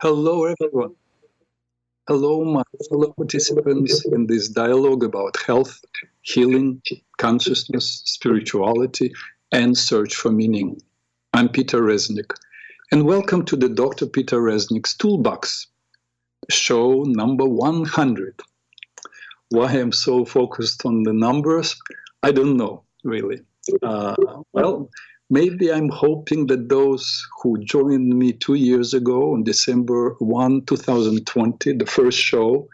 Hello, 0.00 0.44
everyone. 0.44 0.94
Hello, 2.06 2.44
my 2.44 2.62
fellow 2.88 3.12
participants 3.14 4.06
in 4.06 4.28
this 4.28 4.48
dialogue 4.48 5.02
about 5.02 5.36
health, 5.44 5.84
healing, 6.22 6.80
consciousness, 7.16 8.02
spirituality, 8.04 9.12
and 9.50 9.76
search 9.76 10.14
for 10.14 10.30
meaning. 10.30 10.80
I'm 11.34 11.48
Peter 11.48 11.82
Reznik, 11.82 12.30
and 12.92 13.06
welcome 13.06 13.44
to 13.46 13.56
the 13.56 13.68
Dr. 13.68 14.06
Peter 14.06 14.40
Reznik's 14.40 14.94
Toolbox, 14.94 15.66
show 16.48 17.02
number 17.02 17.46
100. 17.46 18.40
Why 19.48 19.72
I'm 19.72 19.90
so 19.90 20.24
focused 20.24 20.86
on 20.86 21.02
the 21.02 21.12
numbers, 21.12 21.74
I 22.22 22.30
don't 22.30 22.56
know, 22.56 22.84
really. 23.02 23.40
Uh, 23.82 24.14
well, 24.52 24.90
maybe 25.30 25.72
I'm 25.72 25.88
hoping 25.88 26.46
that 26.46 26.68
those 26.68 27.26
who 27.42 27.58
joined 27.64 28.18
me 28.18 28.32
two 28.32 28.54
years 28.54 28.94
ago 28.94 29.34
on 29.34 29.44
December 29.44 30.14
1, 30.18 30.64
2020, 30.64 31.72
the 31.74 31.86
first 31.86 32.18
show, 32.18 32.68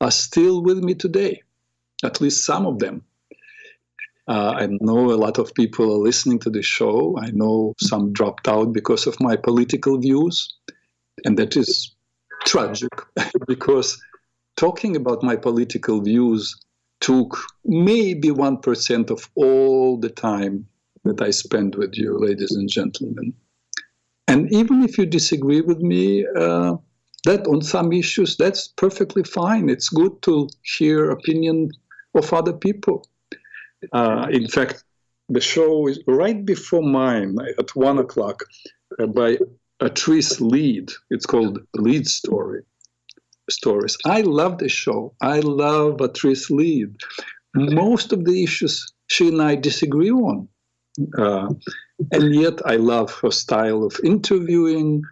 are 0.00 0.10
still 0.10 0.62
with 0.62 0.78
me 0.78 0.94
today, 0.94 1.42
at 2.02 2.20
least 2.20 2.44
some 2.44 2.66
of 2.66 2.78
them. 2.78 3.02
Uh, 4.26 4.54
I 4.56 4.68
know 4.80 5.12
a 5.12 5.16
lot 5.16 5.38
of 5.38 5.52
people 5.54 5.92
are 5.92 5.98
listening 5.98 6.38
to 6.40 6.50
the 6.50 6.62
show. 6.62 7.18
I 7.18 7.30
know 7.32 7.74
some 7.78 8.12
dropped 8.12 8.48
out 8.48 8.72
because 8.72 9.06
of 9.06 9.20
my 9.20 9.36
political 9.36 9.98
views, 9.98 10.54
and 11.24 11.36
that 11.38 11.56
is 11.56 11.94
tragic 12.46 12.92
because 13.46 14.00
talking 14.56 14.96
about 14.96 15.22
my 15.22 15.36
political 15.36 16.00
views 16.00 16.56
took 17.00 17.38
maybe 17.64 18.28
1% 18.28 19.10
of 19.10 19.28
all 19.34 19.98
the 19.98 20.10
time 20.10 20.66
that 21.04 21.20
I 21.22 21.30
spend 21.30 21.74
with 21.74 21.94
you, 21.94 22.18
ladies 22.18 22.52
and 22.52 22.68
gentlemen. 22.68 23.32
And 24.28 24.52
even 24.52 24.82
if 24.84 24.96
you 24.98 25.06
disagree 25.06 25.60
with 25.60 25.80
me, 25.80 26.26
uh, 26.36 26.76
that 27.24 27.46
on 27.46 27.62
some 27.62 27.92
issues, 27.92 28.36
that's 28.36 28.68
perfectly 28.68 29.24
fine. 29.24 29.68
It's 29.68 29.88
good 29.88 30.22
to 30.22 30.48
hear 30.62 31.10
opinion 31.10 31.70
of 32.14 32.32
other 32.32 32.52
people. 32.52 33.06
Uh, 33.92 34.26
in 34.30 34.46
fact, 34.46 34.84
the 35.28 35.40
show 35.40 35.86
is 35.88 36.00
right 36.06 36.44
before 36.44 36.82
mine 36.82 37.36
at 37.58 37.74
one 37.76 37.98
o'clock 37.98 38.42
uh, 38.98 39.06
by 39.06 39.38
Atrice 39.80 40.40
Lead. 40.40 40.90
It's 41.10 41.26
called 41.26 41.58
Lead 41.74 42.06
Story 42.06 42.62
Stories. 43.48 43.96
I 44.04 44.22
love 44.22 44.58
the 44.58 44.68
show. 44.68 45.14
I 45.20 45.40
love 45.40 46.00
Atrice 46.00 46.50
Lead. 46.50 46.94
Most 47.54 48.12
of 48.12 48.24
the 48.24 48.42
issues 48.42 48.92
she 49.06 49.28
and 49.28 49.42
I 49.42 49.56
disagree 49.56 50.10
on. 50.10 50.48
Uh, 51.18 51.48
and 52.12 52.34
yet 52.34 52.64
I 52.66 52.76
love 52.76 53.12
her 53.20 53.30
style 53.30 53.84
of 53.84 53.98
interviewing. 54.04 55.02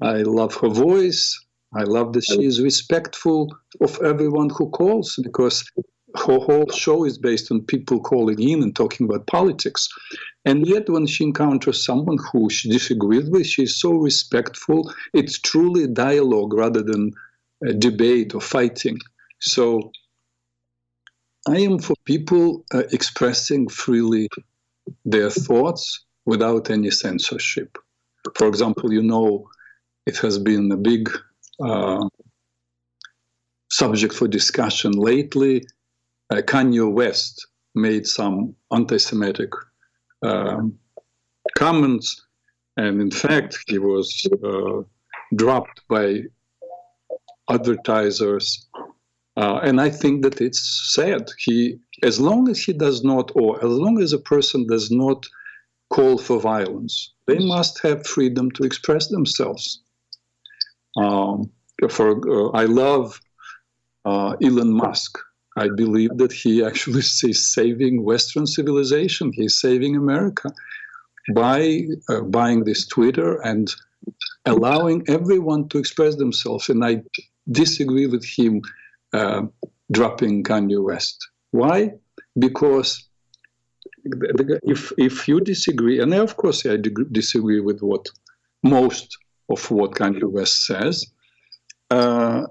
I 0.00 0.22
love 0.22 0.54
her 0.56 0.68
voice. 0.68 1.38
I 1.74 1.82
love 1.82 2.12
that 2.14 2.24
she 2.24 2.44
is 2.44 2.62
respectful 2.62 3.54
of 3.80 3.98
everyone 4.02 4.50
who 4.50 4.70
calls 4.70 5.18
because 5.22 5.64
her 6.16 6.38
whole 6.38 6.70
show 6.70 7.04
is 7.04 7.18
based 7.18 7.52
on 7.52 7.60
people 7.62 8.00
calling 8.00 8.40
in 8.40 8.62
and 8.62 8.74
talking 8.74 9.06
about 9.06 9.26
politics. 9.26 9.88
And 10.44 10.66
yet, 10.66 10.88
when 10.88 11.06
she 11.06 11.24
encounters 11.24 11.84
someone 11.84 12.18
who 12.32 12.48
she 12.48 12.70
disagrees 12.70 13.28
with, 13.28 13.46
she's 13.46 13.76
so 13.76 13.92
respectful. 13.92 14.90
It's 15.12 15.38
truly 15.38 15.86
dialogue 15.86 16.54
rather 16.54 16.82
than 16.82 17.12
debate 17.78 18.34
or 18.34 18.40
fighting. 18.40 18.98
So, 19.40 19.90
I 21.46 21.58
am 21.58 21.78
for 21.78 21.94
people 22.04 22.64
uh, 22.72 22.84
expressing 22.92 23.68
freely 23.68 24.28
their 25.04 25.30
thoughts 25.30 26.04
without 26.26 26.70
any 26.70 26.90
censorship. 26.90 27.76
For 28.34 28.46
example, 28.46 28.92
you 28.92 29.02
know, 29.02 29.48
it 30.06 30.18
has 30.18 30.38
been 30.38 30.70
a 30.72 30.76
big 30.76 31.10
uh, 31.62 32.06
subject 33.70 34.14
for 34.14 34.28
discussion 34.28 34.92
lately. 34.92 35.64
Uh, 36.30 36.36
Kanye 36.36 36.90
West 36.92 37.46
made 37.74 38.06
some 38.06 38.54
anti 38.72 38.98
Semitic 38.98 39.50
um, 40.22 40.78
comments, 41.56 42.26
and 42.76 43.00
in 43.00 43.10
fact, 43.10 43.58
he 43.66 43.78
was 43.78 44.26
uh, 44.44 44.82
dropped 45.36 45.82
by 45.88 46.22
advertisers. 47.50 48.68
Uh, 49.38 49.60
and 49.62 49.80
I 49.80 49.88
think 49.88 50.22
that 50.24 50.40
it's 50.40 50.92
sad. 50.92 51.30
He 51.38 51.78
as 52.02 52.18
long 52.20 52.48
as 52.48 52.60
he 52.60 52.72
does 52.72 53.04
not, 53.04 53.30
or 53.36 53.56
as 53.64 53.70
long 53.70 54.02
as 54.02 54.12
a 54.12 54.18
person 54.18 54.66
does 54.66 54.90
not 54.90 55.24
call 55.90 56.18
for 56.18 56.40
violence, 56.40 57.14
they 57.26 57.38
must 57.38 57.80
have 57.82 58.04
freedom 58.04 58.50
to 58.52 58.64
express 58.64 59.06
themselves. 59.08 59.80
Um, 60.96 61.50
for 61.88 62.08
uh, 62.28 62.50
I 62.50 62.64
love 62.64 63.20
uh, 64.04 64.34
Elon 64.42 64.72
Musk. 64.72 65.18
I 65.56 65.68
believe 65.68 66.16
that 66.18 66.32
he 66.32 66.64
actually 66.64 67.00
is 67.32 67.54
saving 67.54 68.02
Western 68.02 68.46
civilization. 68.46 69.30
He's 69.32 69.60
saving 69.60 69.94
America 69.94 70.50
by 71.32 71.82
uh, 72.08 72.22
buying 72.22 72.64
this 72.64 72.88
Twitter 72.88 73.40
and 73.42 73.72
allowing 74.46 75.04
everyone 75.08 75.68
to 75.68 75.78
express 75.78 76.16
themselves. 76.16 76.68
And 76.68 76.84
I 76.84 77.02
disagree 77.52 78.06
with 78.06 78.24
him 78.24 78.62
uh, 79.12 79.42
dropping 79.90 80.44
Kanye 80.44 80.82
West. 80.82 81.28
Why? 81.50 81.92
Because 82.38 83.08
if 84.04 84.92
if 84.98 85.28
you 85.28 85.40
disagree, 85.40 86.00
and 86.00 86.14
I, 86.14 86.18
of 86.18 86.36
course 86.36 86.64
I 86.66 86.76
disagree 87.12 87.60
with 87.60 87.80
what 87.80 88.08
most 88.62 89.16
of 89.50 89.70
what 89.70 89.92
Kanye 89.92 90.30
West 90.30 90.66
says 90.66 91.06
uh, 91.90 92.44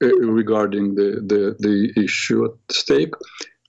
regarding 0.00 0.94
the, 0.94 1.22
the 1.26 1.56
the 1.58 2.02
issue 2.02 2.44
at 2.46 2.52
stake, 2.70 3.14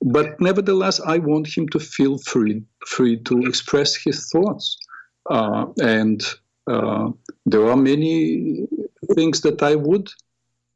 but 0.01 0.39
nevertheless 0.39 0.99
I 1.01 1.17
want 1.19 1.55
him 1.55 1.67
to 1.69 1.79
feel 1.79 2.17
free 2.19 2.63
free 2.87 3.17
to 3.23 3.41
express 3.41 3.95
his 3.95 4.29
thoughts, 4.31 4.77
uh, 5.29 5.65
and 5.81 6.23
uh, 6.67 7.09
there 7.45 7.69
are 7.69 7.77
many 7.77 8.67
things 9.15 9.41
that 9.41 9.61
I 9.61 9.75
would 9.75 10.09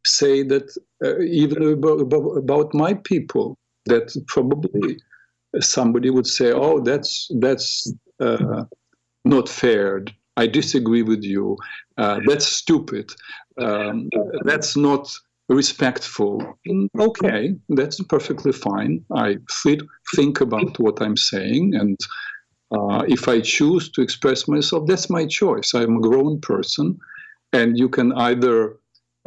say 0.07 0.43
that 0.43 0.75
uh, 1.03 1.19
even 1.19 1.73
about, 1.73 1.99
about, 2.37 2.73
my 2.73 2.93
people 2.93 3.57
that 3.85 4.15
probably 4.27 4.97
somebody 5.59 6.09
would 6.09 6.27
say, 6.27 6.51
"Oh, 6.51 6.79
that's 6.79 7.29
that's 7.39 7.91
uh, 8.19 8.63
not 9.25 9.49
fair. 9.49 10.03
I 10.35 10.47
disagree 10.47 11.03
with 11.03 11.23
you. 11.23 11.57
Uh, 11.97 12.19
that's 12.27 12.47
stupid. 12.47 13.11
Um, 13.59 14.09
that's 14.43 14.75
not 14.75 15.11
respectful." 15.49 16.41
Mm, 16.67 16.87
okay, 16.99 17.55
that's 17.69 18.01
perfectly 18.03 18.51
fine. 18.51 19.03
I 19.15 19.37
think 20.15 20.41
about 20.41 20.79
what 20.79 21.01
I'm 21.01 21.17
saying, 21.17 21.75
and 21.75 21.97
uh, 22.71 23.03
if 23.07 23.27
I 23.27 23.41
choose 23.41 23.89
to 23.91 24.01
express 24.01 24.47
myself, 24.47 24.87
that's 24.87 25.09
my 25.09 25.25
choice. 25.25 25.73
I'm 25.73 25.97
a 25.97 26.01
grown 26.01 26.41
person, 26.41 26.97
and 27.53 27.77
you 27.77 27.89
can 27.89 28.11
either 28.13 28.77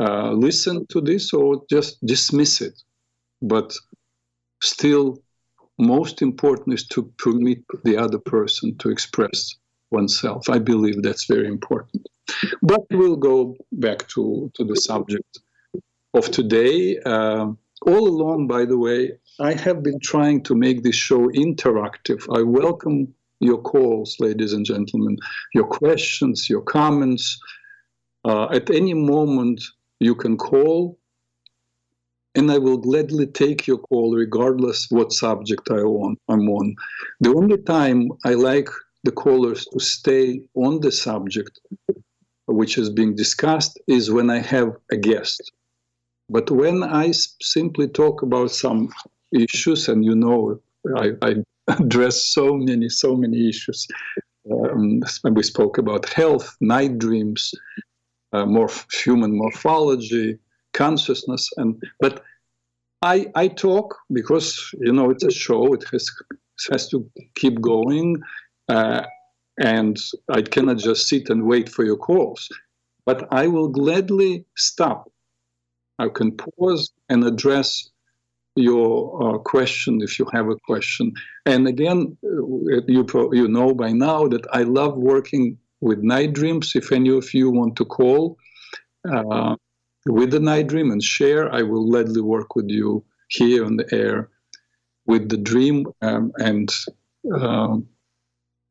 uh, 0.00 0.32
listen 0.32 0.86
to 0.86 1.00
this 1.00 1.32
or 1.32 1.62
just 1.70 2.04
dismiss 2.04 2.60
it. 2.60 2.82
But 3.42 3.74
still 4.62 5.22
most 5.78 6.22
important 6.22 6.74
is 6.74 6.86
to 6.88 7.02
permit 7.18 7.62
the 7.84 7.96
other 7.96 8.18
person 8.18 8.76
to 8.78 8.90
express 8.90 9.54
oneself. 9.90 10.48
I 10.48 10.58
believe 10.58 11.02
that's 11.02 11.26
very 11.26 11.48
important. 11.48 12.06
But 12.62 12.82
we'll 12.90 13.16
go 13.16 13.56
back 13.72 14.06
to, 14.08 14.50
to 14.54 14.64
the 14.64 14.76
subject 14.76 15.38
of 16.14 16.30
today. 16.30 16.98
Uh, 17.00 17.52
all 17.86 18.08
along, 18.08 18.46
by 18.46 18.64
the 18.64 18.78
way, 18.78 19.12
I 19.40 19.54
have 19.54 19.82
been 19.82 19.98
trying 20.00 20.42
to 20.44 20.54
make 20.54 20.82
this 20.82 20.96
show 20.96 21.28
interactive. 21.30 22.20
I 22.36 22.42
welcome 22.42 23.12
your 23.40 23.58
calls, 23.58 24.16
ladies 24.20 24.52
and 24.52 24.66
gentlemen, 24.66 25.16
your 25.54 25.64
questions, 25.64 26.48
your 26.48 26.60
comments. 26.60 27.40
Uh, 28.24 28.48
at 28.50 28.70
any 28.70 28.92
moment, 28.92 29.62
you 30.00 30.14
can 30.14 30.36
call 30.36 30.98
and 32.34 32.50
I 32.50 32.58
will 32.58 32.78
gladly 32.78 33.26
take 33.26 33.66
your 33.66 33.78
call 33.78 34.14
regardless 34.14 34.86
what 34.90 35.12
subject 35.12 35.68
I 35.70 35.78
on, 35.78 36.16
I'm 36.28 36.48
on. 36.48 36.76
The 37.20 37.34
only 37.34 37.58
time 37.58 38.10
I 38.24 38.34
like 38.34 38.68
the 39.02 39.10
callers 39.10 39.66
to 39.72 39.80
stay 39.80 40.42
on 40.54 40.80
the 40.80 40.92
subject 40.92 41.58
which 42.46 42.78
is 42.78 42.90
being 42.90 43.14
discussed 43.14 43.78
is 43.86 44.10
when 44.10 44.30
I 44.30 44.38
have 44.38 44.76
a 44.90 44.96
guest. 44.96 45.52
But 46.28 46.50
when 46.50 46.82
I 46.82 47.12
simply 47.12 47.88
talk 47.88 48.22
about 48.22 48.50
some 48.50 48.92
issues, 49.32 49.88
and 49.88 50.04
you 50.04 50.14
know, 50.14 50.60
I, 50.96 51.12
I 51.22 51.34
address 51.68 52.26
so 52.26 52.56
many, 52.56 52.88
so 52.88 53.16
many 53.16 53.48
issues. 53.48 53.86
Um, 54.50 55.02
we 55.32 55.42
spoke 55.42 55.78
about 55.78 56.08
health, 56.08 56.56
night 56.60 56.98
dreams, 56.98 57.52
uh, 58.32 58.44
morph- 58.44 58.86
human 58.92 59.36
morphology, 59.36 60.38
consciousness 60.72 61.50
and 61.56 61.82
but 61.98 62.22
i 63.02 63.26
i 63.34 63.48
talk 63.48 63.96
because 64.12 64.70
you 64.78 64.92
know 64.92 65.10
it's 65.10 65.24
a 65.24 65.30
show 65.30 65.74
it 65.74 65.84
has 65.90 66.08
has 66.70 66.88
to 66.88 67.04
keep 67.34 67.60
going 67.60 68.16
uh, 68.68 69.02
and 69.58 69.96
i 70.32 70.40
cannot 70.40 70.78
just 70.78 71.08
sit 71.08 71.28
and 71.28 71.42
wait 71.44 71.68
for 71.68 71.84
your 71.84 71.96
calls 71.96 72.48
but 73.06 73.26
I 73.32 73.46
will 73.46 73.68
gladly 73.68 74.44
stop. 74.56 75.10
I 75.98 76.08
can 76.08 76.36
pause 76.36 76.92
and 77.08 77.24
address 77.24 77.90
your 78.56 79.34
uh, 79.34 79.38
question 79.38 80.00
if 80.00 80.18
you 80.18 80.26
have 80.32 80.48
a 80.48 80.56
question. 80.66 81.12
And 81.46 81.66
again, 81.66 82.16
uh, 82.24 82.82
you 82.86 83.04
pro- 83.04 83.32
you 83.32 83.48
know 83.48 83.74
by 83.74 83.92
now 83.92 84.26
that 84.28 84.46
I 84.52 84.62
love 84.62 84.96
working 84.96 85.58
with 85.80 85.98
night 86.00 86.32
dreams. 86.32 86.72
If 86.74 86.92
any 86.92 87.10
of 87.10 87.32
you 87.34 87.50
want 87.50 87.76
to 87.76 87.84
call 87.84 88.36
uh, 89.08 89.56
with 90.06 90.30
the 90.30 90.40
night 90.40 90.68
dream 90.68 90.90
and 90.90 91.02
share, 91.02 91.52
I 91.52 91.62
will 91.62 91.86
gladly 91.88 92.20
work 92.20 92.54
with 92.54 92.68
you 92.68 93.04
here 93.28 93.64
on 93.64 93.76
the 93.76 93.88
air 93.92 94.28
with 95.06 95.28
the 95.28 95.36
dream. 95.36 95.86
Um, 96.02 96.32
and 96.38 96.72
um, 97.34 97.86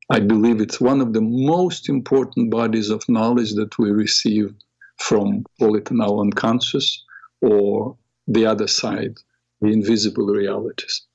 I 0.09 0.19
believe 0.19 0.61
it's 0.61 0.81
one 0.81 1.01
of 1.01 1.13
the 1.13 1.21
most 1.21 1.89
important 1.89 2.49
bodies 2.49 2.89
of 2.89 3.07
knowledge 3.07 3.53
that 3.55 3.77
we 3.77 3.91
receive 3.91 4.53
from, 4.97 5.45
call 5.59 5.75
it 5.75 5.91
now 5.91 6.19
unconscious 6.19 7.03
or 7.41 7.95
the 8.27 8.45
other 8.45 8.67
side 8.67 9.15
the 9.61 9.67
invisible 9.67 10.25
realities. 10.25 11.05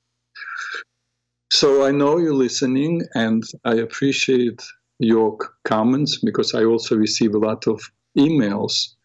So 1.51 1.85
I 1.85 1.91
know 1.91 2.17
you're 2.17 2.33
listening, 2.33 3.01
and 3.13 3.43
I 3.63 3.75
appreciate 3.75 4.61
your 4.99 5.37
comments 5.63 6.19
because 6.19 6.53
I 6.53 6.63
also 6.63 6.95
receive 6.95 7.35
a 7.35 7.39
lot 7.39 7.67
of 7.67 7.81
emails, 8.17 8.95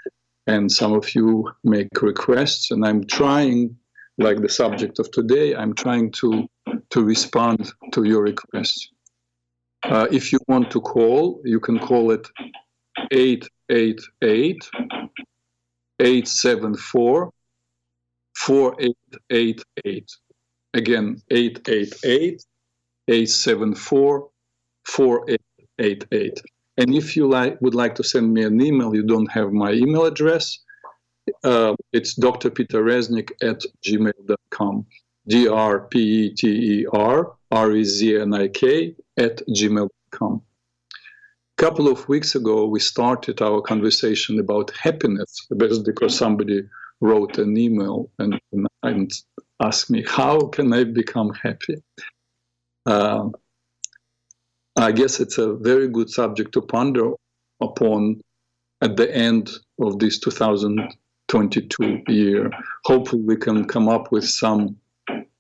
and 0.47 0.71
some 0.71 0.93
of 0.93 1.15
you 1.15 1.51
make 1.65 2.03
requests, 2.03 2.71
and 2.71 2.85
I'm 2.85 3.05
trying, 3.07 3.77
like 4.19 4.41
the 4.41 4.49
subject 4.49 4.99
of 4.99 5.11
today, 5.11 5.55
I'm 5.55 5.75
trying 5.75 6.13
to 6.13 6.49
to 6.91 7.05
respond 7.05 7.73
to 7.93 8.05
your 8.05 8.23
requests. 8.23 8.91
Uh, 9.85 10.07
if 10.11 10.33
you 10.33 10.39
want 10.47 10.71
to 10.71 10.81
call, 10.81 11.41
you 11.45 11.59
can 11.59 11.79
call 11.79 12.11
it 12.11 12.29
888 13.11 14.69
874 16.01 17.33
4888. 18.37 20.11
Again, 20.75 21.21
888 21.31 22.45
874 23.09 24.29
4888. 24.85 25.50
And 25.81 26.95
if 26.95 27.17
you 27.17 27.29
like, 27.29 27.61
would 27.61 27.75
like 27.75 27.95
to 27.97 28.05
send 28.05 28.33
me 28.33 28.43
an 28.45 28.61
email, 28.61 28.95
you 28.95 29.03
don't 29.03 29.31
have 29.31 29.53
my 29.53 29.73
email 29.73 30.05
address. 30.05 30.59
Uh, 31.45 31.75
it's 31.93 32.19
drpeterreznik 32.19 33.31
at 33.43 33.63
gmail.com. 33.85 34.87
D 35.29 35.49
R 35.49 35.81
P 35.81 35.99
E 35.99 36.35
T 36.35 36.49
E 36.49 36.87
R 36.93 37.33
R 37.51 37.73
E 37.73 37.85
Z 37.85 38.17
N 38.17 38.35
I 38.35 38.49
K 38.49 38.95
at 39.19 39.43
gmail.com. 39.49 40.43
A 40.93 41.63
couple 41.63 41.89
of 41.89 42.09
weeks 42.09 42.35
ago, 42.35 42.67
we 42.67 42.81
started 42.81 43.43
our 43.43 43.61
conversation 43.61 44.41
about 44.41 44.71
happiness, 44.71 45.47
because 45.51 46.17
somebody 46.17 46.63
wrote 47.01 47.39
an 47.39 47.57
email 47.57 48.11
and, 48.19 48.41
and 48.83 49.11
asked 49.61 49.91
me, 49.91 50.03
How 50.07 50.41
can 50.41 50.73
I 50.73 50.85
become 50.85 51.33
happy? 51.35 51.83
Uh, 52.87 53.29
I 54.83 54.93
guess 54.93 55.21
it's 55.21 55.39
a 55.39 55.55
very 55.55 55.89
good 55.89 56.11
subject 56.11 56.53
to 56.53 56.63
ponder 56.63 57.13
upon 57.61 58.21
at 58.81 58.97
the 58.97 59.15
end 59.15 59.51
of 59.81 59.99
this 59.99 60.19
2022 60.21 62.03
year. 62.09 62.51
Hopefully, 62.85 63.23
we 63.23 63.37
can 63.37 63.67
come 63.67 63.89
up 63.89 64.11
with 64.11 64.25
some 64.25 64.77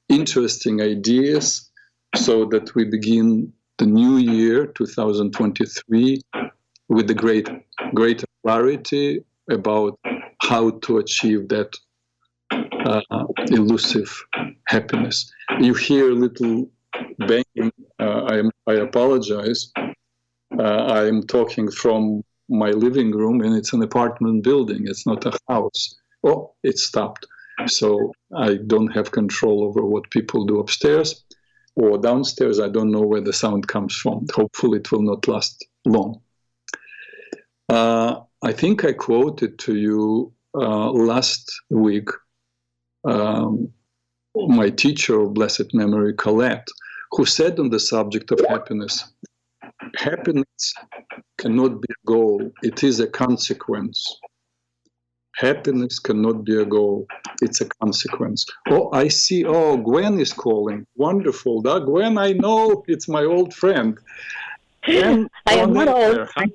interesting 0.08 0.80
ideas 0.82 1.70
so 2.16 2.44
that 2.46 2.74
we 2.74 2.84
begin 2.84 3.52
the 3.78 3.86
new 3.86 4.18
year 4.18 4.66
2023 4.66 6.20
with 6.88 7.10
a 7.10 7.14
great 7.14 7.48
greater 7.94 8.26
clarity 8.42 9.24
about 9.50 9.98
how 10.42 10.70
to 10.70 10.98
achieve 10.98 11.48
that 11.48 11.74
uh, 12.50 13.00
elusive 13.48 14.22
happiness. 14.68 15.32
You 15.60 15.74
hear 15.74 16.10
a 16.10 16.14
little 16.14 16.68
banging. 17.18 17.72
Uh, 17.98 18.24
I, 18.24 18.49
I 18.66 18.74
apologize. 18.74 19.72
Uh, 20.58 20.62
I'm 20.62 21.22
talking 21.26 21.70
from 21.70 22.22
my 22.48 22.70
living 22.70 23.12
room, 23.12 23.40
and 23.40 23.56
it's 23.56 23.72
an 23.72 23.82
apartment 23.82 24.42
building. 24.44 24.86
It's 24.86 25.06
not 25.06 25.24
a 25.26 25.38
house. 25.48 25.96
Oh, 26.24 26.54
it 26.62 26.78
stopped. 26.78 27.26
So 27.66 28.12
I 28.36 28.58
don't 28.66 28.88
have 28.88 29.12
control 29.12 29.64
over 29.64 29.84
what 29.84 30.10
people 30.10 30.44
do 30.44 30.60
upstairs 30.60 31.24
or 31.76 31.98
downstairs. 31.98 32.58
I 32.58 32.68
don't 32.68 32.90
know 32.90 33.02
where 33.02 33.20
the 33.20 33.32
sound 33.32 33.68
comes 33.68 33.94
from. 33.94 34.26
Hopefully, 34.34 34.78
it 34.78 34.90
will 34.90 35.02
not 35.02 35.28
last 35.28 35.64
long. 35.84 36.20
Uh, 37.68 38.20
I 38.42 38.52
think 38.52 38.84
I 38.84 38.92
quoted 38.92 39.58
to 39.60 39.76
you 39.76 40.32
uh, 40.54 40.90
last 40.90 41.52
week 41.70 42.08
um, 43.04 43.72
my 44.34 44.70
teacher 44.70 45.20
of 45.20 45.34
blessed 45.34 45.74
memory, 45.74 46.14
Colette, 46.14 46.66
who 47.12 47.24
said 47.24 47.58
on 47.58 47.70
the 47.70 47.80
subject 47.80 48.30
of 48.30 48.40
happiness 48.48 49.12
happiness 49.96 50.74
cannot 51.38 51.80
be 51.80 51.88
a 51.90 52.06
goal, 52.06 52.50
it 52.62 52.82
is 52.84 53.00
a 53.00 53.06
consequence. 53.06 54.18
Happiness 55.36 55.98
cannot 55.98 56.44
be 56.44 56.60
a 56.60 56.64
goal, 56.64 57.06
it's 57.40 57.60
a 57.60 57.68
consequence. 57.80 58.44
Oh, 58.68 58.90
I 58.92 59.08
see. 59.08 59.44
Oh, 59.44 59.76
Gwen 59.76 60.18
is 60.20 60.32
calling. 60.32 60.86
Wonderful. 60.96 61.62
That 61.62 61.86
Gwen, 61.86 62.18
I 62.18 62.32
know 62.32 62.84
it's 62.88 63.08
my 63.08 63.24
old 63.24 63.54
friend. 63.54 63.98
Gwen, 64.84 65.28
I 65.46 65.54
am 65.54 65.72
not 65.72 65.88
old. 65.88 66.28
Hi. 66.34 66.46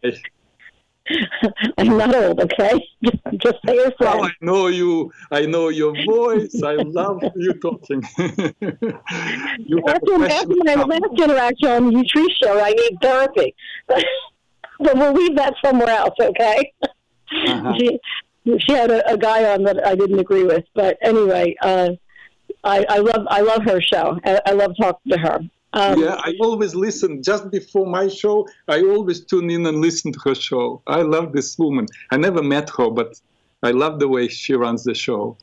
I'm 1.78 1.98
not 1.98 2.16
old, 2.16 2.40
okay? 2.42 2.74
Just, 3.04 3.18
just 3.38 3.56
say 3.66 3.76
your 3.76 3.92
friend. 3.92 4.22
Oh, 4.22 4.26
I 4.26 4.32
know 4.42 4.68
you. 4.68 5.12
I 5.30 5.46
know 5.46 5.70
your 5.70 5.94
voice. 6.06 6.64
I 6.64 6.74
love 6.74 7.22
you 7.36 7.54
talking. 7.54 8.02
you 8.18 9.84
after, 9.88 10.26
after 10.26 10.56
my 10.64 10.76
last 10.76 11.20
interaction 11.20 11.70
on 11.70 11.94
the 11.94 12.04
Tree 12.06 12.36
show, 12.42 12.60
I 12.60 12.72
need 12.72 12.98
therapy. 13.02 13.54
but 13.88 14.98
we'll 14.98 15.14
leave 15.14 15.36
that 15.36 15.54
somewhere 15.64 15.90
else, 15.90 16.16
okay? 16.20 16.74
Uh-huh. 16.82 17.74
She, 17.78 18.00
she 18.60 18.72
had 18.72 18.90
a, 18.90 19.14
a, 19.14 19.18
guy 19.18 19.54
on 19.54 19.64
that 19.64 19.86
I 19.86 19.96
didn't 19.96 20.20
agree 20.20 20.44
with, 20.44 20.64
but 20.74 20.98
anyway, 21.02 21.56
uh, 21.62 21.90
I, 22.64 22.86
I 22.90 22.98
love 23.00 23.28
I 23.30 23.42
love 23.42 23.64
her 23.64 23.82
show. 23.82 24.20
I, 24.24 24.40
I 24.46 24.52
love 24.52 24.74
talking 24.80 25.12
to 25.12 25.18
her. 25.18 25.40
Um, 25.76 26.02
yeah, 26.02 26.16
I 26.20 26.34
always 26.40 26.74
listen 26.74 27.22
just 27.22 27.52
before 27.52 27.86
my 27.86 28.08
show. 28.08 28.48
I 28.70 28.82
always 28.82 29.26
tune 29.26 29.50
in 29.50 29.66
and 29.66 29.82
listen 29.82 30.14
to 30.14 30.20
her 30.24 30.34
show. 30.34 30.82
I 30.88 31.02
love 31.02 31.34
this 31.34 31.60
woman. 31.60 31.86
I 32.12 32.18
never 32.18 32.42
met 32.42 32.70
her, 32.78 32.90
but 32.90 33.20
I 33.62 33.72
love 33.72 34.00
the 34.00 34.08
way 34.08 34.30
she 34.30 34.54
runs 34.54 34.86
the 34.86 34.96
show. 34.96 35.38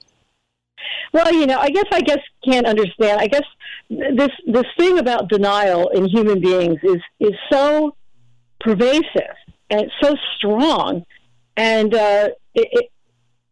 Well, 1.12 1.30
you 1.34 1.46
know, 1.46 1.58
I 1.58 1.68
guess 1.68 1.84
I 1.92 2.00
guess 2.00 2.20
can't 2.44 2.66
understand. 2.66 3.20
I 3.20 3.26
guess 3.26 3.44
this 3.90 4.30
this 4.46 4.64
thing 4.78 4.98
about 4.98 5.28
denial 5.28 5.88
in 5.90 6.06
human 6.06 6.40
beings 6.40 6.78
is 6.82 7.02
is 7.20 7.34
so 7.50 7.94
pervasive 8.58 9.36
and 9.68 9.82
it's 9.82 9.92
so 10.00 10.16
strong, 10.36 11.04
and 11.58 11.94
uh, 11.94 12.30
it, 12.54 12.88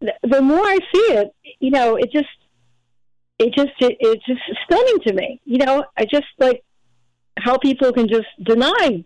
it, 0.00 0.16
the 0.22 0.40
more 0.40 0.64
I 0.64 0.78
see 0.94 1.12
it, 1.12 1.34
you 1.60 1.70
know, 1.70 1.96
it 1.96 2.10
just 2.10 2.28
it 3.38 3.52
just 3.54 3.72
it, 3.80 3.98
it's 4.00 4.24
just 4.24 4.40
stunning 4.64 5.00
to 5.06 5.12
me. 5.12 5.40
You 5.44 5.58
know, 5.58 5.84
I 5.98 6.06
just 6.06 6.26
like 6.38 6.64
how 7.38 7.58
people 7.58 7.92
can 7.92 8.08
just 8.08 8.28
deny 8.42 9.04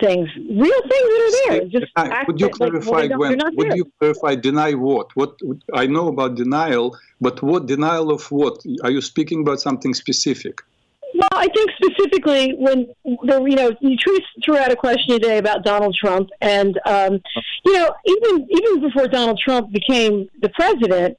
things, 0.00 0.28
real 0.36 0.82
things 0.92 1.08
that 1.12 1.22
are 1.24 1.58
there. 1.58 1.68
Just 1.68 1.94
deny. 1.94 2.24
would 2.26 2.40
you 2.40 2.48
clarify, 2.48 2.90
like, 2.90 3.12
Gwen? 3.12 3.38
Would 3.56 3.70
there. 3.70 3.76
you 3.76 3.92
clarify 3.98 4.34
deny 4.34 4.72
what? 4.72 5.14
What 5.14 5.38
I 5.74 5.86
know 5.86 6.08
about 6.08 6.34
denial, 6.34 6.96
but 7.20 7.42
what 7.42 7.66
denial 7.66 8.10
of 8.10 8.30
what? 8.30 8.62
Are 8.82 8.90
you 8.90 9.00
speaking 9.00 9.40
about 9.42 9.60
something 9.60 9.94
specific? 9.94 10.60
Well, 11.14 11.28
I 11.32 11.46
think 11.54 11.70
specifically 11.82 12.54
when 12.58 12.86
the 13.04 13.42
you 13.42 13.56
know 13.56 13.70
you 13.80 13.96
threw 14.44 14.56
out 14.56 14.72
a 14.72 14.76
question 14.76 15.20
today 15.20 15.38
about 15.38 15.64
Donald 15.64 15.94
Trump, 15.94 16.30
and 16.40 16.80
um, 16.86 17.20
you 17.64 17.72
know 17.74 17.94
even 18.06 18.48
even 18.50 18.80
before 18.80 19.08
Donald 19.08 19.38
Trump 19.38 19.72
became 19.72 20.28
the 20.40 20.48
president, 20.50 21.18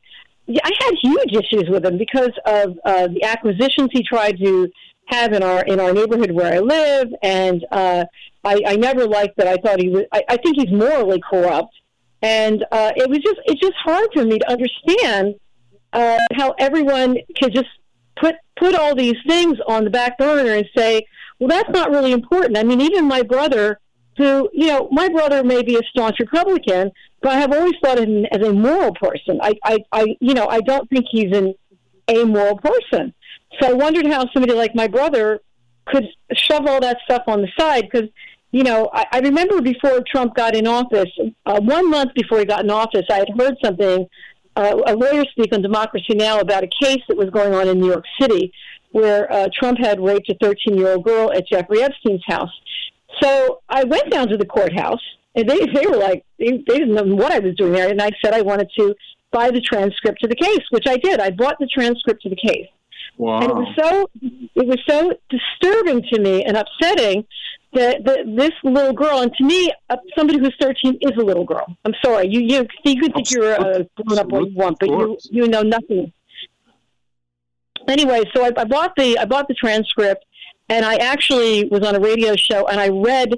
I 0.50 0.72
had 0.80 0.94
huge 1.02 1.34
issues 1.34 1.70
with 1.70 1.86
him 1.86 1.98
because 1.98 2.32
of 2.46 2.78
uh, 2.84 3.08
the 3.08 3.24
acquisitions 3.24 3.90
he 3.92 4.04
tried 4.04 4.38
to 4.40 4.70
have 5.08 5.34
in 5.34 5.44
our 5.44 5.64
in 5.66 5.80
our 5.80 5.94
neighborhood 5.94 6.32
where 6.32 6.54
I 6.54 6.60
live, 6.60 7.10
and 7.22 7.66
uh, 7.72 8.06
I, 8.44 8.62
I 8.66 8.76
never 8.76 9.06
liked 9.06 9.38
that. 9.38 9.48
I 9.48 9.58
thought 9.58 9.80
he 9.80 9.90
was. 9.90 10.04
I, 10.12 10.24
I 10.30 10.38
think 10.38 10.58
he's 10.58 10.72
morally 10.72 11.22
corrupt, 11.30 11.74
and 12.22 12.64
uh, 12.72 12.92
it 12.96 13.10
was 13.10 13.20
just 13.20 13.40
it's 13.46 13.62
just 13.62 13.76
hard 13.76 14.08
for 14.14 14.24
me 14.26 14.40
to 14.40 14.52
understand 14.52 15.36
uh, 15.94 16.20
how 16.34 16.56
everyone 16.60 17.18
could 17.40 17.54
just 17.54 17.70
put 18.20 18.36
put 18.58 18.76
all 18.76 18.96
these 18.96 19.18
things 19.28 19.58
on 19.68 19.84
the 19.84 19.90
back 19.90 20.18
burner 20.18 20.54
and 20.54 20.66
say, 20.76 21.06
well, 21.40 21.50
that's 21.50 21.70
not 21.70 21.92
really 21.92 22.12
important. 22.12 22.58
I 22.58 22.64
mean, 22.64 22.82
even 22.82 23.06
my 23.06 23.24
brother, 23.24 23.80
who 24.18 24.50
you 24.54 24.68
know, 24.68 24.88
my 24.92 25.10
brother 25.10 25.44
may 25.44 25.64
be 25.64 25.76
a 25.76 25.84
staunch 25.90 26.18
Republican, 26.20 26.92
but 27.22 27.32
I 27.32 27.40
have 27.40 27.54
always 27.54 27.74
thought 27.84 28.00
of 28.00 28.06
him 28.06 28.26
as 28.32 28.46
a 28.46 28.54
moral 28.54 28.94
person. 28.94 29.40
I, 29.42 29.54
I, 29.64 29.78
I 29.92 30.16
you 30.20 30.34
know, 30.34 30.48
I 30.48 30.62
don't 30.62 30.90
think 30.90 31.06
he's 31.12 31.36
an 31.36 31.54
amoral 32.10 32.58
person. 32.58 33.14
So 33.60 33.70
I 33.70 33.74
wondered 33.74 34.08
how 34.08 34.26
somebody 34.34 34.54
like 34.54 34.76
my 34.76 34.88
brother 34.88 35.42
could 35.86 36.06
shove 36.34 36.66
all 36.66 36.80
that 36.82 36.98
stuff 37.04 37.24
on 37.28 37.42
the 37.42 37.50
side 37.58 37.90
because 37.92 38.10
you 38.52 38.64
know, 38.64 38.88
I, 38.94 39.06
I 39.14 39.20
remember 39.20 39.62
before 39.62 40.00
Trump 40.08 40.36
got 40.36 40.56
in 40.56 40.68
office, 40.68 41.10
uh, 41.48 41.60
one 41.60 41.90
month 41.90 42.14
before 42.14 42.38
he 42.38 42.46
got 42.46 42.64
in 42.64 42.70
office, 42.70 43.06
I 43.10 43.18
had 43.18 43.30
heard 43.36 43.56
something, 43.64 44.08
uh, 44.56 44.76
a 44.86 44.96
lawyer 44.96 45.26
speak 45.32 45.52
on 45.54 45.64
Democracy 45.64 46.14
Now! 46.14 46.40
about 46.40 46.64
a 46.64 46.70
case 46.80 47.02
that 47.08 47.18
was 47.18 47.32
going 47.32 47.56
on 47.56 47.68
in 47.68 47.80
New 47.80 47.88
York 47.88 48.06
City 48.22 48.54
where 48.92 49.32
uh, 49.34 49.50
Trump 49.60 49.80
had 49.80 50.00
raped 50.00 50.30
a 50.30 50.36
13 50.40 50.78
year 50.78 50.94
old 50.94 51.04
girl 51.04 51.32
at 51.32 51.48
Jeffrey 51.48 51.82
Epstein's 51.82 52.22
house. 52.28 52.52
So 53.22 53.62
I 53.68 53.84
went 53.84 54.12
down 54.12 54.28
to 54.30 54.38
the 54.38 54.46
courthouse, 54.46 55.02
and 55.36 55.50
they, 55.50 55.66
they 55.74 55.88
were 55.88 55.98
like, 55.98 56.24
they, 56.38 56.64
they 56.68 56.78
didn't 56.78 56.94
know 56.94 57.16
what 57.16 57.32
I 57.32 57.40
was 57.40 57.56
doing 57.56 57.74
there. 57.74 57.90
And 57.90 58.02
I 58.02 58.12
said 58.24 58.36
I 58.36 58.42
wanted 58.42 58.70
to 58.78 58.94
buy 59.32 59.50
the 59.50 59.62
transcript 59.62 60.22
to 60.22 60.28
the 60.28 60.36
case, 60.36 60.62
which 60.70 60.86
I 60.88 60.98
did. 60.98 61.20
I 61.20 61.32
bought 61.32 61.58
the 61.60 61.66
transcript 61.66 62.22
to 62.22 62.30
the 62.30 62.36
case. 62.36 62.68
Wow. 63.18 63.42
And 63.42 63.52
it 63.52 63.56
was 63.56 63.76
so 63.78 64.10
it 64.56 64.68
was 64.68 64.80
so 64.88 65.14
disturbing 65.30 66.04
to 66.12 66.20
me 66.20 66.44
and 66.44 66.58
upsetting 66.58 67.26
that, 67.74 68.04
that 68.06 68.36
this 68.36 68.52
little 68.64 68.94
girl, 68.94 69.22
and 69.22 69.34
to 69.34 69.44
me, 69.44 69.72
uh, 69.90 69.98
somebody 70.18 70.40
who's 70.40 70.56
13 70.60 70.98
is 71.02 71.12
a 71.18 71.24
little 71.24 71.44
girl. 71.44 71.66
I'm 71.86 71.94
sorry, 72.04 72.28
you 72.28 72.42
you 72.42 72.68
you 72.84 73.02
could 73.02 73.14
think 73.14 73.32
you're 73.32 73.54
a 73.54 73.88
grown 73.96 74.20
up 74.20 74.28
what 74.28 74.50
you 74.50 74.56
want, 74.56 74.80
but 74.80 74.90
you 74.90 75.18
you 75.30 75.48
know 75.48 75.62
nothing. 75.62 76.12
Anyway, 77.88 78.24
so 78.34 78.46
I, 78.46 78.52
I 78.58 78.64
bought 78.66 78.94
the 78.96 79.18
I 79.18 79.26
bought 79.26 79.48
the 79.48 79.56
transcript, 79.56 80.26
and 80.70 80.86
I 80.86 80.96
actually 80.96 81.66
was 81.66 81.86
on 81.86 81.96
a 81.96 82.00
radio 82.00 82.36
show, 82.36 82.68
and 82.68 82.80
I 82.80 82.90
read 82.90 83.34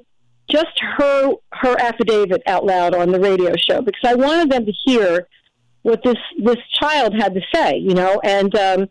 just 0.49 0.79
her 0.97 1.33
her 1.53 1.79
affidavit 1.79 2.43
out 2.45 2.65
loud 2.65 2.93
on 2.93 3.11
the 3.11 3.19
radio 3.19 3.55
show 3.55 3.81
because 3.81 4.03
I 4.03 4.15
wanted 4.15 4.51
them 4.51 4.65
to 4.65 4.71
hear 4.85 5.27
what 5.85 6.01
this 6.03 6.17
this 6.41 6.57
child 6.73 7.13
had 7.13 7.35
to 7.35 7.41
say, 7.53 7.77
you 7.77 7.93
know. 7.93 8.19
And 8.23 8.53
um, 8.55 8.87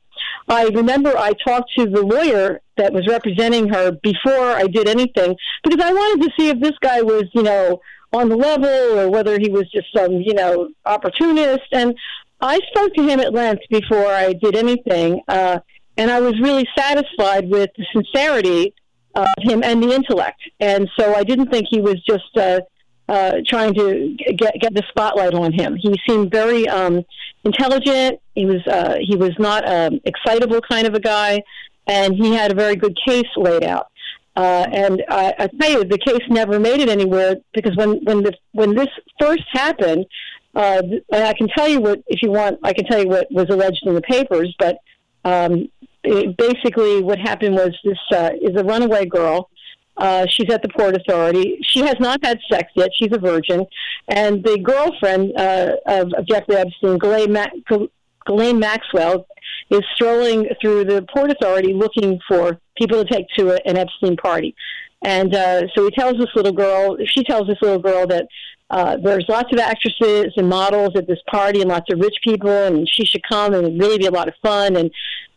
I 0.48 0.66
remember 0.68 1.12
I 1.18 1.32
talked 1.32 1.72
to 1.76 1.86
the 1.86 2.02
lawyer 2.02 2.60
that 2.76 2.92
was 2.92 3.08
representing 3.08 3.68
her 3.68 3.90
before 3.90 4.50
I 4.62 4.68
did 4.68 4.88
anything 4.88 5.34
because 5.64 5.84
I 5.84 5.92
wanted 5.92 6.24
to 6.24 6.32
see 6.38 6.50
if 6.50 6.60
this 6.60 6.78
guy 6.80 7.02
was, 7.02 7.24
you 7.32 7.42
know, 7.42 7.80
on 8.12 8.28
the 8.28 8.36
level 8.36 9.00
or 9.00 9.10
whether 9.10 9.40
he 9.40 9.50
was 9.50 9.68
just 9.72 9.88
some, 9.94 10.12
you 10.12 10.34
know, 10.34 10.68
opportunist. 10.86 11.66
And 11.72 11.96
I 12.40 12.60
spoke 12.70 12.94
to 12.94 13.02
him 13.02 13.18
at 13.18 13.34
length 13.34 13.64
before 13.70 14.06
I 14.06 14.32
did 14.32 14.54
anything, 14.54 15.20
uh, 15.26 15.58
and 15.96 16.12
I 16.12 16.20
was 16.20 16.40
really 16.40 16.66
satisfied 16.78 17.50
with 17.50 17.70
the 17.76 17.86
sincerity 17.92 18.72
of 19.16 19.26
him 19.38 19.64
and 19.64 19.82
the 19.82 19.92
intellect. 19.92 20.40
And 20.60 20.88
so 20.96 21.12
I 21.12 21.24
didn't 21.24 21.50
think 21.50 21.66
he 21.68 21.80
was 21.80 22.00
just 22.08 22.36
uh, 22.36 22.60
uh, 23.08 23.32
trying 23.46 23.74
to 23.74 24.16
get 24.36 24.54
get 24.60 24.74
the 24.74 24.82
spotlight 24.88 25.34
on 25.34 25.52
him. 25.52 25.76
He 25.76 25.98
seemed 26.08 26.30
very 26.30 26.68
um, 26.68 27.04
intelligent. 27.44 28.20
He 28.34 28.46
was 28.46 28.66
uh, 28.66 28.96
he 29.00 29.16
was 29.16 29.32
not 29.38 29.66
an 29.66 30.00
excitable 30.04 30.60
kind 30.60 30.86
of 30.86 30.94
a 30.94 31.00
guy, 31.00 31.42
and 31.86 32.14
he 32.14 32.34
had 32.34 32.50
a 32.50 32.54
very 32.54 32.76
good 32.76 32.96
case 33.06 33.28
laid 33.36 33.64
out. 33.64 33.88
Uh, 34.36 34.66
and 34.72 35.04
I, 35.08 35.32
I 35.38 35.46
tell 35.60 35.70
you, 35.70 35.84
the 35.84 35.98
case 35.98 36.22
never 36.28 36.58
made 36.58 36.80
it 36.80 36.88
anywhere 36.88 37.36
because 37.52 37.76
when 37.76 38.04
when 38.04 38.22
the 38.22 38.32
when 38.52 38.74
this 38.74 38.88
first 39.20 39.44
happened, 39.52 40.06
uh, 40.54 40.82
I 41.12 41.34
can 41.34 41.48
tell 41.48 41.68
you 41.68 41.80
what 41.80 42.02
if 42.06 42.22
you 42.22 42.30
want. 42.30 42.58
I 42.62 42.72
can 42.72 42.86
tell 42.86 43.00
you 43.00 43.08
what 43.08 43.30
was 43.30 43.46
alleged 43.50 43.82
in 43.86 43.94
the 43.94 44.02
papers, 44.02 44.54
but 44.58 44.78
um, 45.24 45.68
it, 46.02 46.36
basically 46.36 47.02
what 47.02 47.18
happened 47.18 47.54
was 47.54 47.70
this 47.84 47.98
uh, 48.12 48.30
is 48.40 48.56
a 48.56 48.64
runaway 48.64 49.06
girl 49.06 49.50
uh, 49.96 50.26
she's 50.28 50.50
at 50.50 50.62
the 50.62 50.68
Port 50.68 50.96
Authority. 50.96 51.58
She 51.62 51.80
has 51.80 51.96
not 52.00 52.24
had 52.24 52.38
sex 52.50 52.72
yet. 52.74 52.90
She's 52.94 53.12
a 53.12 53.18
virgin. 53.18 53.64
And 54.08 54.42
the 54.42 54.58
girlfriend 54.58 55.32
uh, 55.36 55.76
of, 55.86 56.12
of 56.14 56.26
Jeffrey 56.26 56.56
Epstein, 56.56 56.98
Ghislaine, 56.98 57.32
Ma- 57.32 58.58
Maxwell, 58.58 59.26
is 59.70 59.82
strolling 59.94 60.48
through 60.60 60.84
the 60.84 61.06
Port 61.14 61.30
Authority 61.30 61.72
looking 61.72 62.18
for 62.28 62.58
people 62.76 63.04
to 63.04 63.10
take 63.10 63.26
to 63.36 63.50
a, 63.50 63.58
an 63.68 63.76
Epstein 63.76 64.16
party. 64.16 64.54
And 65.02 65.34
uh, 65.34 65.62
so 65.74 65.84
he 65.84 65.90
tells 65.90 66.16
this 66.18 66.34
little 66.34 66.52
girl, 66.52 66.96
she 67.06 67.22
tells 67.22 67.46
this 67.46 67.58
little 67.60 67.78
girl 67.78 68.06
that 68.06 68.26
uh, 68.70 68.96
there's 68.96 69.26
lots 69.28 69.52
of 69.52 69.58
actresses 69.58 70.32
and 70.36 70.48
models 70.48 70.92
at 70.96 71.06
this 71.06 71.18
party 71.30 71.60
and 71.60 71.68
lots 71.68 71.92
of 71.92 72.00
rich 72.00 72.16
people, 72.24 72.50
and 72.50 72.88
she 72.88 73.04
should 73.04 73.22
come 73.28 73.52
and 73.52 73.66
it'd 73.66 73.78
really 73.78 73.98
be 73.98 74.06
a 74.06 74.10
lot 74.10 74.26
of 74.26 74.34
fun. 74.42 74.76
And 74.76 74.90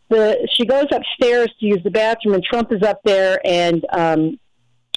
the 0.09 0.47
she 0.53 0.65
goes 0.65 0.85
upstairs 0.91 1.49
to 1.59 1.65
use 1.65 1.83
the 1.83 1.91
bathroom, 1.91 2.35
and 2.35 2.43
Trump 2.43 2.71
is 2.71 2.81
up 2.81 3.01
there, 3.03 3.39
and 3.45 3.85
um, 3.91 4.39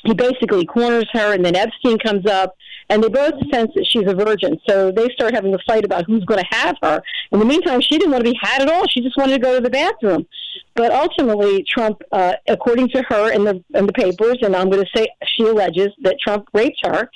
he 0.04 0.14
basically 0.14 0.64
corners 0.64 1.07
her, 1.12 1.35
and 1.35 1.45
then 1.45 1.57
Epstein 1.57 1.99
comes 1.99 2.26
up, 2.26 2.57
and 2.88 3.02
they 3.02 3.09
both 3.09 3.35
sense 3.52 3.71
that 3.75 3.87
she's 3.88 4.07
a 4.07 4.14
virgin. 4.14 4.59
So 4.69 4.90
they 4.90 5.09
start 5.11 5.35
having 5.35 5.54
a 5.54 5.59
fight 5.66 5.85
about 5.85 6.04
who's 6.07 6.25
going 6.25 6.40
to 6.40 6.57
have 6.57 6.76
her. 6.83 7.02
In 7.33 7.38
the 7.38 7.45
meantime, 7.45 7.80
she 7.80 7.99
didn't 7.99 8.12
want 8.12 8.25
to 8.25 8.30
be 8.30 8.38
had 8.40 8.62
at 8.62 8.71
all. 8.71 8.87
She 8.88 9.00
just 9.00 9.16
wanted 9.16 9.35
to 9.35 9.38
go 9.38 9.57
to 9.57 9.61
the 9.61 9.71
bathroom. 9.71 10.26
But 10.75 10.92
ultimately, 10.92 11.64
Trump, 11.69 12.00
uh, 12.12 12.35
according 12.49 12.88
to 12.90 13.02
her 13.09 13.30
in 13.33 13.45
the 13.45 13.62
in 13.75 13.87
the 13.87 13.92
papers, 13.92 14.38
and 14.42 14.57
I'm 14.57 14.71
going 14.71 14.85
to 14.85 14.90
say 14.99 15.09
she 15.25 15.45
alleges 15.45 15.88
that 16.02 16.16
Trump 16.21 16.49
raped 16.54 16.80
her, 16.85 17.11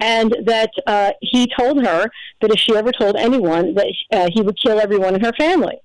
and 0.00 0.34
that 0.46 0.70
uh, 0.86 1.12
he 1.20 1.46
told 1.58 1.84
her 1.84 2.10
that 2.40 2.50
if 2.50 2.58
she 2.58 2.74
ever 2.74 2.90
told 2.92 3.16
anyone 3.16 3.74
that 3.74 3.92
uh, 4.12 4.28
he 4.32 4.40
would 4.40 4.58
kill 4.58 4.80
everyone 4.80 5.14
in 5.14 5.22
her 5.22 5.32
family. 5.38 5.76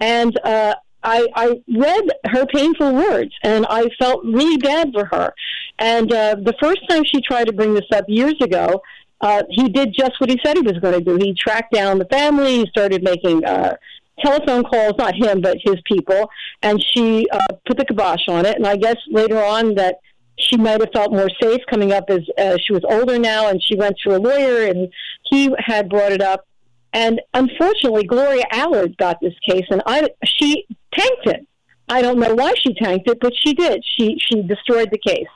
And 0.00 0.38
uh, 0.44 0.74
I, 1.02 1.26
I 1.34 1.62
read 1.68 2.08
her 2.26 2.46
painful 2.46 2.94
words 2.94 3.32
and 3.42 3.66
I 3.68 3.88
felt 3.98 4.24
really 4.24 4.58
bad 4.58 4.92
for 4.92 5.06
her. 5.06 5.32
And 5.80 6.12
uh, 6.12 6.36
the 6.36 6.54
first 6.60 6.80
time 6.88 7.02
she 7.04 7.20
tried 7.22 7.46
to 7.46 7.52
bring 7.52 7.74
this 7.74 7.86
up 7.92 8.04
years 8.06 8.34
ago, 8.40 8.82
uh, 9.20 9.42
he 9.50 9.68
did 9.68 9.94
just 9.98 10.12
what 10.18 10.30
he 10.30 10.38
said 10.44 10.56
he 10.56 10.62
was 10.62 10.78
going 10.78 10.94
to 10.94 11.00
do. 11.00 11.16
He 11.16 11.34
tracked 11.34 11.72
down 11.72 11.98
the 11.98 12.04
family, 12.06 12.58
he 12.58 12.66
started 12.66 13.02
making 13.02 13.44
uh, 13.44 13.76
telephone 14.22 14.62
calls, 14.62 14.92
not 14.98 15.14
him, 15.14 15.40
but 15.40 15.56
his 15.64 15.76
people, 15.84 16.30
and 16.62 16.82
she 16.92 17.28
uh, 17.30 17.38
put 17.66 17.78
the 17.78 17.84
kibosh 17.84 18.28
on 18.28 18.46
it. 18.46 18.56
And 18.56 18.66
I 18.66 18.76
guess 18.76 18.96
later 19.08 19.42
on 19.42 19.74
that 19.76 19.96
she 20.38 20.56
might 20.56 20.80
have 20.80 20.90
felt 20.92 21.12
more 21.12 21.28
safe 21.42 21.60
coming 21.68 21.92
up 21.92 22.04
as 22.08 22.20
uh, 22.38 22.56
she 22.62 22.72
was 22.72 22.82
older 22.88 23.18
now, 23.18 23.48
and 23.48 23.62
she 23.62 23.76
went 23.76 23.96
to 24.04 24.16
a 24.16 24.18
lawyer, 24.18 24.66
and 24.66 24.92
he 25.30 25.54
had 25.58 25.88
brought 25.88 26.12
it 26.12 26.22
up. 26.22 26.46
And 26.92 27.20
unfortunately, 27.34 28.04
Gloria 28.04 28.44
Allred 28.52 28.96
got 28.96 29.20
this 29.20 29.34
case, 29.48 29.64
and 29.70 29.82
I 29.86 30.08
she 30.24 30.66
tanked 30.92 31.26
it. 31.26 31.46
I 31.88 32.02
don't 32.02 32.18
know 32.18 32.34
why 32.34 32.54
she 32.54 32.74
tanked 32.74 33.08
it, 33.08 33.18
but 33.20 33.32
she 33.36 33.54
did. 33.54 33.84
She 33.96 34.18
she 34.18 34.42
destroyed 34.42 34.90
the 34.90 34.98
case. 34.98 35.28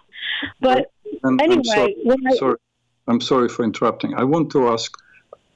But 0.60 0.90
and, 1.22 1.40
anyway, 1.40 1.56
I'm 1.56 1.64
sorry, 1.64 1.96
I, 2.26 2.36
sorry, 2.36 2.56
I'm 3.08 3.20
sorry 3.20 3.48
for 3.48 3.64
interrupting. 3.64 4.14
I 4.14 4.24
want 4.24 4.50
to 4.52 4.68
ask 4.68 4.92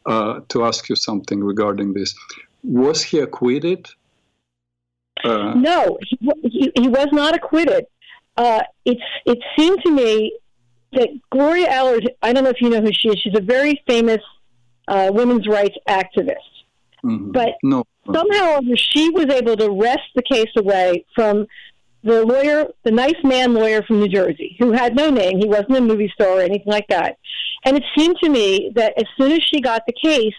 uh, 0.07 0.41
to 0.49 0.65
ask 0.65 0.89
you 0.89 0.97
something 0.97 1.43
regarding 1.43 1.93
this. 1.93 2.15
Was 2.63 3.03
he 3.03 3.21
acquitted? 3.21 3.89
Uh, 5.25 5.55
no, 5.55 5.99
he, 6.09 6.19
he, 6.45 6.73
he, 6.77 6.89
was 6.89 7.09
not 7.13 7.35
acquitted. 7.35 7.87
Uh, 8.37 8.63
it's 8.85 9.03
it 9.27 9.39
seemed 9.57 9.81
to 9.85 9.91
me 9.91 10.39
that 10.93 11.09
Gloria 11.31 11.69
Allred. 11.69 12.07
I 12.23 12.33
don't 12.33 12.45
know 12.45 12.51
if 12.51 12.61
you 12.61 12.71
know 12.71 12.81
who 12.81 12.93
she 12.93 13.09
is. 13.09 13.21
She's 13.21 13.37
a 13.37 13.41
very 13.41 13.83
famous 13.87 14.23
uh, 14.87 15.11
women's 15.13 15.47
rights 15.47 15.77
activist. 15.89 16.37
Mm-hmm. 17.05 17.33
But 17.33 17.55
no. 17.63 17.85
somehow 18.13 18.61
she 18.75 19.11
was 19.11 19.27
able 19.27 19.57
to 19.57 19.71
wrest 19.71 20.09
the 20.15 20.23
case 20.23 20.51
away 20.57 21.05
from 21.15 21.47
the 22.05 22.25
lawyer, 22.25 22.67
the 22.85 22.91
nice 22.91 23.17
man 23.25 23.55
lawyer 23.55 23.83
from 23.83 24.01
New 24.01 24.09
Jersey, 24.09 24.57
who 24.59 24.73
had 24.73 24.95
no 24.95 25.11
name. 25.11 25.39
He 25.39 25.47
wasn't 25.47 25.77
a 25.77 25.81
movie 25.81 26.11
star 26.15 26.39
or 26.39 26.41
anything 26.41 26.67
like 26.67 26.87
that. 26.89 27.19
And 27.65 27.77
it 27.77 27.85
seemed 27.97 28.17
to 28.23 28.29
me 28.29 28.73
that 28.77 28.95
as 28.97 29.05
soon 29.19 29.33
as 29.33 29.43
she 29.43 29.61
got 29.61 29.83
the 29.87 29.93
case, 29.93 30.35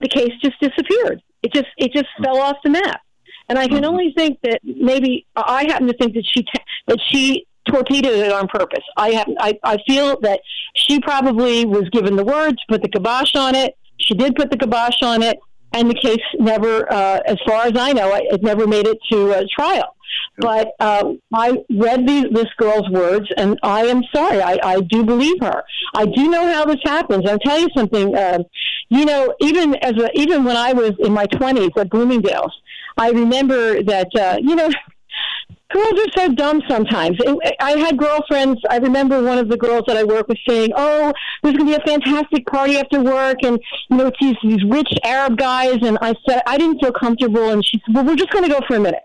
the 0.00 0.08
case 0.08 0.30
just 0.42 0.58
disappeared. 0.60 1.22
It 1.42 1.52
just 1.52 1.68
it 1.76 1.92
just 1.92 2.06
fell 2.22 2.38
off 2.38 2.56
the 2.62 2.70
map. 2.70 3.00
And 3.48 3.58
I 3.58 3.66
can 3.66 3.78
mm-hmm. 3.78 3.86
only 3.86 4.14
think 4.16 4.38
that 4.42 4.60
maybe 4.62 5.26
I 5.34 5.64
happen 5.64 5.86
to 5.88 5.94
think 5.94 6.14
that 6.14 6.24
she 6.32 6.44
that 6.86 6.98
she 7.10 7.46
torpedoed 7.68 8.18
it 8.18 8.32
on 8.32 8.48
purpose. 8.48 8.84
I 8.96 9.10
have 9.10 9.28
I, 9.38 9.58
I 9.64 9.78
feel 9.86 10.20
that 10.20 10.40
she 10.74 11.00
probably 11.00 11.64
was 11.64 11.88
given 11.90 12.16
the 12.16 12.24
word 12.24 12.52
to 12.52 12.64
put 12.68 12.82
the 12.82 12.88
kibosh 12.88 13.34
on 13.34 13.54
it. 13.54 13.76
She 13.98 14.14
did 14.14 14.34
put 14.36 14.50
the 14.50 14.56
kibosh 14.56 15.02
on 15.02 15.22
it, 15.22 15.38
and 15.72 15.88
the 15.88 15.94
case 15.94 16.22
never, 16.38 16.90
uh, 16.92 17.20
as 17.26 17.36
far 17.46 17.64
as 17.64 17.72
I 17.76 17.92
know, 17.92 18.12
it 18.14 18.42
never 18.42 18.66
made 18.66 18.86
it 18.86 18.98
to 19.10 19.32
a 19.32 19.46
trial. 19.46 19.94
But 20.38 20.72
uh, 20.80 21.12
I 21.32 21.62
read 21.70 22.06
the, 22.06 22.28
this 22.32 22.48
girl's 22.56 22.88
words, 22.90 23.28
and 23.36 23.58
I 23.62 23.84
am 23.84 24.02
sorry. 24.14 24.40
I, 24.40 24.58
I 24.62 24.80
do 24.80 25.04
believe 25.04 25.36
her. 25.40 25.62
I 25.94 26.06
do 26.06 26.28
know 26.28 26.52
how 26.52 26.64
this 26.64 26.80
happens. 26.84 27.28
I'll 27.28 27.38
tell 27.38 27.58
you 27.58 27.68
something. 27.76 28.16
Uh, 28.16 28.38
you 28.88 29.04
know, 29.04 29.34
even 29.40 29.74
as 29.76 29.92
a, 29.92 30.08
even 30.14 30.44
when 30.44 30.56
I 30.56 30.72
was 30.72 30.92
in 31.00 31.12
my 31.12 31.26
twenties 31.26 31.70
at 31.76 31.90
Bloomingdale's, 31.90 32.52
I 32.96 33.10
remember 33.10 33.82
that 33.82 34.08
uh, 34.18 34.38
you 34.40 34.54
know 34.54 34.70
girls 35.72 35.92
are 35.92 36.12
so 36.16 36.34
dumb 36.34 36.62
sometimes. 36.68 37.18
I 37.60 37.72
had 37.78 37.96
girlfriends. 37.96 38.60
I 38.70 38.78
remember 38.78 39.22
one 39.22 39.38
of 39.38 39.48
the 39.48 39.56
girls 39.56 39.84
that 39.86 39.96
I 39.96 40.04
work 40.04 40.28
with 40.28 40.38
saying, 40.48 40.70
"Oh, 40.76 41.12
there's 41.42 41.56
going 41.56 41.70
to 41.70 41.78
be 41.78 41.82
a 41.82 41.86
fantastic 41.86 42.46
party 42.46 42.78
after 42.78 43.02
work, 43.02 43.38
and 43.42 43.58
you 43.90 43.96
know, 43.96 44.06
it's 44.06 44.18
these 44.20 44.36
these 44.42 44.64
rich 44.64 44.92
Arab 45.04 45.36
guys." 45.36 45.78
And 45.82 45.98
I 46.00 46.14
said 46.28 46.42
I 46.46 46.56
didn't 46.56 46.80
feel 46.80 46.92
comfortable, 46.92 47.50
and 47.50 47.64
she 47.64 47.80
said, 47.84 47.94
"Well, 47.94 48.04
we're 48.04 48.16
just 48.16 48.30
going 48.30 48.44
to 48.44 48.50
go 48.50 48.60
for 48.66 48.76
a 48.76 48.80
minute." 48.80 49.02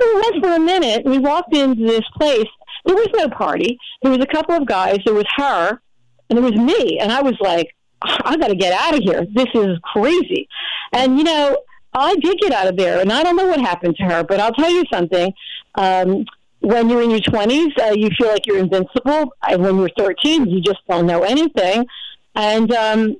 We 0.00 0.14
went 0.14 0.44
for 0.44 0.54
a 0.54 0.60
minute. 0.60 1.04
We 1.04 1.18
walked 1.18 1.54
into 1.54 1.86
this 1.86 2.04
place. 2.18 2.46
There 2.84 2.94
was 2.94 3.08
no 3.14 3.28
party. 3.28 3.78
There 4.02 4.12
was 4.12 4.20
a 4.20 4.26
couple 4.26 4.54
of 4.54 4.66
guys. 4.66 4.98
There 5.04 5.14
was 5.14 5.26
her, 5.36 5.80
and 6.28 6.38
there 6.38 6.42
was 6.42 6.54
me. 6.54 6.98
And 7.00 7.10
I 7.12 7.22
was 7.22 7.34
like, 7.40 7.74
"I 8.02 8.36
got 8.36 8.48
to 8.48 8.56
get 8.56 8.72
out 8.72 8.94
of 8.94 9.00
here. 9.02 9.26
This 9.34 9.48
is 9.54 9.78
crazy." 9.82 10.48
And 10.92 11.18
you 11.18 11.24
know, 11.24 11.58
I 11.92 12.14
did 12.16 12.38
get 12.38 12.52
out 12.52 12.68
of 12.68 12.76
there, 12.76 13.00
and 13.00 13.12
I 13.12 13.22
don't 13.22 13.36
know 13.36 13.46
what 13.46 13.60
happened 13.60 13.96
to 13.96 14.04
her, 14.04 14.24
but 14.24 14.40
I'll 14.40 14.52
tell 14.52 14.70
you 14.70 14.84
something. 14.92 15.32
Um, 15.74 16.24
when 16.60 16.90
you're 16.90 17.02
in 17.02 17.10
your 17.10 17.20
20s, 17.20 17.78
uh, 17.80 17.92
you 17.92 18.10
feel 18.18 18.28
like 18.28 18.46
you're 18.46 18.58
invincible. 18.58 19.32
And 19.46 19.62
when 19.62 19.78
you're 19.78 19.90
13, 19.96 20.46
you 20.46 20.60
just 20.60 20.80
don't 20.88 21.06
know 21.06 21.22
anything. 21.22 21.86
And, 22.34 22.72
um, 22.72 23.16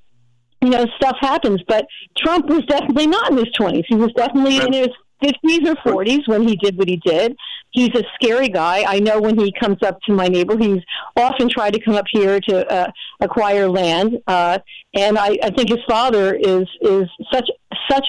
you 0.61 0.71
know, 0.71 0.87
stuff 0.97 1.17
happens. 1.21 1.63
But 1.69 1.87
Trump 2.17 2.47
was 2.47 2.65
definitely 2.67 3.07
not 3.07 3.31
in 3.31 3.39
his 3.39 3.49
20s. 3.59 3.85
He 3.89 3.95
was 3.95 4.13
definitely 4.17 4.57
in 4.57 4.73
his 4.73 4.89
50s 5.23 5.67
or 5.67 6.05
40s 6.05 6.29
when 6.29 6.47
he 6.47 6.57
did 6.57 6.77
what 6.77 6.89
he 6.89 6.97
did. 6.97 7.37
He's 7.71 7.91
a 7.95 8.05
scary 8.15 8.49
guy. 8.49 8.85
I 8.87 8.99
know 9.01 9.21
when 9.21 9.39
he 9.39 9.53
comes 9.53 9.79
up 9.83 10.01
to 10.03 10.13
my 10.13 10.27
neighbor, 10.27 10.57
he's 10.57 10.83
often 11.17 11.49
tried 11.49 11.75
to 11.75 11.81
come 11.81 11.95
up 11.95 12.07
here 12.11 12.41
to 12.41 12.67
uh, 12.73 12.91
acquire 13.21 13.69
land. 13.69 14.19
Uh, 14.27 14.59
and 14.95 15.19
I, 15.19 15.39
I 15.43 15.51
think 15.51 15.69
his 15.69 15.85
father 15.89 16.35
is 16.35 16.67
is 16.81 17.09
such 17.33 17.49
such 17.91 18.09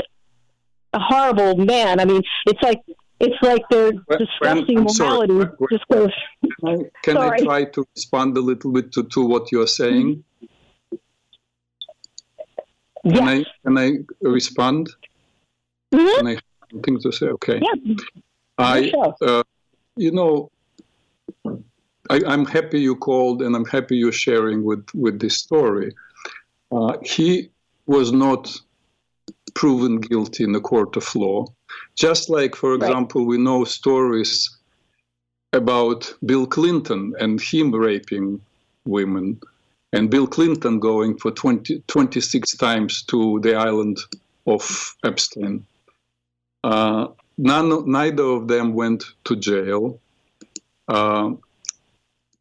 a 0.93 0.99
horrible 0.99 1.57
man. 1.57 1.99
I 1.99 2.05
mean, 2.05 2.21
it's 2.45 2.61
like 2.61 2.81
it's 3.19 3.35
like 3.41 3.61
their 3.69 3.91
disgusting 4.17 4.83
morality 4.83 5.45
just 5.71 5.87
goes. 5.91 6.09
Can 7.03 7.17
I, 7.17 7.37
try 7.37 7.65
to 7.65 7.85
respond 7.95 8.37
a 8.37 8.41
little 8.41 8.71
bit 8.71 8.91
to, 8.93 9.03
to 9.03 9.25
what 9.25 9.51
you're 9.51 9.67
saying? 9.67 10.23
Yes. 13.03 13.17
Can 13.17 13.27
I 13.27 13.45
can 13.63 13.77
I 13.77 13.97
respond? 14.21 14.89
Mhm. 15.93 16.17
Can 16.17 16.27
I 16.27 16.37
something 16.71 16.99
to 17.01 17.11
say? 17.11 17.27
Okay. 17.27 17.61
Yeah. 17.61 17.95
I, 18.57 18.89
Sure. 18.89 19.15
uh, 19.21 19.43
you 19.95 20.11
know, 20.11 20.51
I, 22.09 22.21
I'm 22.25 22.45
happy 22.45 22.79
you 22.81 22.95
called, 22.95 23.41
and 23.41 23.55
I'm 23.55 23.65
happy 23.65 23.97
you're 23.97 24.11
sharing 24.11 24.63
with 24.63 24.85
with 24.93 25.19
this 25.19 25.37
story. 25.37 25.93
Uh, 26.71 26.97
he 27.03 27.49
was 27.85 28.11
not 28.11 28.55
proven 29.55 29.99
guilty 29.99 30.43
in 30.43 30.51
the 30.51 30.61
court 30.61 30.95
of 30.95 31.15
law, 31.15 31.45
just 31.95 32.29
like, 32.29 32.55
for 32.55 32.77
Right. 32.77 32.89
example, 32.89 33.25
we 33.25 33.37
know 33.37 33.63
stories 33.63 34.57
about 35.53 36.13
Bill 36.25 36.45
Clinton 36.45 37.13
and 37.19 37.41
him 37.41 37.73
raping 37.73 38.39
women, 38.85 39.39
and 39.93 40.09
Bill 40.11 40.27
Clinton 40.27 40.79
going 40.79 41.17
for 41.17 41.31
20, 41.31 41.81
26 41.87 42.55
times 42.57 43.01
to 43.03 43.39
the 43.41 43.55
island 43.55 43.97
of 44.45 44.95
Epstein. 45.03 45.65
Uh, 46.63 47.07
none, 47.37 47.89
neither 47.89 48.23
of 48.23 48.47
them 48.47 48.73
went 48.73 49.03
to 49.23 49.35
jail. 49.35 49.99
Uh, 50.87 51.31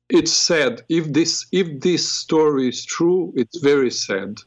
it's 0.08 0.32
sad 0.32 0.82
if 0.88 1.12
this 1.12 1.46
if 1.52 1.80
this 1.80 2.10
story 2.10 2.68
is 2.68 2.84
true. 2.84 3.32
It's 3.36 3.58
very 3.58 3.90
sad. 3.90 4.38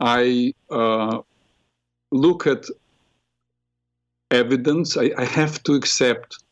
I 0.00 0.54
uh, 0.70 1.20
look 2.12 2.46
at 2.46 2.66
evidence. 4.30 4.96
I, 4.96 5.10
I 5.16 5.24
have 5.24 5.62
to 5.64 5.74
accept 5.74 6.42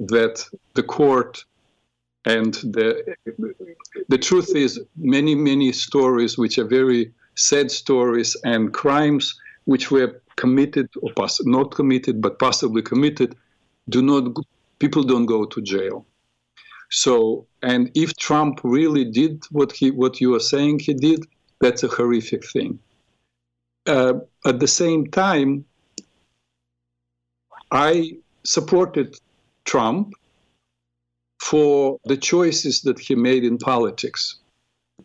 that 0.00 0.44
the 0.74 0.82
court 0.82 1.44
and 2.24 2.54
the 2.54 3.14
the 4.08 4.18
truth 4.18 4.54
is 4.54 4.80
many 4.96 5.34
many 5.34 5.72
stories 5.72 6.38
which 6.38 6.58
are 6.58 6.64
very 6.64 7.12
sad 7.36 7.70
stories 7.70 8.36
and 8.44 8.72
crimes 8.72 9.34
which 9.64 9.90
were 9.90 10.20
committed 10.36 10.88
or 11.00 11.12
poss- 11.14 11.44
not 11.44 11.70
committed 11.74 12.20
but 12.20 12.38
possibly 12.38 12.82
committed 12.82 13.36
do 13.88 14.02
not 14.02 14.24
people 14.78 15.02
don't 15.02 15.26
go 15.26 15.44
to 15.44 15.60
jail. 15.60 16.06
So 16.90 17.46
and 17.62 17.90
if 17.94 18.16
trump 18.16 18.60
really 18.64 19.04
did 19.04 19.42
what 19.50 19.72
he 19.72 19.90
what 19.90 20.20
you 20.20 20.34
are 20.34 20.46
saying 20.54 20.80
he 20.80 20.94
did 20.94 21.20
that's 21.60 21.82
a 21.82 21.88
horrific 21.88 22.44
thing. 22.46 22.78
Uh, 23.86 24.14
at 24.46 24.60
the 24.60 24.68
same 24.68 25.06
time 25.08 25.64
i 27.70 28.12
supported 28.44 29.16
trump 29.64 30.12
for 31.40 31.98
the 32.04 32.16
choices 32.16 32.82
that 32.82 32.98
he 32.98 33.14
made 33.14 33.44
in 33.44 33.58
politics. 33.58 34.36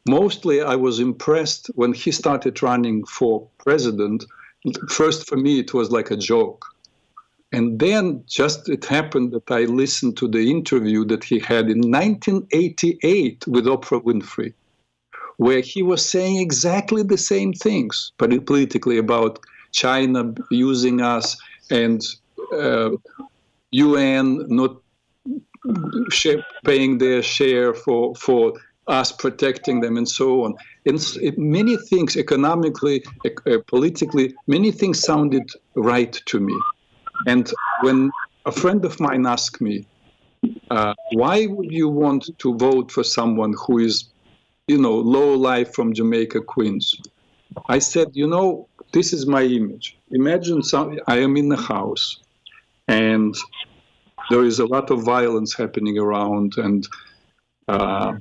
Mostly 0.07 0.61
i 0.61 0.75
was 0.75 0.99
impressed 0.99 1.69
when 1.75 1.93
he 1.93 2.11
started 2.11 2.61
running 2.61 3.05
for 3.05 3.47
president 3.57 4.25
first 4.89 5.27
for 5.27 5.37
me 5.37 5.59
it 5.59 5.73
was 5.73 5.91
like 5.91 6.11
a 6.11 6.17
joke 6.17 6.65
and 7.51 7.79
then 7.79 8.23
just 8.27 8.69
it 8.69 8.85
happened 8.85 9.31
that 9.31 9.49
i 9.51 9.61
listened 9.61 10.17
to 10.17 10.27
the 10.27 10.49
interview 10.49 11.05
that 11.05 11.23
he 11.23 11.39
had 11.39 11.69
in 11.69 11.79
1988 11.91 13.47
with 13.47 13.65
oprah 13.65 14.03
winfrey 14.03 14.53
where 15.37 15.61
he 15.61 15.83
was 15.83 16.03
saying 16.03 16.37
exactly 16.37 17.03
the 17.03 17.17
same 17.17 17.53
things 17.53 18.11
politically 18.17 18.97
about 18.97 19.39
china 19.71 20.33
using 20.49 21.01
us 21.01 21.37
and 21.69 22.01
uh, 22.53 22.89
un 23.73 24.45
not 24.47 24.77
paying 26.63 26.97
their 26.97 27.21
share 27.21 27.73
for 27.73 28.15
for 28.15 28.53
us 28.87 29.11
protecting 29.11 29.81
them 29.81 29.97
and 29.97 30.07
so 30.07 30.43
on. 30.43 30.55
And 30.87 31.37
many 31.37 31.75
things 31.77 32.15
economically, 32.15 33.03
uh, 33.25 33.57
politically, 33.67 34.33
many 34.47 34.71
things 34.71 34.99
sounded 34.99 35.47
right 35.75 36.13
to 36.31 36.39
me. 36.39 36.57
And 37.27 37.51
when 37.81 38.09
a 38.45 38.51
friend 38.51 38.85
of 38.85 38.99
mine 38.99 39.25
asked 39.25 39.59
me, 39.59 39.85
uh, 40.71 40.93
"Why 41.13 41.45
would 41.47 41.71
you 41.71 41.89
want 41.89 42.23
to 42.37 42.49
vote 42.55 42.91
for 42.91 43.03
someone 43.03 43.53
who 43.63 43.79
is, 43.79 43.95
you 44.67 44.77
know, 44.77 44.95
low 44.95 45.29
life 45.35 45.73
from 45.73 45.93
Jamaica, 45.93 46.41
Queens?" 46.53 46.95
I 47.67 47.79
said, 47.79 48.07
"You 48.13 48.27
know, 48.27 48.67
this 48.93 49.11
is 49.17 49.25
my 49.25 49.43
image. 49.43 49.97
Imagine 50.11 50.61
some. 50.63 50.87
I 51.07 51.17
am 51.19 51.35
in 51.37 51.51
a 51.51 51.61
house, 51.73 52.05
and." 52.87 53.35
there 54.29 54.43
is 54.43 54.59
a 54.59 54.65
lot 54.65 54.91
of 54.91 55.03
violence 55.03 55.55
happening 55.55 55.97
around 55.97 56.53
and 56.57 56.87
uh, 57.69 58.13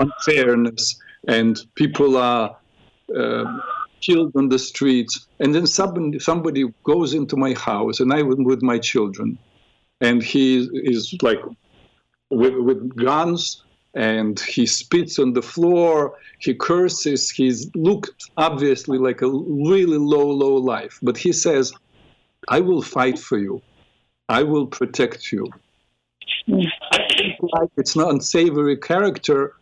unfairness, 0.00 1.00
and 1.26 1.60
people 1.74 2.16
are 2.16 2.56
uh, 3.16 3.44
killed 4.00 4.32
on 4.36 4.48
the 4.48 4.58
streets. 4.58 5.26
And 5.40 5.54
then 5.54 5.66
somebody, 5.66 6.18
somebody 6.18 6.64
goes 6.84 7.14
into 7.14 7.36
my 7.36 7.54
house, 7.54 8.00
and 8.00 8.12
I 8.12 8.18
am 8.18 8.44
with 8.44 8.62
my 8.62 8.78
children, 8.78 9.38
and 10.00 10.22
he 10.22 10.68
is 10.72 11.14
like 11.22 11.40
with, 12.30 12.54
with 12.54 12.96
guns. 12.96 13.62
And 13.94 14.38
he 14.38 14.66
spits 14.66 15.18
on 15.18 15.32
the 15.32 15.42
floor. 15.42 16.14
He 16.38 16.54
curses. 16.54 17.30
He's 17.30 17.74
looked 17.74 18.30
obviously 18.36 18.98
like 18.98 19.22
a 19.22 19.28
really 19.28 19.96
low, 19.96 20.30
low 20.30 20.54
life. 20.54 20.98
But 21.02 21.16
he 21.16 21.32
says, 21.32 21.72
I 22.48 22.60
will 22.60 22.82
fight 22.82 23.18
for 23.18 23.38
you. 23.38 23.60
I 24.28 24.42
will 24.44 24.66
protect 24.66 25.32
you. 25.32 25.48
It's 26.46 27.96
not 27.96 28.10
unsavory 28.12 28.76
character, 28.76 29.54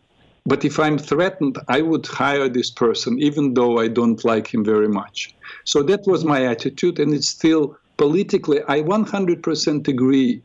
but 0.47 0.63
if 0.63 0.79
I'm 0.79 0.97
threatened, 0.97 1.57
I 1.67 1.81
would 1.81 2.07
hire 2.07 2.47
this 2.47 2.71
person, 2.71 3.19
even 3.19 3.53
though 3.53 3.79
I 3.79 3.89
don't 3.89 4.23
like 4.23 4.47
him 4.47 4.63
very 4.63 4.87
much. 4.87 5.35
So 5.65 5.83
that 5.83 6.07
was 6.07 6.23
my 6.23 6.45
attitude, 6.45 6.99
and 6.99 7.13
it's 7.13 7.27
still 7.27 7.77
politically, 7.97 8.61
I 8.69 8.81
100% 8.81 9.87
agree, 9.89 10.41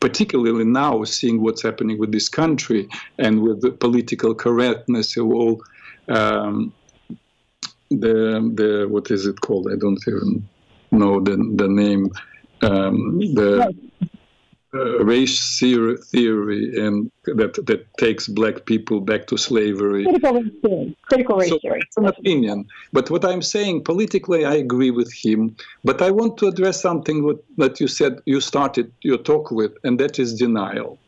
particularly 0.00 0.64
now, 0.64 1.04
seeing 1.04 1.42
what's 1.42 1.62
happening 1.62 1.98
with 1.98 2.10
this 2.10 2.30
country 2.30 2.88
and 3.18 3.42
with 3.42 3.60
the 3.60 3.70
political 3.70 4.34
correctness 4.34 5.14
of 5.18 5.26
all 5.26 5.62
um, 6.08 6.72
the, 7.90 8.50
the, 8.54 8.86
what 8.88 9.10
is 9.10 9.26
it 9.26 9.42
called? 9.42 9.68
I 9.70 9.76
don't 9.76 10.02
even 10.08 10.48
know 10.90 11.20
the, 11.20 11.36
the 11.56 11.68
name, 11.68 12.10
um, 12.62 13.18
the 13.18 13.74
uh, 14.74 15.04
race 15.04 15.58
theory, 15.58 15.96
theory 15.96 16.78
and 16.84 17.10
that, 17.24 17.54
that 17.66 17.86
takes 17.98 18.28
black 18.28 18.66
people 18.66 19.00
back 19.00 19.26
to 19.28 19.36
slavery. 19.36 20.04
Critical 20.04 20.34
race 20.34 20.52
theory. 20.62 20.96
Critical 21.02 21.36
race 21.36 21.48
So 21.50 21.58
theory. 21.60 21.80
it's 21.80 21.96
an 21.96 22.06
opinion. 22.06 22.66
But 22.92 23.10
what 23.10 23.24
I'm 23.24 23.42
saying, 23.42 23.84
politically, 23.84 24.44
I 24.44 24.54
agree 24.54 24.90
with 24.90 25.12
him. 25.12 25.56
But 25.84 26.02
I 26.02 26.10
want 26.10 26.38
to 26.38 26.48
address 26.48 26.80
something 26.80 27.24
what, 27.24 27.44
that 27.56 27.80
you 27.80 27.88
said, 27.88 28.20
you 28.26 28.40
started 28.40 28.92
your 29.02 29.18
talk 29.18 29.50
with, 29.50 29.72
and 29.84 29.98
that 30.00 30.18
is 30.18 30.34
denial. 30.34 30.98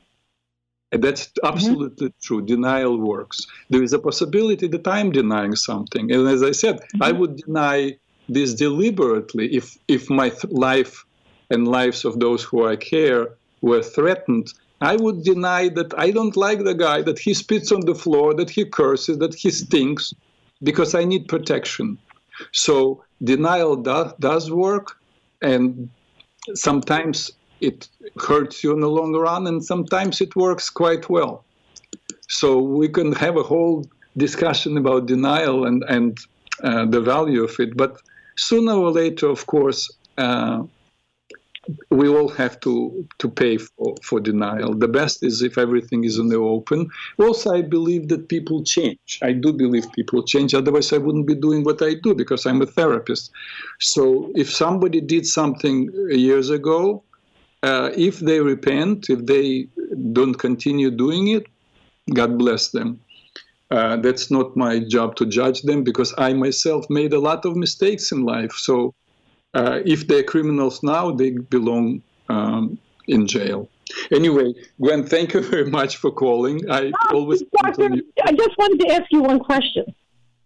And 0.93 1.03
that's 1.03 1.33
absolutely 1.43 2.15
true. 2.23 2.43
Denial 2.43 2.97
works. 2.99 3.45
There 3.71 3.83
is 3.83 3.93
a 3.93 3.99
possibility 3.99 4.69
that 4.69 4.87
I'm 4.87 5.11
denying 5.11 5.57
something. 5.57 6.13
And 6.13 6.29
as 6.29 6.43
I 6.43 6.53
said, 6.53 6.81
I 7.01 7.11
would 7.13 7.37
deny 7.39 7.99
this 8.29 8.55
deliberately 8.55 9.55
if, 9.55 9.77
if 9.89 10.09
my 10.09 10.29
th- 10.29 10.53
life 10.53 11.05
and 11.51 11.67
lives 11.67 12.05
of 12.05 12.21
those 12.21 12.43
who 12.43 12.67
I 12.67 12.77
care 12.77 13.36
were 13.61 13.83
threatened. 13.83 14.53
I 14.81 14.97
would 14.97 15.23
deny 15.23 15.69
that 15.71 15.99
I 15.99 16.11
don't 16.11 16.37
like 16.37 16.65
the 16.65 16.75
guy, 16.75 17.03
that 17.03 17.19
he 17.19 17.33
spits 17.35 17.73
on 17.73 17.81
the 17.81 17.95
floor, 17.95 18.35
that 18.35 18.51
he 18.51 18.65
curses, 18.65 19.19
that 19.19 19.35
he 19.35 19.51
stinks, 19.51 20.13
because 20.63 20.95
I 20.95 21.05
need 21.05 21.29
protection. 21.29 21.99
So 22.53 23.03
denial 23.25 23.77
does, 23.77 24.13
does 24.21 24.51
work, 24.51 24.99
and 25.41 25.89
sometimes 26.55 27.33
it 27.61 27.89
hurts 28.19 28.63
you 28.63 28.73
in 28.73 28.81
the 28.81 28.91
long 28.91 29.15
run, 29.15 29.47
and 29.47 29.65
sometimes 29.65 30.21
it 30.21 30.37
works 30.37 30.69
quite 30.69 31.09
well. 31.09 31.45
So 32.29 32.59
we 32.59 32.89
can 32.89 33.13
have 33.13 33.37
a 33.37 33.43
whole 33.43 33.87
discussion 34.17 34.77
about 34.77 35.07
denial 35.07 35.67
and, 35.67 35.83
and 35.89 36.19
uh, 36.63 36.85
the 36.87 37.01
value 37.01 37.45
of 37.45 37.59
it, 37.59 37.77
but 37.77 38.01
sooner 38.37 38.73
or 38.73 38.91
later, 38.91 39.29
of 39.29 39.47
course, 39.47 39.91
uh, 40.19 40.63
we 41.91 42.09
all 42.09 42.29
have 42.29 42.61
to 42.61 43.07
to 43.19 43.29
pay 43.29 43.59
for, 43.59 43.95
for 44.03 44.21
denial. 44.21 44.75
The 44.75 44.89
best 44.89 45.23
is 45.23 45.43
if 45.43 45.59
everything 45.59 46.05
is 46.05 46.19
in 46.19 46.29
the 46.29 46.37
open. 46.37 46.89
Also, 47.19 47.55
I 47.55 47.63
believe 47.63 48.09
that 48.09 48.29
people 48.29 48.63
change. 48.65 49.19
I 49.23 49.33
do 49.33 49.53
believe 49.53 49.91
people 49.93 50.23
change. 50.23 50.55
Otherwise, 50.55 50.93
I 50.93 50.99
wouldn't 50.99 51.27
be 51.27 51.35
doing 51.35 51.65
what 51.65 51.83
I 51.83 51.95
do 51.95 52.15
because 52.15 52.47
I'm 52.47 52.63
a 52.63 52.67
therapist. 52.67 53.31
So, 53.81 54.31
if 54.35 54.53
somebody 54.53 55.01
did 55.01 55.27
something 55.27 55.91
years 56.11 56.51
ago, 56.51 57.03
uh, 57.63 57.91
if 57.97 58.21
they 58.21 58.41
repent, 58.41 59.11
if 59.11 59.27
they 59.27 59.69
don't 60.13 60.35
continue 60.35 60.91
doing 60.91 61.29
it, 61.29 61.47
God 62.13 62.39
bless 62.39 62.71
them. 62.71 63.01
Uh, 63.71 63.97
that's 63.97 64.31
not 64.31 64.57
my 64.57 64.79
job 64.79 65.17
to 65.17 65.27
judge 65.27 65.63
them 65.63 65.83
because 65.83 66.15
I 66.17 66.33
myself 66.33 66.87
made 66.89 67.13
a 67.13 67.19
lot 67.19 67.45
of 67.45 67.57
mistakes 67.57 68.13
in 68.13 68.23
life. 68.23 68.53
So 68.53 68.95
if 69.55 70.07
they're 70.07 70.23
criminals 70.23 70.83
now, 70.83 71.11
they 71.11 71.31
belong 71.31 72.03
um, 72.29 72.79
in 73.09 73.27
jail. 73.27 73.69
Anyway, 74.11 74.55
Gwen, 74.81 75.07
thank 75.07 75.35
you 75.35 75.41
very 75.51 75.71
much 75.71 75.97
for 75.97 76.11
calling. 76.11 76.71
I 76.71 76.93
oh, 77.09 77.17
always. 77.17 77.43
Doctor, 77.63 77.91
I 78.25 78.33
just 78.33 78.59
wanted 78.59 78.81
to 78.87 78.95
ask 78.95 79.05
you 79.11 79.23
one 79.23 79.39
question. 79.39 79.85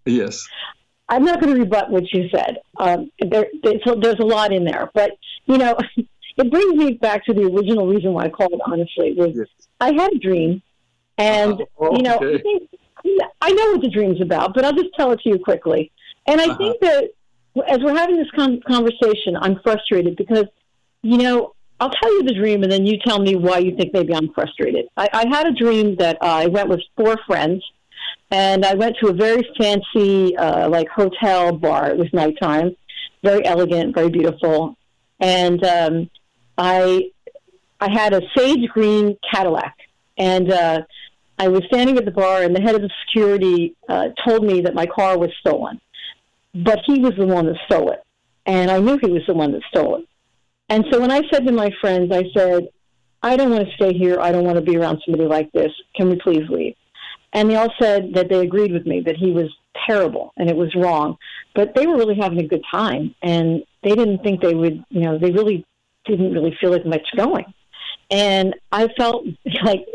Yes. 0.06 0.46
I'm 1.08 1.24
not 1.24 1.40
going 1.40 1.54
to 1.54 1.60
rebut 1.60 1.90
what 1.90 2.12
you 2.12 2.28
said. 2.28 2.58
Um, 2.78 3.10
there, 3.20 3.46
there's 3.62 4.18
a 4.20 4.24
lot 4.24 4.52
in 4.52 4.64
there, 4.64 4.90
but 4.94 5.12
you 5.46 5.58
know, 5.58 5.76
it 5.96 6.50
brings 6.50 6.74
me 6.74 6.92
back 6.94 7.24
to 7.26 7.34
the 7.34 7.42
original 7.46 7.86
reason 7.86 8.12
why 8.12 8.24
I 8.24 8.28
called. 8.28 8.60
Honestly, 8.64 9.14
was 9.14 9.30
yes. 9.34 9.48
I 9.80 9.92
had 9.92 10.12
a 10.12 10.18
dream, 10.18 10.62
and 11.18 11.60
uh, 11.80 11.90
you 11.92 12.02
know, 12.02 12.16
I, 12.16 12.38
think, 12.40 12.70
I 13.40 13.50
know 13.50 13.72
what 13.72 13.80
the 13.82 13.90
dream's 13.90 14.20
about, 14.20 14.54
but 14.54 14.64
I'll 14.64 14.72
just 14.72 14.94
tell 14.96 15.10
it 15.10 15.20
to 15.20 15.30
you 15.30 15.38
quickly. 15.38 15.90
And 16.26 16.40
I 16.40 16.44
uh-huh. 16.44 16.58
think 16.58 16.80
that 16.80 17.10
as 17.66 17.78
we're 17.80 17.96
having 17.96 18.16
this 18.16 18.30
con- 18.34 18.60
conversation, 18.66 19.36
I'm 19.36 19.60
frustrated 19.60 20.16
because, 20.16 20.44
you 21.02 21.18
know, 21.18 21.54
I'll 21.80 21.90
tell 21.90 22.12
you 22.12 22.22
the 22.22 22.34
dream 22.34 22.62
and 22.62 22.70
then 22.70 22.86
you 22.86 22.98
tell 22.98 23.18
me 23.18 23.36
why 23.36 23.58
you 23.58 23.74
think 23.76 23.92
maybe 23.92 24.14
I'm 24.14 24.32
frustrated. 24.32 24.86
I, 24.96 25.08
I 25.12 25.28
had 25.28 25.46
a 25.46 25.52
dream 25.52 25.96
that 25.96 26.18
I 26.20 26.46
went 26.46 26.68
with 26.68 26.80
four 26.96 27.16
friends 27.26 27.64
and 28.30 28.64
I 28.64 28.74
went 28.74 28.96
to 29.02 29.08
a 29.08 29.12
very 29.12 29.42
fancy, 29.58 30.36
uh, 30.36 30.68
like 30.68 30.88
hotel 30.88 31.52
bar. 31.52 31.90
It 31.90 31.96
was 31.96 32.12
nighttime, 32.12 32.76
very 33.24 33.44
elegant, 33.44 33.94
very 33.94 34.10
beautiful. 34.10 34.76
And 35.18 35.64
um, 35.64 36.10
I, 36.56 37.10
I 37.80 37.90
had 37.90 38.12
a 38.12 38.20
sage 38.36 38.68
green 38.68 39.16
Cadillac 39.32 39.76
and, 40.16 40.52
uh, 40.52 40.82
I 41.38 41.48
was 41.48 41.62
standing 41.68 41.96
at 41.96 42.04
the 42.04 42.10
bar, 42.10 42.42
and 42.42 42.54
the 42.54 42.60
head 42.60 42.74
of 42.74 42.82
the 42.82 42.90
security 43.06 43.74
uh, 43.88 44.08
told 44.26 44.44
me 44.44 44.60
that 44.60 44.74
my 44.74 44.84
car 44.84 45.16
was 45.16 45.30
stolen 45.40 45.80
but 46.54 46.80
he 46.86 46.98
was 46.98 47.12
the 47.16 47.26
one 47.26 47.46
that 47.46 47.56
stole 47.66 47.90
it. 47.90 48.02
And 48.46 48.70
I 48.70 48.78
knew 48.78 48.98
he 49.00 49.10
was 49.10 49.22
the 49.26 49.34
one 49.34 49.52
that 49.52 49.62
stole 49.68 49.96
it. 49.96 50.04
And 50.68 50.84
so 50.90 51.00
when 51.00 51.10
I 51.10 51.22
said 51.32 51.46
to 51.46 51.52
my 51.52 51.70
friends, 51.80 52.12
I 52.12 52.24
said, 52.36 52.68
I 53.22 53.36
don't 53.36 53.50
want 53.50 53.68
to 53.68 53.74
stay 53.74 53.92
here. 53.92 54.18
I 54.20 54.32
don't 54.32 54.44
want 54.44 54.56
to 54.56 54.62
be 54.62 54.76
around 54.76 55.02
somebody 55.04 55.28
like 55.28 55.52
this. 55.52 55.70
Can 55.94 56.08
we 56.08 56.16
please 56.16 56.48
leave? 56.48 56.74
And 57.32 57.50
they 57.50 57.56
all 57.56 57.72
said 57.80 58.14
that 58.14 58.28
they 58.28 58.40
agreed 58.40 58.72
with 58.72 58.86
me 58.86 59.02
that 59.06 59.16
he 59.16 59.30
was 59.30 59.50
terrible 59.86 60.32
and 60.36 60.48
it 60.48 60.56
was 60.56 60.74
wrong. 60.74 61.16
But 61.54 61.74
they 61.74 61.86
were 61.86 61.96
really 61.96 62.16
having 62.16 62.40
a 62.40 62.46
good 62.46 62.62
time 62.70 63.14
and 63.22 63.62
they 63.82 63.90
didn't 63.90 64.22
think 64.22 64.40
they 64.40 64.54
would, 64.54 64.84
you 64.88 65.00
know, 65.02 65.18
they 65.18 65.30
really 65.30 65.64
didn't 66.06 66.32
really 66.32 66.56
feel 66.60 66.70
like 66.70 66.86
much 66.86 67.06
going. 67.16 67.44
And 68.10 68.54
I 68.72 68.88
felt 68.96 69.24
like 69.64 69.86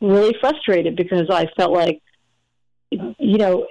really 0.00 0.34
frustrated 0.40 0.96
because 0.96 1.28
I 1.30 1.46
felt 1.56 1.72
like, 1.72 2.00
you 2.90 3.38
know, 3.38 3.66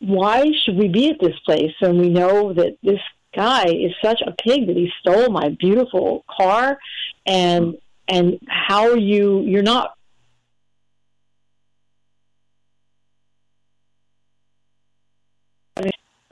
why 0.00 0.50
should 0.62 0.76
we 0.76 0.88
be 0.88 1.10
at 1.10 1.20
this 1.20 1.38
place? 1.44 1.72
when 1.80 1.98
we 1.98 2.08
know 2.08 2.52
that 2.52 2.76
this 2.82 3.00
guy 3.34 3.66
is 3.66 3.92
such 4.02 4.20
a 4.22 4.32
pig 4.32 4.66
that 4.66 4.76
he 4.76 4.90
stole 5.00 5.30
my 5.30 5.50
beautiful 5.50 6.24
car, 6.28 6.78
and 7.26 7.76
and 8.08 8.40
how 8.48 8.90
are 8.90 8.96
you? 8.96 9.40
You're 9.42 9.62
not. 9.62 9.94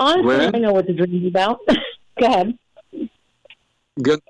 Honestly, 0.00 0.22
Gwen? 0.22 0.54
I 0.54 0.58
know 0.58 0.72
what 0.72 0.86
the 0.86 0.92
dream 0.92 1.22
is 1.22 1.28
about. 1.28 1.60
Go 2.20 2.26
ahead. 2.26 2.56
Gwen, 4.00 4.20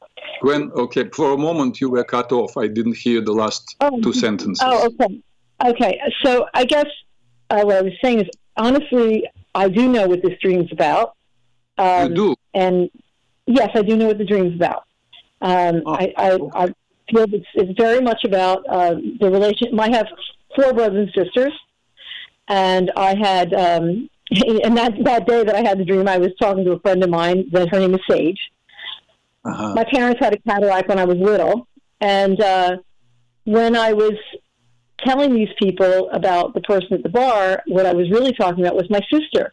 Gwen, 0.40 0.70
okay, 0.74 1.08
for 1.12 1.32
a 1.32 1.36
moment 1.36 1.78
you 1.78 1.90
were 1.90 2.04
cut 2.04 2.32
off. 2.32 2.56
I 2.56 2.68
didn't 2.68 2.96
hear 2.96 3.20
the 3.20 3.32
last 3.32 3.76
oh, 3.80 4.00
two 4.00 4.14
sentences. 4.14 4.62
Oh, 4.64 4.86
okay. 4.86 5.22
Okay, 5.64 6.00
so 6.24 6.46
I 6.54 6.64
guess 6.64 6.86
uh, 7.50 7.62
what 7.62 7.76
I 7.76 7.82
was 7.82 7.92
saying 8.02 8.20
is 8.20 8.28
honestly, 8.58 9.28
I 9.54 9.68
do 9.68 9.88
know 9.88 10.06
what 10.06 10.22
this 10.22 10.38
dream's 10.40 10.70
about. 10.72 11.16
Um, 11.78 12.10
you 12.10 12.14
do? 12.14 12.36
And 12.54 12.90
yes, 13.46 13.70
I 13.74 13.82
do 13.82 13.96
know 13.96 14.06
what 14.06 14.18
the 14.18 14.24
dream's 14.24 14.54
about. 14.54 14.84
Um, 15.40 15.82
oh, 15.86 15.94
I, 15.94 16.12
I, 16.16 16.38
I, 16.54 16.66
feel 17.10 17.24
it's, 17.32 17.46
it's 17.54 17.80
very 17.80 18.00
much 18.00 18.24
about 18.24 18.64
uh, 18.68 18.96
the 19.20 19.30
relation. 19.30 19.78
I 19.78 19.90
have 19.96 20.06
four 20.54 20.74
brothers 20.74 21.08
and 21.14 21.24
sisters, 21.24 21.52
and 22.48 22.90
I 22.96 23.16
had, 23.16 23.54
um, 23.54 24.10
and 24.30 24.76
that 24.76 24.92
that 25.04 25.26
day 25.26 25.44
that 25.44 25.54
I 25.54 25.66
had 25.66 25.78
the 25.78 25.84
dream, 25.84 26.08
I 26.08 26.18
was 26.18 26.30
talking 26.40 26.64
to 26.64 26.72
a 26.72 26.80
friend 26.80 27.02
of 27.02 27.10
mine 27.10 27.48
that 27.52 27.68
her 27.70 27.78
name 27.78 27.94
is 27.94 28.00
Sage. 28.10 28.38
Uh-huh. 29.44 29.74
My 29.74 29.84
parents 29.84 30.20
had 30.20 30.34
a 30.34 30.38
Cadillac 30.40 30.88
when 30.88 30.98
I 30.98 31.04
was 31.04 31.16
little, 31.16 31.66
and 32.00 32.40
uh, 32.40 32.76
when 33.44 33.76
I 33.76 33.92
was 33.92 34.14
telling 35.04 35.34
these 35.34 35.48
people 35.58 36.10
about 36.10 36.54
the 36.54 36.60
person 36.60 36.94
at 36.94 37.02
the 37.02 37.08
bar, 37.08 37.62
what 37.66 37.86
I 37.86 37.94
was 37.94 38.10
really 38.10 38.32
talking 38.32 38.64
about 38.64 38.76
was 38.76 38.90
my 38.90 39.00
sister. 39.12 39.52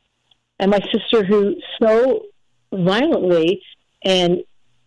And 0.59 0.71
my 0.71 0.79
sister 0.91 1.23
who 1.23 1.55
so 1.81 2.23
violently 2.71 3.61
and 4.03 4.43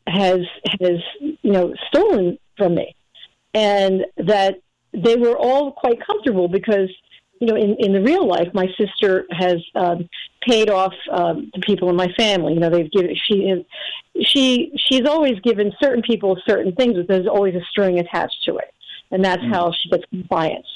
has 0.06 0.40
has 0.80 0.98
you 1.20 1.52
know 1.52 1.74
stolen 1.88 2.38
from 2.56 2.74
me. 2.74 2.94
And 3.54 4.06
that 4.16 4.60
they 4.92 5.16
were 5.16 5.36
all 5.36 5.72
quite 5.72 6.04
comfortable 6.04 6.48
because 6.48 6.90
you 7.40 7.46
know, 7.46 7.54
in, 7.54 7.76
in 7.78 7.92
the 7.92 8.02
real 8.02 8.26
life, 8.26 8.48
my 8.52 8.66
sister 8.76 9.24
has 9.30 9.58
um, 9.76 10.08
paid 10.42 10.70
off 10.70 10.94
um, 11.12 11.50
the 11.54 11.60
people 11.60 11.88
in 11.88 11.94
my 11.94 12.12
family. 12.18 12.54
You 12.54 12.60
know, 12.60 12.70
they've 12.70 12.90
given 12.90 13.14
she 13.14 13.64
she 14.22 14.72
she's 14.76 15.06
always 15.06 15.38
given 15.40 15.72
certain 15.80 16.02
people 16.02 16.36
certain 16.48 16.74
things, 16.74 16.96
but 16.96 17.06
there's 17.06 17.28
always 17.28 17.54
a 17.54 17.64
string 17.70 17.98
attached 17.98 18.42
to 18.46 18.56
it 18.56 18.74
and 19.10 19.24
that's 19.24 19.42
mm. 19.42 19.52
how 19.52 19.72
she 19.72 19.88
gets 19.90 20.04
compliance. 20.10 20.66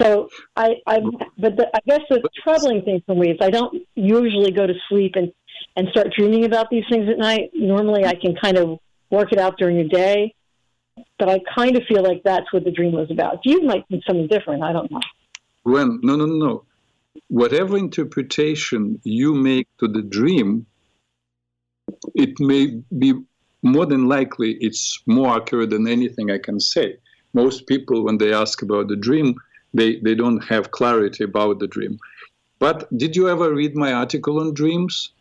So 0.00 0.28
I, 0.56 0.76
I 0.86 1.00
but 1.38 1.56
the, 1.56 1.70
I 1.74 1.80
guess 1.86 2.00
the 2.08 2.22
troubling 2.42 2.82
thing 2.82 3.02
for 3.06 3.14
me 3.14 3.30
is 3.30 3.38
I 3.40 3.50
don't 3.50 3.82
usually 3.94 4.50
go 4.50 4.66
to 4.66 4.74
sleep 4.88 5.12
and 5.16 5.32
and 5.76 5.88
start 5.90 6.08
dreaming 6.16 6.44
about 6.44 6.70
these 6.70 6.84
things 6.90 7.08
at 7.08 7.18
night. 7.18 7.50
Normally, 7.54 8.04
I 8.04 8.14
can 8.14 8.34
kind 8.34 8.56
of 8.56 8.78
work 9.10 9.32
it 9.32 9.38
out 9.38 9.58
during 9.58 9.76
the 9.76 9.88
day, 9.88 10.34
but 11.18 11.28
I 11.28 11.40
kind 11.54 11.76
of 11.76 11.82
feel 11.86 12.02
like 12.02 12.22
that's 12.24 12.52
what 12.52 12.64
the 12.64 12.70
dream 12.70 12.92
was 12.92 13.10
about. 13.10 13.40
You 13.44 13.62
might 13.62 13.86
think 13.88 14.02
something 14.06 14.28
different. 14.28 14.62
I 14.62 14.72
don't 14.72 14.90
know. 14.90 15.00
Well, 15.64 15.98
no, 16.02 16.16
no, 16.16 16.26
no. 16.26 16.64
Whatever 17.28 17.76
interpretation 17.76 19.00
you 19.04 19.34
make 19.34 19.68
to 19.78 19.88
the 19.88 20.02
dream, 20.02 20.66
it 22.14 22.40
may 22.40 22.82
be 22.98 23.14
more 23.62 23.86
than 23.86 24.08
likely 24.08 24.56
it's 24.60 25.00
more 25.06 25.36
accurate 25.36 25.70
than 25.70 25.86
anything 25.86 26.30
I 26.30 26.38
can 26.38 26.58
say 26.58 26.96
most 27.34 27.66
people, 27.66 28.04
when 28.04 28.18
they 28.18 28.32
ask 28.32 28.62
about 28.62 28.88
the 28.88 28.96
dream, 28.96 29.36
they, 29.74 29.96
they 30.00 30.14
don't 30.14 30.42
have 30.44 30.70
clarity 30.70 31.24
about 31.24 31.58
the 31.58 31.66
dream. 31.66 31.98
But 32.58 32.86
did 32.96 33.16
you 33.16 33.28
ever 33.28 33.52
read 33.52 33.74
my 33.74 33.92
article 33.92 34.38
on 34.38 34.54
dreams? 34.54 35.12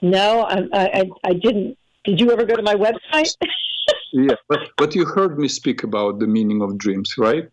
No, 0.00 0.42
I, 0.42 0.66
I, 0.72 1.10
I 1.24 1.32
didn't. 1.34 1.78
Did 2.04 2.20
you 2.20 2.32
ever 2.32 2.44
go 2.44 2.56
to 2.56 2.62
my 2.62 2.74
website? 2.74 3.36
yeah, 4.12 4.34
but, 4.48 4.60
but 4.76 4.94
you 4.96 5.04
heard 5.04 5.38
me 5.38 5.46
speak 5.46 5.84
about 5.84 6.18
the 6.18 6.26
meaning 6.26 6.60
of 6.60 6.76
dreams, 6.76 7.14
right? 7.16 7.48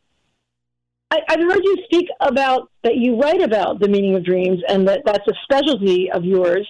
I, 1.11 1.19
have 1.27 1.39
heard 1.39 1.63
you 1.63 1.77
speak 1.85 2.07
about 2.19 2.69
that 2.83 2.97
you 2.97 3.19
write 3.19 3.41
about 3.41 3.79
the 3.79 3.87
meaning 3.87 4.15
of 4.15 4.23
dreams 4.23 4.61
and 4.67 4.87
that 4.87 5.01
that's 5.05 5.27
a 5.27 5.33
specialty 5.43 6.11
of 6.11 6.23
yours. 6.23 6.67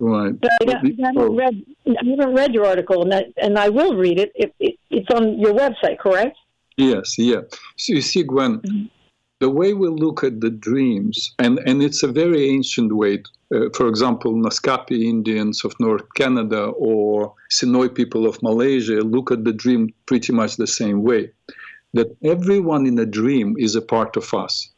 Right. 0.00 0.32
But 0.40 0.50
I, 0.62 0.72
I 0.72 1.06
haven't 1.06 1.36
read. 1.36 1.62
I 1.86 2.04
haven't 2.08 2.34
read 2.34 2.54
your 2.54 2.66
article, 2.66 3.02
and, 3.02 3.12
that, 3.12 3.26
and 3.36 3.58
I 3.58 3.68
will 3.68 3.96
read 3.96 4.18
it. 4.18 4.32
It, 4.34 4.54
it. 4.58 4.76
It's 4.88 5.10
on 5.10 5.38
your 5.38 5.52
website, 5.52 5.98
correct? 5.98 6.38
Yes. 6.78 7.18
Yeah. 7.18 7.42
So 7.76 7.92
you 7.92 8.00
see, 8.00 8.22
Gwen, 8.22 8.60
mm-hmm. 8.60 8.86
the 9.40 9.50
way 9.50 9.74
we 9.74 9.88
look 9.88 10.24
at 10.24 10.40
the 10.40 10.48
dreams, 10.48 11.34
and 11.38 11.58
and 11.66 11.82
it's 11.82 12.02
a 12.02 12.08
very 12.08 12.48
ancient 12.48 12.96
way. 12.96 13.22
Uh, 13.54 13.68
for 13.74 13.88
example, 13.88 14.32
Naskapi 14.32 15.04
Indians 15.04 15.64
of 15.66 15.74
North 15.80 16.06
Canada 16.14 16.72
or 16.76 17.34
Senoi 17.50 17.94
people 17.94 18.26
of 18.26 18.42
Malaysia 18.42 19.02
look 19.02 19.30
at 19.30 19.44
the 19.44 19.52
dream 19.52 19.92
pretty 20.06 20.32
much 20.32 20.56
the 20.56 20.66
same 20.66 21.02
way. 21.02 21.30
That 21.92 22.16
everyone 22.24 22.86
in 22.86 22.98
a 22.98 23.06
dream 23.06 23.56
is 23.58 23.74
a 23.76 23.82
part 23.82 24.16
of 24.16 24.32
us 24.32 24.70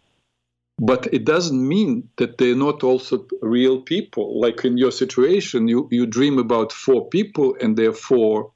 but 0.82 1.06
it 1.14 1.24
doesn't 1.24 1.66
mean 1.66 2.08
that 2.16 2.38
they're 2.38 2.56
not 2.56 2.82
also 2.82 3.24
real 3.40 3.80
people. 3.80 4.40
Like 4.40 4.64
in 4.64 4.76
your 4.76 4.90
situation, 4.90 5.68
you, 5.68 5.86
you 5.92 6.06
dream 6.06 6.40
about 6.40 6.72
four 6.72 7.08
people 7.08 7.56
and 7.60 7.76
therefore 7.76 8.50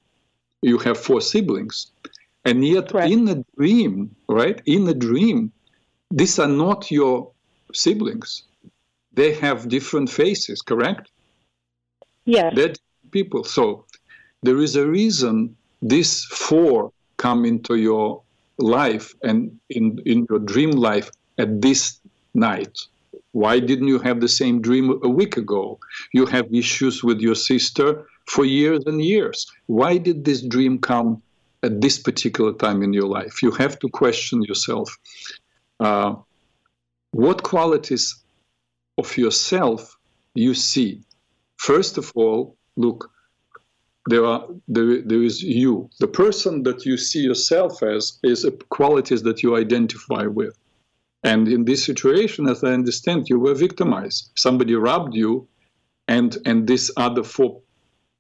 you 0.61 0.77
have 0.79 0.99
four 0.99 1.21
siblings. 1.21 1.93
And 2.45 2.67
yet 2.67 2.93
right. 2.93 3.09
in 3.09 3.29
a 3.29 3.45
dream, 3.57 4.17
right, 4.29 4.61
in 4.67 4.89
a 4.89 4.95
dream, 4.95 5.53
these 6.11 6.41
are 6.41 6.49
not 6.49 6.91
your 6.91 7.31
siblings. 7.73 8.43
They 9.13 9.33
have 9.35 9.69
different 9.69 10.11
faces, 10.11 10.63
correct? 10.63 11.13
Yeah. 12.25 12.51
They're 12.53 12.75
people. 13.13 13.45
So 13.45 13.85
there 14.43 14.59
is 14.59 14.75
a 14.75 14.85
reason 14.85 15.57
these 15.81 16.25
four 16.25 16.91
come 17.19 17.45
into 17.45 17.77
your 17.77 18.23
life 18.59 19.15
and 19.23 19.61
in, 19.71 20.01
in 20.05 20.27
your 20.29 20.41
dream 20.41 20.73
life 20.73 21.09
at 21.39 21.61
this 21.63 22.01
night. 22.37 22.79
Why 23.33 23.61
didn't 23.61 23.89
you 23.89 23.99
have 23.99 24.21
the 24.21 24.29
same 24.29 24.63
dream 24.63 25.01
a 25.03 25.09
week 25.09 25.37
ago? 25.37 25.79
You 26.13 26.27
have 26.27 26.47
issues 26.55 27.03
with 27.03 27.21
your 27.21 27.35
sister 27.35 28.07
for 28.27 28.45
years 28.45 28.83
and 28.87 29.03
years. 29.03 29.47
Why 29.67 29.99
did 29.99 30.25
this 30.25 30.43
dream 30.43 30.79
come 30.79 31.23
at 31.63 31.81
this 31.81 31.99
particular 31.99 32.53
time 32.53 32.83
in 32.83 32.93
your 32.93 33.09
life? 33.09 33.43
You 33.43 33.51
have 33.53 33.79
to 33.81 33.89
question 33.89 34.43
yourself. 34.43 34.97
Uh, 35.81 36.15
what 37.11 37.43
qualities 37.43 38.15
of 38.99 39.17
yourself 39.17 39.97
you 40.35 40.55
see? 40.55 41.03
First 41.59 41.99
of 41.99 42.13
all, 42.15 42.57
look, 42.77 43.11
there 44.09 44.25
are 44.25 44.47
there, 44.69 45.03
there 45.03 45.23
is 45.23 45.43
you. 45.43 45.91
The 45.99 46.09
person 46.09 46.63
that 46.63 46.85
you 46.87 46.97
see 46.97 47.21
yourself 47.21 47.83
as 47.83 48.19
is 48.23 48.47
qualities 48.69 49.23
that 49.23 49.43
you 49.43 49.57
identify 49.57 50.27
with. 50.27 50.57
And 51.27 51.49
in 51.49 51.65
this 51.65 51.85
situation, 51.85 52.49
as 52.49 52.63
I 52.63 52.73
understand, 52.73 53.29
you 53.29 53.41
were 53.41 53.55
victimized. 53.55 54.31
Somebody 54.37 54.75
robbed 54.77 55.15
you, 55.15 55.49
and 56.07 56.39
and 56.47 56.69
these 56.69 56.89
other 56.97 57.25
four 57.25 57.61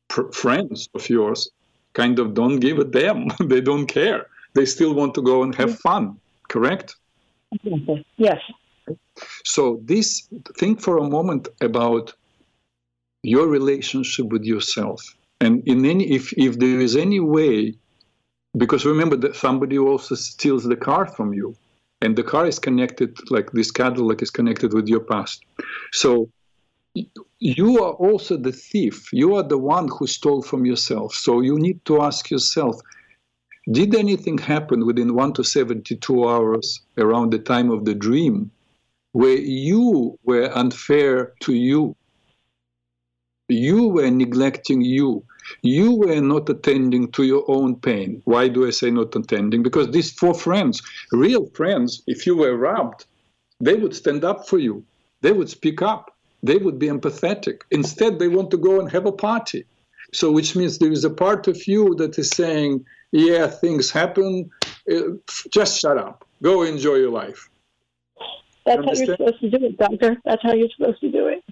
pr- 0.08 0.32
friends 0.32 0.88
of 0.92 1.08
yours 1.08 1.48
kind 1.92 2.18
of 2.18 2.34
don't 2.34 2.58
give 2.66 2.78
a 2.80 2.84
damn. 2.84 3.28
they 3.52 3.60
don't 3.60 3.86
care. 3.86 4.26
They 4.54 4.66
still 4.66 4.92
want 4.92 5.14
to 5.14 5.22
go 5.22 5.44
and 5.44 5.54
have 5.54 5.78
fun. 5.78 6.18
Correct? 6.48 6.96
Yes. 8.16 8.40
So 9.44 9.80
this 9.84 10.28
think 10.58 10.80
for 10.80 10.98
a 10.98 11.08
moment 11.08 11.48
about 11.60 12.12
your 13.22 13.46
relationship 13.46 14.26
with 14.34 14.44
yourself 14.44 15.00
and 15.40 15.54
in 15.66 15.84
any 15.84 16.04
if 16.18 16.32
if 16.46 16.58
there 16.58 16.80
is 16.80 16.94
any 16.96 17.20
way 17.20 17.74
because 18.56 18.84
remember 18.84 19.16
that 19.16 19.34
somebody 19.34 19.78
also 19.78 20.14
steals 20.14 20.64
the 20.64 20.80
car 20.88 21.06
from 21.16 21.32
you 21.32 21.56
and 22.02 22.16
the 22.16 22.22
car 22.22 22.46
is 22.46 22.58
connected 22.58 23.16
like 23.30 23.50
this 23.52 23.70
cadillac 23.70 24.22
is 24.22 24.30
connected 24.30 24.74
with 24.74 24.88
your 24.88 25.00
past. 25.00 25.44
So 25.92 26.30
you 27.38 27.84
are 27.84 27.92
also 27.92 28.36
the 28.36 28.52
thief. 28.52 29.12
You 29.12 29.34
are 29.36 29.42
the 29.42 29.58
one 29.58 29.88
who 29.88 30.06
stole 30.06 30.42
from 30.42 30.64
yourself. 30.64 31.14
So 31.14 31.40
you 31.40 31.58
need 31.58 31.84
to 31.86 32.02
ask 32.02 32.30
yourself 32.30 32.80
did 33.72 33.96
anything 33.96 34.38
happen 34.38 34.86
within 34.86 35.14
1 35.14 35.32
to 35.34 35.42
72 35.42 36.28
hours 36.28 36.82
around 36.98 37.32
the 37.32 37.40
time 37.40 37.70
of 37.70 37.84
the 37.84 37.94
dream 37.94 38.50
where 39.10 39.36
you 39.36 40.16
were 40.22 40.56
unfair 40.56 41.32
to 41.40 41.52
you? 41.52 41.96
You 43.48 43.88
were 43.88 44.10
neglecting 44.10 44.82
you. 44.82 45.24
You 45.62 45.94
were 45.94 46.20
not 46.20 46.48
attending 46.48 47.10
to 47.12 47.24
your 47.24 47.44
own 47.48 47.76
pain. 47.76 48.22
Why 48.24 48.48
do 48.48 48.66
I 48.66 48.70
say 48.70 48.90
not 48.90 49.14
attending? 49.14 49.62
Because 49.62 49.90
these 49.90 50.12
four 50.12 50.34
friends, 50.34 50.82
real 51.12 51.46
friends, 51.50 52.02
if 52.06 52.26
you 52.26 52.36
were 52.36 52.56
robbed, 52.56 53.06
they 53.60 53.74
would 53.74 53.94
stand 53.94 54.24
up 54.24 54.48
for 54.48 54.58
you. 54.58 54.84
They 55.22 55.32
would 55.32 55.48
speak 55.48 55.82
up. 55.82 56.14
They 56.42 56.58
would 56.58 56.78
be 56.78 56.88
empathetic. 56.88 57.62
Instead, 57.70 58.18
they 58.18 58.28
want 58.28 58.50
to 58.50 58.56
go 58.56 58.80
and 58.80 58.90
have 58.92 59.06
a 59.06 59.12
party. 59.12 59.64
So, 60.12 60.30
which 60.30 60.54
means 60.54 60.78
there 60.78 60.92
is 60.92 61.04
a 61.04 61.10
part 61.10 61.48
of 61.48 61.66
you 61.66 61.94
that 61.96 62.18
is 62.18 62.30
saying, 62.30 62.84
yeah, 63.12 63.46
things 63.46 63.90
happen. 63.90 64.50
Uh, 64.90 65.16
just 65.50 65.80
shut 65.80 65.98
up. 65.98 66.24
Go 66.42 66.62
enjoy 66.62 66.96
your 66.96 67.10
life. 67.10 67.48
That's 68.64 68.84
how 68.84 68.92
you're 68.92 69.16
supposed 69.16 69.40
to 69.40 69.50
do 69.50 69.64
it, 69.64 69.78
doctor. 69.78 70.16
That's 70.24 70.42
how 70.42 70.52
you're 70.52 70.68
supposed 70.76 71.00
to 71.00 71.10
do 71.10 71.28
it. 71.28 71.42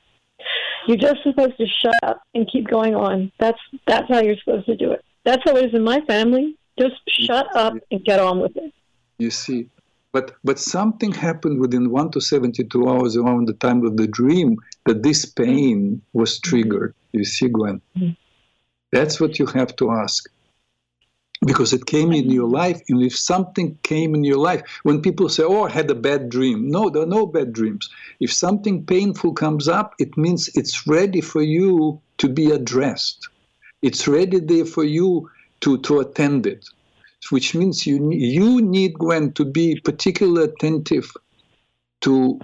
You're 0.87 0.97
just 0.97 1.23
supposed 1.23 1.57
to 1.59 1.67
shut 1.67 1.95
up 2.03 2.23
and 2.35 2.49
keep 2.51 2.69
going 2.69 2.95
on. 2.95 3.33
That's 3.39 3.59
that's 3.87 4.09
how 4.09 4.21
you're 4.21 4.37
supposed 4.37 4.67
to 4.67 4.77
do 4.77 4.93
it. 4.93 5.05
That's 5.25 5.43
how 5.45 5.57
it 5.57 5.67
is 5.67 5.75
in 5.75 5.83
my 5.83 6.01
family. 6.03 6.57
Just 6.79 6.97
shut 7.09 7.55
up 7.57 7.75
and 7.91 8.05
get 8.05 8.19
on 8.21 8.41
with 8.41 8.57
it. 8.57 8.73
You 9.19 9.31
see, 9.31 9.69
but 10.13 10.33
but 10.45 10.59
something 10.59 11.13
happened 11.13 11.61
within 11.61 11.91
one 11.91 12.11
to 12.11 12.21
seventy-two 12.21 12.89
hours 12.89 13.17
around 13.17 13.49
the 13.49 13.55
time 13.55 13.85
of 13.87 13.97
the 13.97 14.07
dream 14.07 14.59
that 14.87 15.03
this 15.03 15.25
pain 15.25 16.03
was 16.13 16.39
triggered. 16.41 16.95
You 17.13 17.25
see, 17.25 17.49
Gwen. 17.49 17.81
Mm-hmm. 17.97 18.11
That's 18.93 19.21
what 19.21 19.39
you 19.39 19.47
have 19.47 19.75
to 19.77 19.91
ask 19.91 20.29
because 21.45 21.73
it 21.73 21.87
came 21.87 22.13
in 22.13 22.31
your 22.31 22.49
life 22.49 22.81
and 22.89 23.03
if 23.03 23.17
something 23.17 23.79
came 23.83 24.15
in 24.15 24.25
your 24.25 24.39
life 24.39 24.63
when 24.83 25.03
people 25.03 25.29
say 25.29 25.43
oh 25.43 25.65
i 25.65 25.71
had 25.71 25.91
a 25.91 25.95
bad 25.95 26.29
dream 26.29 26.69
no 26.69 26.89
there 26.89 27.03
are 27.03 27.07
no 27.07 27.27
bad 27.27 27.53
dreams. 27.53 27.89
If 28.21 28.33
something 28.33 28.87
painful 28.87 29.33
comes 29.35 29.69
up 29.69 29.95
it 29.99 30.17
means 30.17 30.49
it's 30.55 30.87
ready 30.87 31.21
for 31.21 31.43
you 31.43 32.01
to 32.19 32.29
be 32.29 32.51
addressed. 32.51 33.29
It's 33.83 34.09
ready 34.09 34.41
there 34.41 34.65
for 34.65 34.85
you 34.85 35.31
to, 35.61 35.79
to 35.79 36.01
attend 36.01 36.47
it 36.47 36.65
which 37.31 37.55
means 37.55 37.87
you 37.87 38.13
you 38.13 38.61
need 38.61 38.95
gwen 38.95 39.33
to 39.33 39.45
be 39.45 39.81
particularly 39.81 40.45
attentive 40.45 41.11
to 42.03 42.39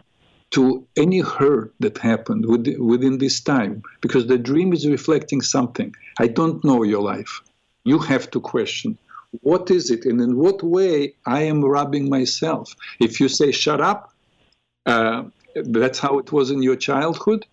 to 0.50 0.84
any 0.96 1.20
hurt 1.20 1.72
that 1.80 1.96
happened 1.98 2.44
within 2.46 3.18
this 3.18 3.40
time 3.40 3.82
because 4.00 4.26
the 4.26 4.38
dream 4.38 4.72
is 4.72 4.88
reflecting 4.88 5.40
something. 5.40 5.94
I 6.18 6.26
don't 6.26 6.64
know 6.64 6.82
your 6.82 7.02
life 7.02 7.40
you 7.84 7.98
have 7.98 8.30
to 8.30 8.40
question 8.40 8.98
what 9.42 9.70
is 9.70 9.90
it 9.90 10.04
and 10.04 10.20
in 10.20 10.36
what 10.36 10.62
way 10.62 11.14
I 11.26 11.42
am 11.42 11.64
robbing 11.64 12.08
myself. 12.08 12.74
If 12.98 13.20
you 13.20 13.28
say, 13.28 13.52
shut 13.52 13.80
up, 13.80 14.12
uh, 14.86 15.24
that's 15.54 15.98
how 15.98 16.18
it 16.18 16.32
was 16.32 16.50
in 16.50 16.62
your 16.62 16.76
childhood. 16.76 17.46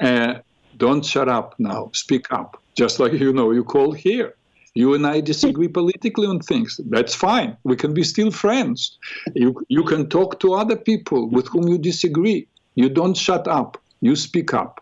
Uh, 0.00 0.34
don't 0.76 1.04
shut 1.04 1.28
up 1.28 1.54
now, 1.58 1.90
speak 1.92 2.32
up. 2.32 2.60
Just 2.76 2.98
like 2.98 3.12
you 3.12 3.32
know, 3.32 3.50
you 3.50 3.64
call 3.64 3.92
here. 3.92 4.34
You 4.74 4.94
and 4.94 5.06
I 5.06 5.20
disagree 5.20 5.68
politically 5.80 6.26
on 6.26 6.40
things. 6.40 6.80
That's 6.88 7.14
fine. 7.14 7.56
We 7.64 7.76
can 7.76 7.92
be 7.92 8.04
still 8.04 8.30
friends. 8.30 8.98
You, 9.34 9.54
you 9.68 9.84
can 9.84 10.08
talk 10.08 10.40
to 10.40 10.54
other 10.54 10.76
people 10.76 11.28
with 11.28 11.48
whom 11.48 11.68
you 11.68 11.78
disagree. 11.78 12.46
You 12.76 12.88
don't 12.88 13.16
shut 13.16 13.48
up, 13.48 13.78
you 14.00 14.16
speak 14.16 14.54
up. 14.54 14.80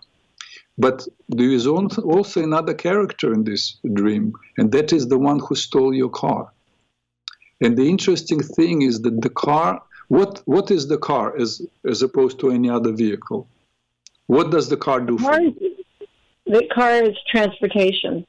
But 0.79 1.07
there 1.29 1.51
is 1.51 1.67
also 1.67 2.43
another 2.43 2.73
character 2.73 3.33
in 3.33 3.43
this 3.43 3.79
dream, 3.93 4.33
and 4.57 4.71
that 4.73 4.93
is 4.93 5.09
the 5.09 5.19
one 5.19 5.41
who 5.41 5.57
stole 5.57 5.93
your 5.93 6.11
car. 6.11 6.53
And 7.61 7.77
the 7.77 7.89
interesting 7.89 8.41
thing 8.41 8.83
is 8.83 9.03
that 9.03 9.21
the 9.21 9.31
car, 9.31 9.83
what, 10.07 10.41
what 10.45 10.71
is 10.71 10.87
the 10.87 10.99
car 10.99 11.37
as, 11.37 11.61
as 11.85 12.03
opposed 12.03 12.39
to 12.41 12.51
any 12.51 12.71
other 12.71 12.93
vehicle? 12.93 13.49
What 14.29 14.53
does 14.53 14.69
the 14.69 14.77
car 14.77 15.01
do 15.01 15.19
for 15.19 15.41
you? 15.41 15.77
The 16.47 16.69
car 16.73 17.03
is 17.03 17.17
transportation. 17.29 18.25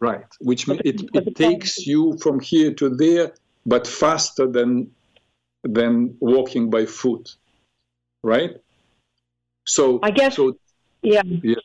Right, 0.00 0.26
which 0.40 0.68
means 0.68 0.80
it, 0.84 1.02
it 1.12 1.34
takes 1.34 1.84
you 1.84 2.16
from 2.18 2.38
here 2.38 2.72
to 2.74 2.90
there, 2.90 3.32
but 3.66 3.84
faster 3.88 4.46
than, 4.46 4.92
than 5.64 6.16
walking 6.20 6.70
by 6.70 6.86
foot, 6.86 7.34
right? 8.22 8.52
So 9.66 9.98
I 10.02 10.12
guess 10.12 10.36
so, 10.36 10.56
yeah. 11.02 11.22
yeah. 11.24 11.56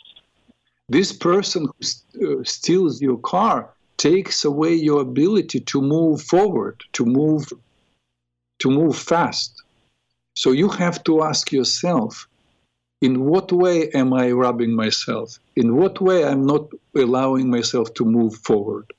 This 0.90 1.14
person 1.14 1.68
who 1.68 2.40
uh, 2.40 2.44
steals 2.44 3.02
your 3.02 3.18
car 3.18 3.70
takes 3.98 4.44
away 4.44 4.74
your 4.74 5.02
ability 5.02 5.62
to 5.62 5.82
move 5.82 6.22
forward, 6.22 6.84
to 6.94 7.06
move, 7.06 7.52
to 8.60 8.70
move 8.70 8.98
fast. 8.98 9.64
So 10.36 10.52
you 10.52 10.70
have 10.70 11.04
to 11.06 11.24
ask 11.24 11.52
yourself, 11.52 12.28
in 13.02 13.26
what 13.26 13.52
way 13.52 13.90
am 13.92 14.14
I 14.14 14.32
robbing 14.32 14.76
myself? 14.76 15.38
In 15.56 15.76
what 15.76 16.02
way 16.02 16.26
I'm 16.26 16.46
not 16.46 16.70
allowing 16.96 17.50
myself 17.50 17.94
to 17.96 18.06
move 18.06 18.36
forward? 18.36 18.92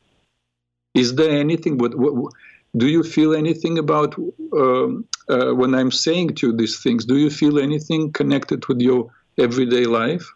Is 0.95 1.15
there 1.17 1.31
anything? 1.31 1.79
What, 1.79 1.97
what 1.97 2.33
do 2.77 2.89
you 2.89 3.03
feel 3.03 3.35
anything 3.35 3.79
about 3.79 4.15
um, 4.53 5.07
uh, 5.29 5.53
when 5.55 5.75
I'm 5.75 5.91
saying 5.91 6.35
to 6.37 6.49
you 6.49 6.57
these 6.57 6.83
things? 6.83 7.05
Do 7.05 7.17
you 7.17 7.31
feel 7.31 7.59
anything 7.59 8.13
connected 8.13 8.67
with 8.69 8.81
your 8.81 9.11
everyday 9.39 9.87
life? 9.87 10.34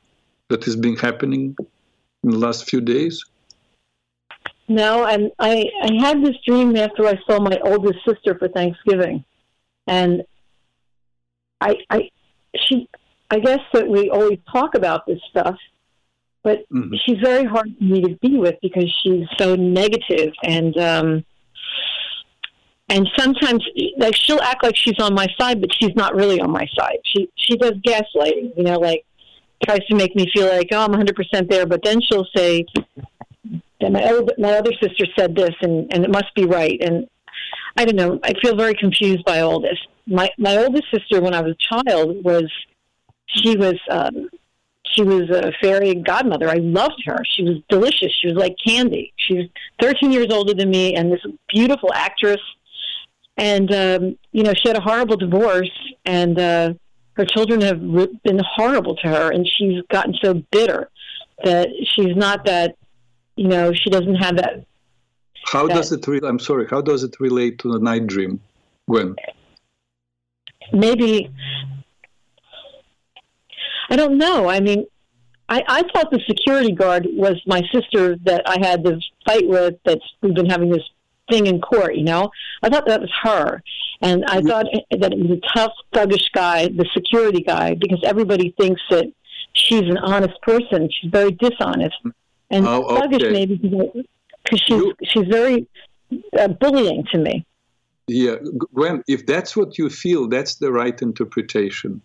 That 0.48 0.64
has 0.64 0.76
been 0.76 0.96
happening 0.96 1.56
in 2.24 2.30
the 2.30 2.38
last 2.38 2.68
few 2.68 2.80
days? 2.80 3.24
No, 4.68 5.04
and 5.06 5.30
I 5.38 5.64
I 5.82 5.94
had 6.00 6.22
this 6.24 6.36
dream 6.46 6.76
after 6.76 7.06
I 7.06 7.18
saw 7.26 7.40
my 7.40 7.58
oldest 7.64 8.00
sister 8.06 8.38
for 8.38 8.48
Thanksgiving, 8.48 9.24
and 9.86 10.24
I 11.60 11.76
I 11.88 12.10
she 12.56 12.88
I 13.30 13.38
guess 13.38 13.60
that 13.72 13.88
we 13.88 14.10
always 14.10 14.38
talk 14.52 14.74
about 14.74 15.06
this 15.06 15.20
stuff, 15.30 15.56
but 16.42 16.68
mm-hmm. 16.70 16.94
she's 17.04 17.18
very 17.18 17.44
hard 17.44 17.74
for 17.78 17.84
me 17.84 18.02
to 18.02 18.14
be 18.16 18.36
with 18.38 18.56
because 18.62 18.90
she's 19.02 19.26
so 19.38 19.54
negative 19.56 20.32
and 20.42 20.76
um 20.78 21.24
and 22.88 23.08
sometimes 23.18 23.62
like 23.98 24.14
she'll 24.14 24.40
act 24.40 24.62
like 24.62 24.76
she's 24.76 24.98
on 24.98 25.14
my 25.14 25.26
side 25.38 25.60
but 25.60 25.70
she's 25.74 25.94
not 25.94 26.14
really 26.14 26.40
on 26.40 26.50
my 26.50 26.66
side 26.78 26.98
she 27.04 27.28
she 27.36 27.56
does 27.56 27.72
gaslighting 27.86 28.56
you 28.56 28.62
know 28.62 28.78
like 28.78 29.04
tries 29.64 29.84
to 29.86 29.94
make 29.94 30.14
me 30.14 30.30
feel 30.34 30.46
like, 30.46 30.68
oh, 30.72 30.84
I'm 30.84 30.92
100% 30.92 31.50
there. 31.50 31.66
But 31.66 31.80
then 31.84 32.00
she'll 32.00 32.26
say, 32.36 32.64
that 33.80 33.92
my, 33.92 34.02
other, 34.02 34.32
my 34.38 34.52
other 34.54 34.72
sister 34.80 35.06
said 35.16 35.34
this, 35.34 35.54
and, 35.60 35.92
and 35.92 36.04
it 36.04 36.10
must 36.10 36.34
be 36.34 36.44
right. 36.44 36.78
And 36.80 37.08
I 37.76 37.84
don't 37.84 37.96
know. 37.96 38.18
I 38.24 38.32
feel 38.42 38.56
very 38.56 38.74
confused 38.74 39.24
by 39.24 39.40
all 39.40 39.60
this. 39.60 39.78
My 40.06 40.30
my 40.38 40.56
oldest 40.56 40.84
sister, 40.92 41.20
when 41.20 41.34
I 41.34 41.40
was 41.40 41.52
a 41.54 41.74
child, 41.74 42.24
was 42.24 42.50
she 43.26 43.56
was 43.56 43.74
um, 43.90 44.28
she 44.94 45.02
was 45.02 45.30
a 45.30 45.52
fairy 45.60 45.94
godmother. 45.94 46.48
I 46.48 46.56
loved 46.56 47.02
her. 47.06 47.18
She 47.36 47.44
was 47.44 47.56
delicious. 47.68 48.12
She 48.20 48.28
was 48.28 48.36
like 48.36 48.56
candy. 48.64 49.12
She 49.16 49.34
was 49.34 49.46
13 49.80 50.10
years 50.10 50.28
older 50.32 50.54
than 50.54 50.70
me, 50.70 50.96
and 50.96 51.12
this 51.12 51.20
beautiful 51.48 51.92
actress. 51.94 52.40
And 53.36 53.72
um, 53.72 54.18
you 54.32 54.42
know, 54.42 54.54
she 54.54 54.68
had 54.68 54.76
a 54.76 54.80
horrible 54.80 55.16
divorce, 55.16 55.70
and 56.04 56.38
uh, 56.38 56.74
her 57.18 57.26
children 57.26 57.60
have 57.60 57.80
been 58.22 58.40
horrible 58.56 58.96
to 58.96 59.08
her, 59.08 59.30
and 59.30 59.46
she's 59.46 59.82
gotten 59.90 60.14
so 60.22 60.34
bitter 60.52 60.88
that 61.44 61.68
she's 61.94 62.16
not 62.16 62.46
that. 62.46 62.76
You 63.36 63.48
know, 63.48 63.72
she 63.72 63.90
doesn't 63.90 64.16
have 64.16 64.36
that. 64.36 64.64
How 65.44 65.66
that, 65.66 65.74
does 65.74 65.92
it? 65.92 66.06
Re- 66.06 66.20
I'm 66.24 66.38
sorry. 66.38 66.66
How 66.68 66.80
does 66.80 67.04
it 67.04 67.20
relate 67.20 67.58
to 67.60 67.72
the 67.72 67.78
night 67.78 68.06
dream, 68.06 68.40
Gwen? 68.88 69.14
Maybe 70.72 71.30
I 73.90 73.96
don't 73.96 74.18
know. 74.18 74.48
I 74.48 74.60
mean, 74.60 74.86
I, 75.48 75.62
I 75.66 75.82
thought 75.92 76.10
the 76.10 76.20
security 76.28 76.72
guard 76.72 77.06
was 77.10 77.40
my 77.46 77.62
sister 77.72 78.16
that 78.24 78.42
I 78.46 78.58
had 78.60 78.84
this 78.84 79.02
fight 79.26 79.48
with. 79.48 79.74
That 79.84 79.98
we've 80.22 80.34
been 80.34 80.50
having 80.50 80.70
this 80.70 80.88
thing 81.30 81.46
in 81.46 81.60
court. 81.60 81.96
You 81.96 82.04
know, 82.04 82.30
I 82.62 82.68
thought 82.68 82.86
that 82.86 83.00
was 83.00 83.12
her, 83.22 83.62
and 84.00 84.24
I 84.26 84.40
thought 84.40 84.66
that 84.90 85.12
it 85.12 85.18
was 85.18 85.38
a 85.38 85.58
tough, 85.58 85.72
thuggish 85.92 86.30
guy, 86.32 86.68
the 86.68 86.86
security 86.94 87.42
guy, 87.42 87.74
because 87.74 88.00
everybody 88.04 88.54
thinks 88.58 88.80
that 88.90 89.12
she's 89.52 89.82
an 89.82 89.98
honest 89.98 90.40
person. 90.42 90.88
She's 90.90 91.10
very 91.10 91.32
dishonest 91.32 91.96
and 92.50 92.66
oh, 92.66 92.84
okay. 92.84 93.00
thuggish, 93.00 93.32
maybe 93.32 93.56
because 93.56 94.60
she's 94.60 94.68
you, 94.68 94.94
she's 95.04 95.26
very 95.26 95.66
uh, 96.38 96.48
bullying 96.48 97.04
to 97.12 97.18
me. 97.18 97.44
Yeah, 98.06 98.36
Gwen, 98.74 99.02
if 99.06 99.26
that's 99.26 99.56
what 99.56 99.76
you 99.76 99.90
feel, 99.90 100.28
that's 100.28 100.56
the 100.56 100.72
right 100.72 101.00
interpretation. 101.02 102.00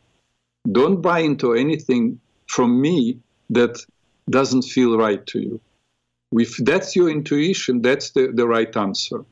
Don't 0.69 1.01
buy 1.01 1.19
into 1.19 1.53
anything 1.53 2.19
from 2.47 2.82
me 2.82 3.19
that 3.49 3.77
doesn't 4.29 4.63
feel 4.63 4.97
right 4.97 5.25
to 5.27 5.39
you. 5.39 5.62
If 6.34 6.58
that's 6.58 6.95
your 6.95 7.10
intuition, 7.10 7.82
that's 7.82 8.12
the, 8.12 8.32
the 8.34 8.47
right 8.47 8.75
answer. 8.75 9.23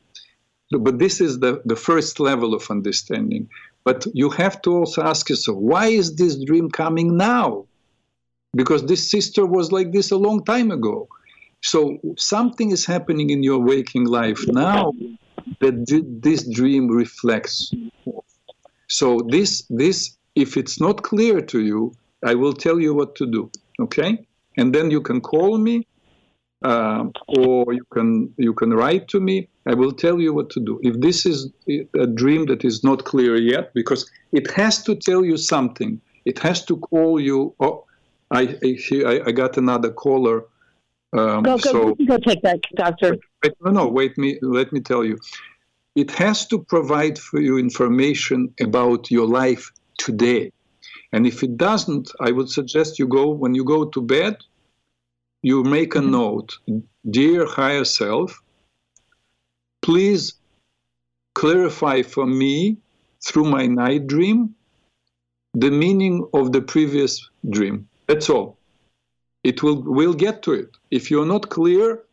But 0.78 0.98
this 0.98 1.20
is 1.20 1.40
the, 1.40 1.60
the 1.64 1.76
first 1.76 2.18
level 2.18 2.54
of 2.54 2.70
understanding. 2.70 3.48
But 3.84 4.06
you 4.14 4.30
have 4.30 4.62
to 4.62 4.70
also 4.78 5.02
ask 5.02 5.28
yourself, 5.28 5.58
why 5.58 5.86
is 5.86 6.16
this 6.16 6.36
dream 6.44 6.70
coming 6.70 7.16
now? 7.16 7.66
Because 8.54 8.84
this 8.86 9.10
sister 9.10 9.44
was 9.46 9.72
like 9.72 9.92
this 9.92 10.10
a 10.10 10.16
long 10.16 10.44
time 10.44 10.70
ago. 10.70 11.08
So 11.62 11.98
something 12.16 12.70
is 12.70 12.84
happening 12.84 13.30
in 13.30 13.42
your 13.42 13.58
waking 13.58 14.06
life 14.06 14.40
now 14.48 14.92
that 15.60 15.86
this 16.20 16.48
dream 16.48 16.88
reflects. 16.88 17.72
So 18.88 19.20
this 19.28 19.64
this 19.70 20.16
if 20.34 20.56
it's 20.56 20.80
not 20.80 21.02
clear 21.02 21.40
to 21.40 21.60
you, 21.60 21.94
I 22.24 22.34
will 22.34 22.52
tell 22.52 22.80
you 22.80 22.94
what 22.94 23.14
to 23.16 23.26
do. 23.26 23.50
Okay, 23.80 24.26
and 24.56 24.74
then 24.74 24.90
you 24.90 25.00
can 25.00 25.20
call 25.20 25.58
me, 25.58 25.86
uh, 26.64 27.04
or 27.28 27.72
you 27.72 27.84
can 27.90 28.32
you 28.36 28.54
can 28.54 28.72
write 28.72 29.08
to 29.08 29.20
me. 29.20 29.48
I 29.66 29.74
will 29.74 29.92
tell 29.92 30.20
you 30.20 30.32
what 30.34 30.50
to 30.50 30.60
do. 30.60 30.80
If 30.82 31.00
this 31.00 31.26
is 31.26 31.50
a 31.68 32.06
dream 32.06 32.46
that 32.46 32.64
is 32.64 32.82
not 32.82 33.04
clear 33.04 33.36
yet, 33.36 33.72
because 33.74 34.10
it 34.32 34.50
has 34.52 34.82
to 34.84 34.94
tell 34.94 35.24
you 35.24 35.36
something. 35.36 36.00
It 36.24 36.38
has 36.38 36.64
to 36.66 36.76
call 36.76 37.20
you. 37.20 37.54
Oh, 37.60 37.84
I 38.30 38.56
I, 38.64 39.20
I 39.26 39.32
got 39.32 39.56
another 39.56 39.90
caller. 39.90 40.44
Um, 41.12 41.42
go, 41.42 41.58
go, 41.58 41.70
so, 41.72 41.94
go 42.06 42.16
take 42.18 42.42
that, 42.42 42.60
doctor. 42.74 43.18
Wait, 43.42 43.52
no, 43.60 43.70
no, 43.70 43.86
wait 43.86 44.16
me. 44.16 44.38
Let 44.40 44.72
me 44.72 44.80
tell 44.80 45.04
you. 45.04 45.18
It 45.94 46.10
has 46.12 46.46
to 46.46 46.58
provide 46.58 47.18
for 47.18 47.38
you 47.38 47.58
information 47.58 48.54
about 48.60 49.10
your 49.10 49.26
life 49.26 49.70
today. 49.98 50.52
And 51.12 51.26
if 51.26 51.42
it 51.42 51.58
doesn't, 51.58 52.10
I 52.20 52.30
would 52.32 52.48
suggest 52.48 52.98
you 52.98 53.06
go, 53.06 53.28
when 53.28 53.54
you 53.54 53.64
go 53.64 53.84
to 53.84 54.00
bed, 54.00 54.38
you 55.42 55.62
make 55.64 55.94
a 55.94 55.98
mm-hmm. 55.98 56.10
note 56.10 56.58
Dear 57.10 57.46
higher 57.46 57.84
self, 57.84 58.40
please 59.80 60.34
clarify 61.34 62.02
for 62.02 62.26
me 62.26 62.76
through 63.26 63.46
my 63.46 63.66
night 63.66 64.06
dream 64.06 64.54
the 65.54 65.70
meaning 65.70 66.24
of 66.32 66.52
the 66.52 66.62
previous 66.62 67.28
dream. 67.50 67.88
That's 68.06 68.30
all. 68.30 68.56
It 69.42 69.64
will 69.64 69.82
we'll 69.82 70.14
get 70.14 70.42
to 70.44 70.52
it. 70.52 70.70
If 70.92 71.10
you're 71.10 71.26
not 71.26 71.50
clear, 71.50 72.04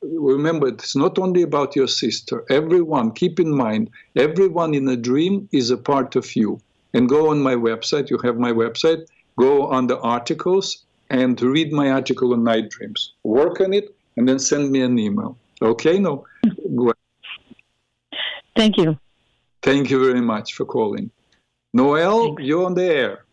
remember 0.00 0.68
it's 0.68 0.96
not 0.96 1.18
only 1.18 1.42
about 1.42 1.76
your 1.76 1.88
sister. 1.88 2.46
Everyone, 2.48 3.12
keep 3.12 3.38
in 3.38 3.54
mind, 3.54 3.90
everyone 4.16 4.72
in 4.72 4.88
a 4.88 4.96
dream 4.96 5.50
is 5.52 5.70
a 5.70 5.76
part 5.76 6.16
of 6.16 6.34
you 6.34 6.58
and 6.94 7.10
go 7.10 7.28
on 7.28 7.42
my 7.42 7.54
website. 7.54 8.08
You 8.08 8.16
have 8.24 8.38
my 8.38 8.52
website. 8.52 9.06
Go 9.38 9.66
on 9.66 9.86
the 9.86 9.98
articles 10.00 10.86
and 11.10 11.40
read 11.42 11.72
my 11.72 11.90
article 11.90 12.32
on 12.32 12.44
night 12.44 12.70
dreams. 12.70 13.12
Work 13.24 13.60
on 13.60 13.72
it 13.74 13.94
and 14.16 14.28
then 14.28 14.38
send 14.38 14.70
me 14.70 14.80
an 14.82 14.98
email. 14.98 15.36
Okay? 15.60 15.98
No. 15.98 16.24
Go 16.74 16.92
Thank 18.56 18.76
you. 18.78 18.98
Thank 19.62 19.90
you 19.90 20.04
very 20.04 20.20
much 20.20 20.54
for 20.54 20.64
calling. 20.64 21.10
Noel, 21.74 22.26
Thanks. 22.26 22.42
you're 22.42 22.64
on 22.64 22.74
the 22.74 22.84
air. 22.84 23.24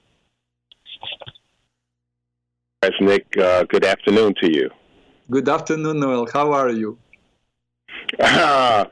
Yes, 2.84 2.92
Nick. 3.02 3.26
Uh, 3.38 3.64
good 3.64 3.86
afternoon 3.86 4.34
to 4.42 4.52
you. 4.54 4.70
Good 5.32 5.50
afternoon, 5.50 6.00
Noel. 6.00 6.28
How 6.32 6.52
are 6.54 6.70
you? 6.70 6.98
Uh, 8.20 8.86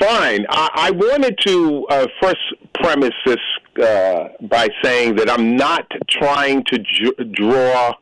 fine. 0.00 0.44
I, 0.50 0.68
I 0.74 0.90
wanted 0.90 1.38
to 1.46 1.86
uh, 1.88 2.06
first 2.20 2.40
premise 2.74 3.14
this 3.24 3.38
uh, 3.82 4.28
by 4.42 4.68
saying 4.82 5.16
that 5.16 5.30
I'm 5.30 5.56
not 5.56 5.86
trying 6.08 6.64
to 6.64 6.78
ju- 6.78 7.14
draw 7.32 7.94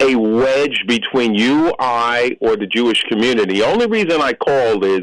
a 0.00 0.14
wedge 0.14 0.84
between 0.86 1.34
you, 1.34 1.74
I, 1.78 2.36
or 2.40 2.56
the 2.56 2.66
Jewish 2.66 3.02
community. 3.04 3.54
The 3.54 3.66
only 3.66 3.86
reason 3.86 4.20
I 4.20 4.32
called 4.32 4.84
is 4.84 5.02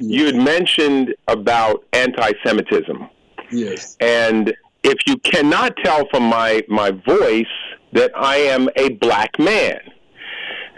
you 0.00 0.26
had 0.26 0.36
mentioned 0.36 1.14
about 1.28 1.84
anti-Semitism. 1.92 3.08
Yes. 3.50 3.96
And 4.00 4.54
if 4.82 4.98
you 5.06 5.16
cannot 5.18 5.76
tell 5.84 6.08
from 6.10 6.24
my 6.24 6.62
my 6.68 6.90
voice 6.90 7.46
that 7.92 8.10
I 8.16 8.36
am 8.36 8.68
a 8.76 8.90
black 8.90 9.38
man, 9.38 9.80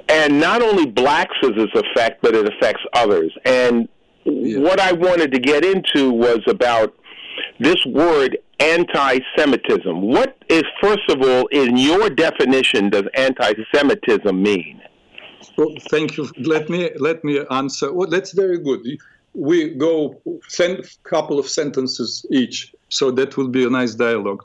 and 0.09 0.38
not 0.38 0.62
only 0.62 0.87
blacks 0.87 1.35
does 1.40 1.52
this 1.57 1.70
affect, 1.74 2.22
but 2.22 2.35
it 2.35 2.46
affects 2.46 2.83
others. 2.92 3.33
And 3.44 3.88
yes. 4.24 4.59
what 4.59 4.80
I 4.80 4.92
wanted 4.92 5.33
to 5.33 5.38
get 5.38 5.64
into 5.64 6.11
was 6.11 6.40
about 6.46 6.94
this 7.61 7.85
word 7.87 8.38
anti-Semitism. 8.61 10.00
What 10.00 10.37
is, 10.48 10.62
first 10.80 11.09
of 11.09 11.22
all, 11.22 11.46
in 11.48 11.76
your 11.76 12.09
definition, 12.11 12.90
does 12.90 13.04
anti-Semitism 13.14 14.42
mean? 14.42 14.80
Well, 15.57 15.74
thank 15.90 16.16
you. 16.16 16.30
Let 16.38 16.68
me 16.68 16.90
let 16.98 17.22
me 17.22 17.44
answer. 17.50 17.92
Well, 17.92 18.09
that's 18.09 18.33
very 18.33 18.59
good. 18.59 18.80
We 19.35 19.74
go 19.74 20.20
send 20.48 20.78
a 20.78 21.09
couple 21.09 21.38
of 21.38 21.48
sentences 21.48 22.24
each, 22.30 22.72
so 22.88 23.11
that 23.12 23.37
will 23.37 23.48
be 23.48 23.64
a 23.64 23.70
nice 23.70 23.94
dialogue. 23.94 24.42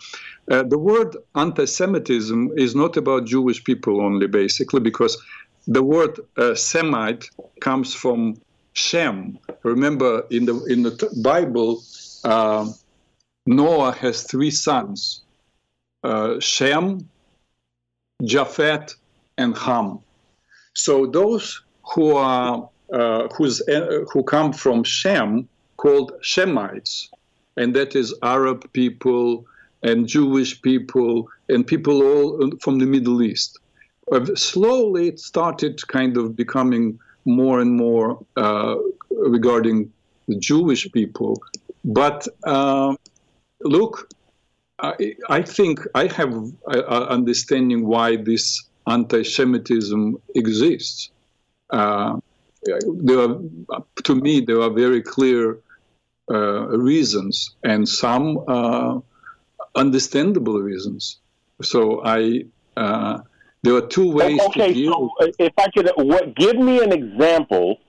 Uh, 0.52 0.64
the 0.64 0.78
word 0.78 1.16
anti-Semitism 1.36 2.52
is 2.58 2.76
not 2.76 2.98
about 2.98 3.26
Jewish 3.26 3.64
people 3.64 4.02
only, 4.02 4.28
basically, 4.28 4.80
because 4.80 5.18
the 5.68 5.84
word 5.84 6.20
uh, 6.38 6.56
Semite 6.56 7.30
comes 7.62 7.94
from 7.94 8.42
Shem. 8.74 9.38
Remember, 9.64 10.26
in 10.32 10.46
the 10.46 10.64
in 10.66 10.84
the 10.84 11.22
Bible, 11.24 11.84
uh, 12.24 12.68
Noah 13.50 13.94
has 13.94 14.22
three 14.22 14.52
sons 14.52 15.22
uh, 16.04 16.40
Shem, 16.40 17.10
Japhet, 18.22 18.96
and 19.40 19.58
Ham. 19.58 20.00
So 20.76 21.08
those 21.08 21.64
who 21.94 22.16
are 22.16 22.70
uh, 22.94 23.28
who's, 23.36 23.62
uh, 23.68 24.06
who 24.12 24.22
come 24.24 24.54
from 24.54 24.84
Shem 24.84 25.50
called 25.78 26.14
Shemites, 26.22 27.10
and 27.58 27.76
that 27.76 27.96
is 27.96 28.14
Arab 28.22 28.72
people 28.74 29.48
and 29.82 30.08
Jewish 30.08 30.62
people 30.62 31.28
and 31.50 31.66
people 31.66 32.04
all 32.04 32.52
from 32.62 32.78
the 32.78 32.86
Middle 32.86 33.24
East. 33.24 33.58
Uh, 34.12 34.26
slowly, 34.36 35.08
it 35.08 35.20
started 35.20 35.86
kind 35.88 36.18
of 36.18 36.36
becoming 36.36 37.00
more 37.26 37.62
and 37.62 37.76
more 37.76 38.24
uh, 38.38 38.76
regarding 39.10 39.92
the 40.28 40.36
Jewish 40.36 40.92
people, 40.92 41.42
but 41.84 42.28
um, 42.46 42.98
look, 43.62 44.10
I, 44.80 45.16
I, 45.30 45.42
think 45.42 45.82
I 45.96 46.08
have 46.08 46.34
an 46.34 47.04
understanding 47.18 47.86
why 47.86 48.16
this 48.16 48.64
anti-Semitism 48.88 50.22
exists. 50.36 51.12
Uh, 51.70 52.20
there 52.64 53.20
are, 53.20 53.38
to 54.04 54.16
me, 54.16 54.42
there 54.42 54.62
are 54.62 54.70
very 54.70 55.02
clear 55.02 55.60
uh, 56.32 56.68
reasons 56.68 57.56
and 57.64 57.88
some 57.88 58.44
uh, 58.48 59.00
understandable 59.76 60.60
reasons. 60.62 61.18
So 61.62 62.02
I, 62.06 62.46
uh, 62.78 63.20
there 63.64 63.76
are 63.76 63.88
two 63.88 64.12
ways 64.12 64.40
okay, 64.40 64.68
to 64.68 64.74
deal. 64.74 65.12
So 65.20 65.32
if 65.40 65.54
I 65.58 65.70
could, 65.70 65.92
what, 65.98 66.36
give 66.36 66.56
me 66.56 66.82
an 66.82 66.94
example 66.94 67.80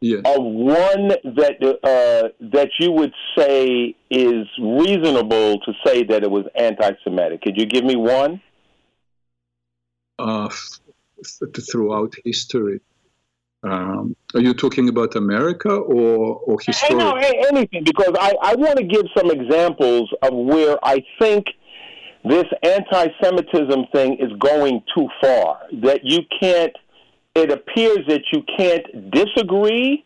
yes. 0.00 0.22
of 0.24 0.42
one 0.42 1.08
that 1.24 1.56
uh, 1.62 2.28
that 2.40 2.70
you 2.78 2.92
would 2.92 3.12
say 3.36 3.94
is 4.10 4.46
reasonable 4.60 5.60
to 5.60 5.72
say 5.84 6.04
that 6.04 6.22
it 6.22 6.30
was 6.30 6.44
anti-Semitic. 6.54 7.42
Could 7.42 7.56
you 7.56 7.66
give 7.66 7.84
me 7.84 7.96
one? 7.96 8.40
Uh, 10.18 10.48
throughout 11.70 12.14
history. 12.24 12.80
Um, 13.62 14.14
are 14.34 14.40
you 14.40 14.54
talking 14.54 14.88
about 14.88 15.16
America 15.16 15.70
or, 15.70 16.36
or 16.36 16.58
history? 16.64 16.96
know 16.96 17.14
anything, 17.14 17.82
because 17.84 18.12
I, 18.18 18.34
I 18.40 18.54
want 18.54 18.78
to 18.78 18.84
give 18.84 19.04
some 19.16 19.30
examples 19.30 20.12
of 20.22 20.32
where 20.32 20.78
I 20.84 21.04
think 21.18 21.46
this 22.24 22.44
anti 22.62 23.08
Semitism 23.22 23.86
thing 23.92 24.18
is 24.18 24.30
going 24.38 24.82
too 24.96 25.08
far. 25.20 25.60
That 25.82 26.00
you 26.04 26.20
can't, 26.40 26.72
it 27.36 27.52
appears 27.52 27.98
that 28.08 28.22
you 28.32 28.42
can't 28.56 29.10
disagree, 29.10 30.04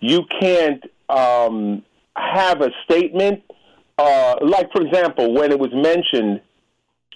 you 0.00 0.22
can't 0.40 0.82
um, 1.08 1.82
have 2.16 2.60
a 2.60 2.70
statement. 2.84 3.42
Uh, 3.96 4.36
like, 4.40 4.70
for 4.72 4.82
example, 4.82 5.32
when 5.32 5.52
it 5.52 5.58
was 5.58 5.70
mentioned 5.72 6.40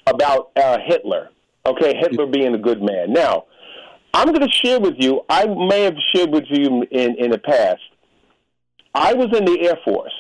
about 0.07 0.53
uh, 0.57 0.79
Hitler, 0.87 1.31
okay, 1.67 1.95
Hitler 1.99 2.27
being 2.27 2.55
a 2.55 2.59
good 2.59 2.81
man. 2.81 3.12
Now, 3.12 3.47
I'm 4.14 4.29
going 4.29 4.49
to 4.49 4.53
share 4.53 4.79
with 4.79 4.95
you, 4.99 5.23
I 5.29 5.47
may 5.47 5.83
have 5.83 5.97
shared 6.14 6.31
with 6.31 6.45
you 6.49 6.85
in, 6.91 7.17
in 7.17 7.31
the 7.33 7.39
past. 7.39 7.83
I 8.95 9.14
was 9.14 9.37
in 9.37 9.45
the 9.45 9.61
Air 9.62 9.79
Force, 9.85 10.14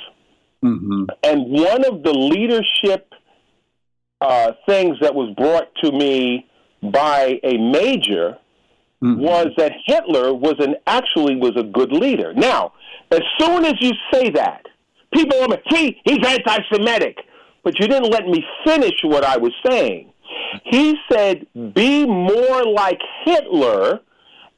mm-hmm. 0.62 1.04
and 1.22 1.44
one 1.44 1.84
of 1.84 2.02
the 2.02 2.12
leadership 2.12 3.10
uh, 4.20 4.52
things 4.68 4.98
that 5.00 5.14
was 5.14 5.32
brought 5.36 5.74
to 5.84 5.92
me 5.92 6.46
by 6.82 7.40
a 7.42 7.56
major 7.56 8.38
mm-hmm. 9.02 9.20
was 9.20 9.48
that 9.56 9.72
Hitler 9.86 10.34
was 10.34 10.54
an 10.58 10.76
actually 10.86 11.36
was 11.36 11.52
a 11.56 11.62
good 11.62 11.92
leader. 11.92 12.32
Now, 12.34 12.72
as 13.10 13.22
soon 13.38 13.64
as 13.64 13.74
you 13.80 13.92
say 14.12 14.30
that, 14.30 14.66
people 15.14 15.40
are 15.42 15.48
like, 15.48 15.62
"See, 15.72 16.00
he's 16.04 16.26
anti-Semitic," 16.26 17.18
but 17.62 17.78
you 17.78 17.86
didn't 17.88 18.10
let 18.10 18.26
me 18.26 18.44
finish 18.64 18.94
what 19.02 19.24
I 19.24 19.36
was 19.36 19.52
saying. 19.66 20.12
He 20.64 20.96
said, 21.10 21.46
be 21.74 22.06
more 22.06 22.64
like 22.64 23.00
Hitler 23.24 24.00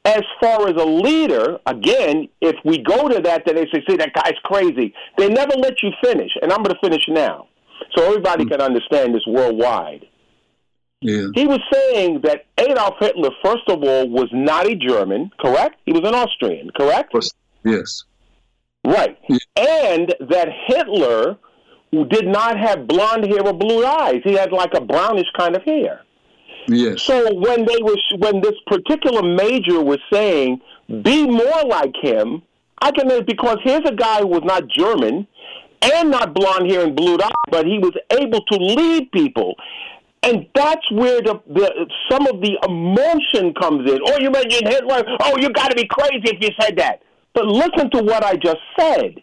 as 0.05 0.21
far 0.41 0.67
as 0.67 0.75
a 0.81 0.85
leader. 0.85 1.59
Again, 1.65 2.29
if 2.41 2.55
we 2.65 2.79
go 2.79 3.07
to 3.07 3.21
that, 3.21 3.43
then 3.45 3.55
they 3.55 3.65
say, 3.73 3.83
see, 3.87 3.97
that 3.97 4.13
guy's 4.13 4.37
crazy. 4.43 4.93
They 5.17 5.29
never 5.29 5.53
let 5.57 5.81
you 5.83 5.91
finish. 6.03 6.31
And 6.41 6.51
I'm 6.51 6.63
going 6.63 6.75
to 6.75 6.81
finish 6.81 7.03
now 7.07 7.47
so 7.95 8.03
everybody 8.05 8.45
can 8.45 8.61
understand 8.61 9.13
this 9.13 9.25
worldwide. 9.27 10.05
Yeah. 11.01 11.27
He 11.33 11.47
was 11.47 11.61
saying 11.71 12.21
that 12.23 12.45
Adolf 12.57 12.95
Hitler, 12.99 13.29
first 13.43 13.69
of 13.69 13.83
all, 13.83 14.09
was 14.09 14.27
not 14.33 14.67
a 14.67 14.75
German, 14.75 15.31
correct? 15.39 15.77
He 15.85 15.93
was 15.93 16.01
an 16.03 16.13
Austrian, 16.13 16.69
correct? 16.75 17.15
Yes. 17.63 18.03
Right. 18.83 19.17
Yeah. 19.29 19.37
And 19.55 20.15
that 20.29 20.49
Hitler 20.67 21.37
who 21.91 22.05
did 22.05 22.27
not 22.27 22.57
have 22.57 22.87
blonde 22.87 23.25
hair 23.25 23.45
or 23.45 23.53
blue 23.53 23.85
eyes. 23.85 24.21
He 24.23 24.33
had 24.33 24.51
like 24.51 24.73
a 24.75 24.81
brownish 24.81 25.27
kind 25.37 25.55
of 25.55 25.63
hair. 25.63 26.01
Yes. 26.67 27.01
So 27.01 27.33
when 27.33 27.65
they 27.65 27.77
was 27.81 27.99
when 28.19 28.41
this 28.41 28.53
particular 28.67 29.23
major 29.23 29.81
was 29.81 29.99
saying 30.11 30.61
be 31.01 31.25
more 31.25 31.63
like 31.67 31.95
him, 32.01 32.43
I 32.81 32.91
can 32.91 33.07
because 33.25 33.57
here's 33.63 33.85
a 33.85 33.95
guy 33.95 34.19
who 34.19 34.27
was 34.27 34.43
not 34.43 34.67
German 34.67 35.27
and 35.81 36.11
not 36.11 36.33
blonde 36.33 36.69
hair 36.69 36.83
and 36.83 36.95
blue 36.95 37.17
eyes, 37.23 37.31
but 37.49 37.65
he 37.65 37.79
was 37.79 37.93
able 38.11 38.41
to 38.45 38.57
lead 38.57 39.11
people. 39.11 39.55
And 40.23 40.47
that's 40.53 40.91
where 40.91 41.21
the, 41.21 41.41
the 41.47 41.87
some 42.11 42.27
of 42.27 42.41
the 42.41 42.57
emotion 42.67 43.53
comes 43.53 43.89
in. 43.89 43.99
Oh, 44.05 44.19
you 44.19 44.31
mentioned 44.31 44.67
Hitler. 44.67 45.03
Oh, 45.21 45.37
you 45.37 45.49
got 45.49 45.69
to 45.69 45.75
be 45.75 45.87
crazy 45.87 46.23
if 46.25 46.41
you 46.41 46.49
said 46.59 46.77
that. 46.77 47.01
But 47.33 47.45
listen 47.45 47.89
to 47.91 48.03
what 48.03 48.23
I 48.23 48.35
just 48.35 48.59
said. 48.77 49.21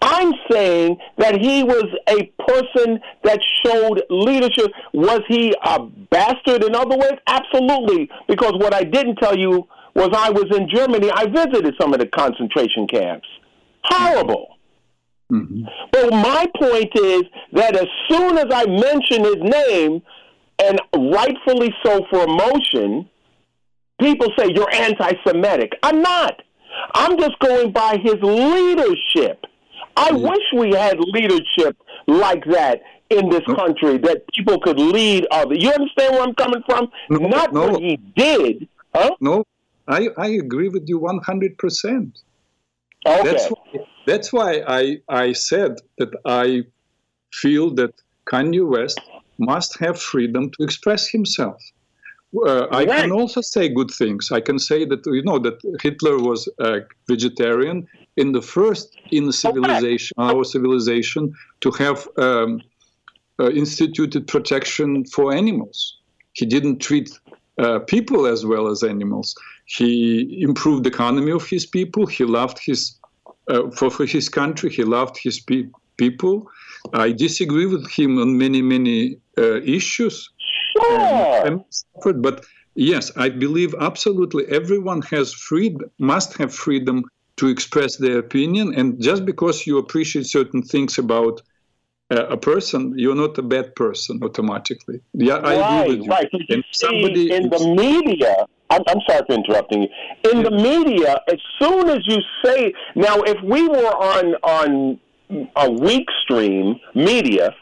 I'm 0.00 0.32
saying 0.50 0.96
that 1.18 1.40
he 1.40 1.64
was 1.64 1.86
a 2.08 2.24
person 2.46 3.00
that 3.24 3.40
showed 3.64 4.02
leadership. 4.10 4.70
Was 4.92 5.22
he 5.28 5.54
a 5.62 5.80
bastard 6.10 6.64
in 6.64 6.74
other 6.74 6.96
ways? 6.96 7.18
Absolutely. 7.26 8.08
Because 8.28 8.52
what 8.54 8.74
I 8.74 8.84
didn't 8.84 9.16
tell 9.16 9.36
you 9.36 9.66
was 9.94 10.10
I 10.14 10.30
was 10.30 10.46
in 10.56 10.68
Germany. 10.68 11.10
I 11.12 11.26
visited 11.26 11.74
some 11.80 11.92
of 11.92 12.00
the 12.00 12.06
concentration 12.06 12.86
camps. 12.86 13.26
Horrible. 13.84 14.57
Mm-hmm. 15.30 15.64
But 15.92 16.10
my 16.10 16.46
point 16.56 16.90
is 16.94 17.22
that 17.52 17.76
as 17.76 17.86
soon 18.08 18.38
as 18.38 18.46
I 18.52 18.66
mention 18.66 19.24
his 19.24 19.36
name, 19.36 20.02
and 20.58 20.80
rightfully 20.96 21.72
so 21.84 22.04
for 22.10 22.24
emotion, 22.24 23.08
people 24.00 24.28
say 24.38 24.48
you're 24.54 24.72
anti 24.72 25.12
Semitic. 25.26 25.72
I'm 25.82 26.02
not. 26.02 26.42
I'm 26.94 27.18
just 27.18 27.38
going 27.40 27.72
by 27.72 27.98
his 28.02 28.16
leadership. 28.22 29.44
I 29.96 30.10
mm. 30.10 30.28
wish 30.28 30.44
we 30.56 30.76
had 30.76 30.98
leadership 30.98 31.76
like 32.06 32.44
that 32.46 32.80
in 33.10 33.28
this 33.30 33.44
country 33.44 33.98
that 33.98 34.22
people 34.34 34.60
could 34.60 34.78
lead 34.78 35.26
others. 35.30 35.58
You 35.60 35.70
understand 35.70 36.14
where 36.14 36.22
I'm 36.22 36.34
coming 36.34 36.62
from? 36.66 36.88
No, 37.10 37.18
Not 37.28 37.52
no. 37.52 37.68
what 37.68 37.82
he 37.82 37.96
did. 37.96 38.68
Huh? 38.94 39.10
No, 39.20 39.44
I, 39.86 40.08
I 40.16 40.28
agree 40.28 40.68
with 40.68 40.88
you 40.88 41.00
100%. 41.00 42.12
Okay. 43.06 43.22
That's 43.22 43.48
why, 43.48 43.77
that's 44.08 44.32
why 44.32 44.62
I, 44.66 44.82
I 45.08 45.32
said 45.32 45.72
that 45.98 46.12
I 46.24 46.62
feel 47.32 47.74
that 47.74 47.94
Kanye 48.30 48.66
West 48.66 49.00
must 49.38 49.78
have 49.78 50.00
freedom 50.00 50.50
to 50.50 50.64
express 50.64 51.08
himself. 51.08 51.60
Uh, 52.46 52.66
I 52.70 52.84
right. 52.84 52.88
can 52.88 53.12
also 53.12 53.40
say 53.40 53.68
good 53.68 53.90
things. 53.90 54.30
I 54.30 54.40
can 54.40 54.58
say 54.58 54.84
that 54.84 55.00
you 55.06 55.22
know 55.22 55.38
that 55.38 55.58
Hitler 55.82 56.18
was 56.18 56.46
a 56.58 56.80
vegetarian 57.08 57.86
in 58.16 58.32
the 58.32 58.42
first 58.42 58.96
in 59.10 59.32
civilization, 59.32 60.14
our 60.18 60.44
civilization, 60.44 61.32
to 61.60 61.70
have 61.72 62.06
um, 62.18 62.60
uh, 63.40 63.50
instituted 63.50 64.26
protection 64.26 65.04
for 65.06 65.32
animals. 65.32 65.96
He 66.32 66.44
didn't 66.44 66.80
treat 66.80 67.08
uh, 67.58 67.78
people 67.80 68.26
as 68.26 68.44
well 68.44 68.68
as 68.68 68.82
animals. 68.82 69.34
He 69.64 70.42
improved 70.42 70.84
the 70.84 70.90
economy 70.90 71.32
of 71.32 71.48
his 71.48 71.64
people. 71.64 72.06
He 72.06 72.24
loved 72.24 72.58
his 72.62 72.98
uh, 73.48 73.70
for, 73.70 73.90
for 73.90 74.06
his 74.06 74.28
country. 74.28 74.70
He 74.70 74.84
loved 74.84 75.18
his 75.22 75.40
pe- 75.40 75.70
people. 75.96 76.48
I 76.92 77.12
disagree 77.12 77.66
with 77.66 77.90
him 77.90 78.18
on 78.18 78.38
many 78.38 78.62
many 78.62 79.18
uh, 79.36 79.60
issues. 79.62 80.30
Sure. 80.88 81.64
but 82.14 82.44
yes, 82.74 83.10
I 83.16 83.28
believe 83.28 83.74
absolutely 83.80 84.46
everyone 84.46 85.02
has 85.02 85.32
freedom, 85.32 85.90
must 85.98 86.36
have 86.38 86.54
freedom 86.54 87.04
to 87.36 87.48
express 87.48 87.96
their 87.96 88.18
opinion. 88.18 88.74
And 88.74 89.00
just 89.00 89.24
because 89.24 89.66
you 89.66 89.78
appreciate 89.78 90.26
certain 90.26 90.62
things 90.62 90.98
about 90.98 91.42
a 92.10 92.36
person, 92.36 92.94
you're 92.96 93.14
not 93.14 93.36
a 93.38 93.42
bad 93.42 93.74
person 93.74 94.20
automatically. 94.22 95.00
Yeah, 95.12 95.34
I 95.36 95.60
right, 95.60 95.80
agree 95.80 95.96
with 95.96 96.04
you. 96.04 96.10
Right, 96.10 96.28
you 96.32 96.62
somebody 96.72 97.32
in 97.32 97.50
the 97.50 97.74
media. 97.76 98.46
I'm, 98.70 98.82
I'm 98.88 98.98
sorry 99.08 99.22
for 99.26 99.34
interrupting 99.34 99.82
you. 99.82 99.88
In 100.30 100.38
yeah. 100.38 100.42
the 100.44 100.50
media, 100.50 101.20
as 101.28 101.38
soon 101.60 101.88
as 101.88 102.00
you 102.06 102.18
say 102.44 102.72
now, 102.94 103.20
if 103.22 103.42
we 103.42 103.66
were 103.68 103.76
on 103.76 104.34
on 104.42 105.00
a 105.56 105.70
weak 105.70 106.06
stream 106.22 106.80
media, 106.94 107.54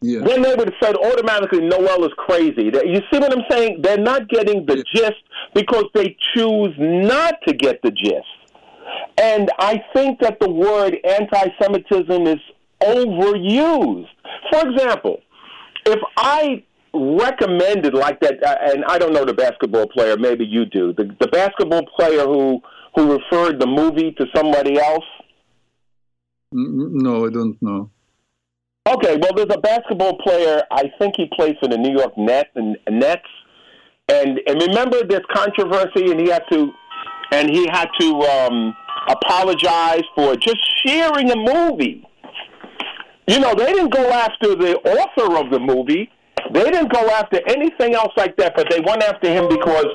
yeah. 0.00 0.20
then 0.24 0.42
they 0.42 0.54
would 0.54 0.68
have 0.68 0.80
said 0.82 0.96
automatically 0.96 1.60
Noel 1.60 2.04
is 2.04 2.12
crazy. 2.16 2.64
You 2.64 3.00
see 3.12 3.18
what 3.18 3.32
I'm 3.32 3.44
saying? 3.48 3.82
They're 3.82 3.96
not 3.96 4.28
getting 4.28 4.66
the 4.66 4.78
yeah. 4.78 4.82
gist 4.94 5.22
because 5.54 5.84
they 5.94 6.16
choose 6.34 6.74
not 6.78 7.34
to 7.46 7.54
get 7.54 7.80
the 7.82 7.92
gist. 7.92 8.26
And 9.18 9.50
I 9.58 9.82
think 9.94 10.20
that 10.20 10.38
the 10.40 10.50
word 10.50 10.96
anti 11.04 11.48
Semitism 11.60 12.26
is 12.26 12.40
overused. 12.82 14.08
For 14.50 14.68
example, 14.68 15.20
if 15.86 16.00
I 16.16 16.64
recommended 16.92 17.94
like 17.94 18.20
that, 18.20 18.42
uh, 18.42 18.56
and 18.72 18.84
I 18.86 18.98
don't 18.98 19.12
know 19.12 19.24
the 19.24 19.34
basketball 19.34 19.86
player, 19.88 20.16
maybe 20.16 20.44
you 20.44 20.64
do, 20.66 20.92
the, 20.92 21.14
the 21.20 21.28
basketball 21.28 21.84
player 21.96 22.24
who, 22.24 22.60
who 22.94 23.18
referred 23.18 23.60
the 23.60 23.66
movie 23.66 24.12
to 24.12 24.26
somebody 24.34 24.78
else? 24.78 25.04
No, 26.52 27.26
I 27.26 27.30
don't 27.30 27.60
know. 27.60 27.90
Okay, 28.88 29.16
well, 29.16 29.32
there's 29.34 29.52
a 29.52 29.60
basketball 29.60 30.16
player. 30.18 30.62
I 30.70 30.84
think 30.98 31.14
he 31.16 31.28
plays 31.36 31.56
for 31.60 31.68
the 31.68 31.76
New 31.76 31.92
York 31.92 32.16
Nets 32.16 32.50
and 32.54 32.76
Nets, 32.88 33.26
and 34.08 34.40
and 34.46 34.62
remember 34.62 35.02
this 35.04 35.22
controversy, 35.34 36.12
and 36.12 36.20
he 36.20 36.28
had 36.28 36.44
to, 36.52 36.70
and 37.32 37.50
he 37.50 37.66
had 37.66 37.88
to 37.98 38.20
um, 38.22 38.76
apologize 39.08 40.04
for 40.14 40.36
just 40.36 40.58
sharing 40.86 41.32
a 41.32 41.36
movie. 41.36 42.06
You 43.26 43.40
know, 43.40 43.54
they 43.54 43.72
didn't 43.72 43.92
go 43.92 44.08
after 44.10 44.54
the 44.54 44.76
author 44.78 45.36
of 45.36 45.50
the 45.50 45.58
movie. 45.58 46.10
They 46.52 46.64
didn't 46.70 46.92
go 46.92 47.08
after 47.08 47.40
anything 47.48 47.94
else 47.94 48.12
like 48.16 48.36
that, 48.36 48.54
but 48.54 48.68
they 48.70 48.80
went 48.80 49.02
after 49.02 49.28
him 49.28 49.48
because 49.48 49.86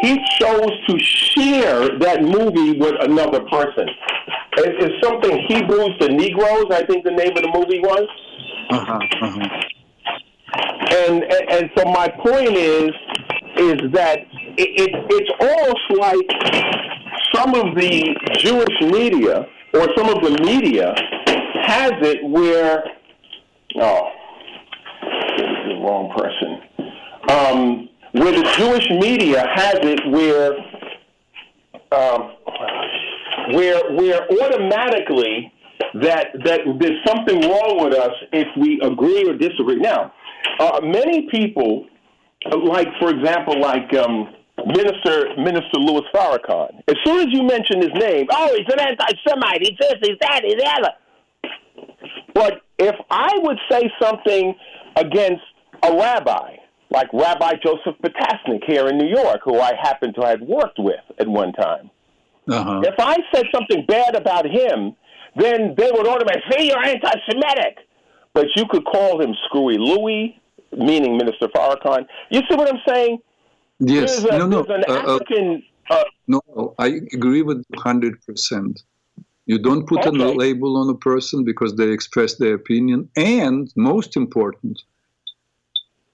he 0.00 0.18
chose 0.38 0.70
to 0.88 0.98
share 0.98 1.98
that 1.98 2.22
movie 2.22 2.78
with 2.78 2.94
another 3.00 3.40
person. 3.50 3.88
It's 4.58 5.06
something 5.06 5.38
Hebrews 5.48 5.98
to 6.00 6.08
Negroes, 6.08 6.66
I 6.70 6.84
think 6.86 7.04
the 7.04 7.10
name 7.10 7.36
of 7.36 7.42
the 7.42 7.50
movie 7.52 7.80
was. 7.80 8.08
Uh-huh, 8.70 8.98
uh-huh. 9.22 9.60
And, 10.88 11.24
and 11.24 11.50
and 11.50 11.70
so 11.76 11.84
my 11.84 12.08
point 12.08 12.56
is 12.56 12.90
is 13.56 13.92
that 13.92 14.20
it, 14.56 14.70
it 14.80 14.90
it's 15.10 15.30
almost 15.40 15.86
like 15.98 16.28
some 17.34 17.54
of 17.54 17.74
the 17.76 18.16
Jewish 18.38 18.92
media 18.92 19.46
or 19.74 19.88
some 19.96 20.08
of 20.08 20.22
the 20.22 20.42
media 20.42 20.94
has 21.66 21.92
it 22.02 22.24
where, 22.24 22.84
oh, 23.80 24.10
the 25.68 25.74
wrong 25.82 26.12
person. 26.16 26.60
Um, 27.28 27.88
where 28.12 28.32
the 28.32 28.48
Jewish 28.56 28.88
media 28.90 29.44
has 29.54 29.78
it 29.82 30.00
where 30.10 30.52
um, 31.92 32.32
where 33.52 33.92
where 33.92 34.22
automatically 34.30 35.52
that 36.02 36.28
that 36.44 36.60
there's 36.78 37.00
something 37.06 37.40
wrong 37.42 37.84
with 37.84 37.94
us 37.94 38.12
if 38.32 38.48
we 38.56 38.80
agree 38.80 39.28
or 39.28 39.36
disagree. 39.36 39.76
Now, 39.76 40.12
uh, 40.58 40.80
many 40.82 41.28
people, 41.30 41.86
like 42.50 42.88
for 42.98 43.10
example, 43.10 43.60
like 43.60 43.92
um, 43.94 44.34
Minister 44.66 45.34
Minister 45.36 45.78
Louis 45.78 46.02
Farrakhan, 46.14 46.82
as 46.88 46.96
soon 47.04 47.20
as 47.20 47.26
you 47.30 47.42
mention 47.42 47.82
his 47.82 47.92
name, 47.94 48.26
oh, 48.30 48.56
he's 48.56 48.72
an 48.72 48.80
anti-Semite, 48.80 49.60
he's 49.60 49.78
this, 49.78 49.94
he's 50.02 50.18
that, 50.20 50.40
he's 50.44 50.56
the 50.56 50.70
other. 50.78 50.92
But 52.34 52.62
if 52.78 52.94
I 53.10 53.30
would 53.42 53.58
say 53.70 53.90
something 54.00 54.54
against 54.96 55.42
a 55.82 55.92
rabbi, 55.92 56.56
like 56.90 57.08
Rabbi 57.12 57.54
Joseph 57.64 57.96
Potasnik 58.02 58.62
here 58.66 58.86
in 58.88 58.98
New 58.98 59.08
York, 59.08 59.40
who 59.44 59.60
I 59.60 59.72
happen 59.80 60.14
to 60.14 60.20
have 60.22 60.40
worked 60.40 60.78
with 60.78 61.00
at 61.18 61.28
one 61.28 61.52
time, 61.52 61.90
uh-huh. 62.48 62.82
if 62.84 62.94
I 62.98 63.16
said 63.34 63.46
something 63.52 63.84
bad 63.86 64.14
about 64.14 64.46
him, 64.46 64.94
then 65.36 65.74
they 65.76 65.90
would 65.92 66.06
automatically 66.06 66.42
say 66.50 66.66
you're 66.66 66.82
anti-Semitic. 66.82 67.78
But 68.32 68.46
you 68.54 68.66
could 68.68 68.84
call 68.84 69.20
him 69.20 69.34
Screwy 69.46 69.78
Louie, 69.78 70.38
meaning 70.76 71.16
Minister 71.16 71.48
Farrakhan. 71.48 72.06
You 72.30 72.40
see 72.48 72.54
what 72.54 72.68
I'm 72.68 72.80
saying? 72.86 73.18
Yes. 73.78 74.24
A, 74.24 74.38
no, 74.38 74.46
no. 74.46 74.64
an 74.64 74.84
uh, 74.88 75.14
African. 75.14 75.62
Uh, 75.88 76.04
no, 76.26 76.74
I 76.78 77.00
agree 77.12 77.42
with 77.42 77.64
hundred 77.76 78.20
percent. 78.26 78.82
You 79.46 79.58
don't 79.58 79.86
put 79.86 80.04
okay. 80.04 80.22
a 80.22 80.28
label 80.32 80.76
on 80.76 80.88
a 80.90 80.94
person 80.94 81.44
because 81.44 81.76
they 81.76 81.90
express 81.90 82.34
their 82.34 82.54
opinion, 82.54 83.08
and 83.16 83.72
most 83.76 84.16
important, 84.16 84.82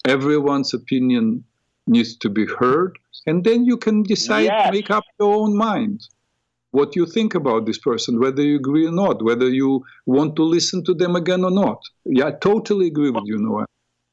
everyone's 0.05 0.74
opinion 0.74 1.45
needs 1.87 2.16
to 2.18 2.28
be 2.28 2.47
heard, 2.47 2.99
and 3.26 3.43
then 3.43 3.64
you 3.64 3.76
can 3.76 4.03
decide 4.03 4.43
yes. 4.43 4.66
to 4.66 4.72
make 4.72 4.91
up 4.91 5.05
your 5.18 5.35
own 5.35 5.57
mind 5.57 6.07
what 6.72 6.97
you 6.97 7.07
think 7.07 7.35
about 7.35 7.66
this 7.66 7.78
person, 7.78 8.18
whether 8.18 8.43
you 8.43 8.57
agree 8.57 8.87
or 8.87 8.93
not, 8.93 9.22
whether 9.22 9.49
you 9.49 9.85
want 10.07 10.37
to 10.37 10.43
listen 10.43 10.85
to 10.85 10.95
them 10.95 11.16
again 11.16 11.45
or 11.45 11.51
not. 11.51 11.80
Yeah, 12.05 12.28
I 12.28 12.33
totally 12.33 12.87
agree 12.89 13.11
with 13.11 13.24
you, 13.26 13.39
Noah. 13.39 13.66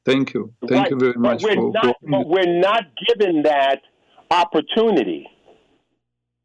Thank 0.06 0.34
you. 0.34 0.54
Thank 0.68 0.84
right. 0.84 0.92
you 0.92 0.98
very 0.98 1.14
much. 1.14 1.42
But 1.42 1.50
we're, 1.50 1.56
for, 1.56 1.72
not, 1.72 1.96
but 2.02 2.28
we're 2.28 2.60
not 2.60 2.84
given 3.08 3.44
that 3.44 3.82
opportunity. 4.32 5.28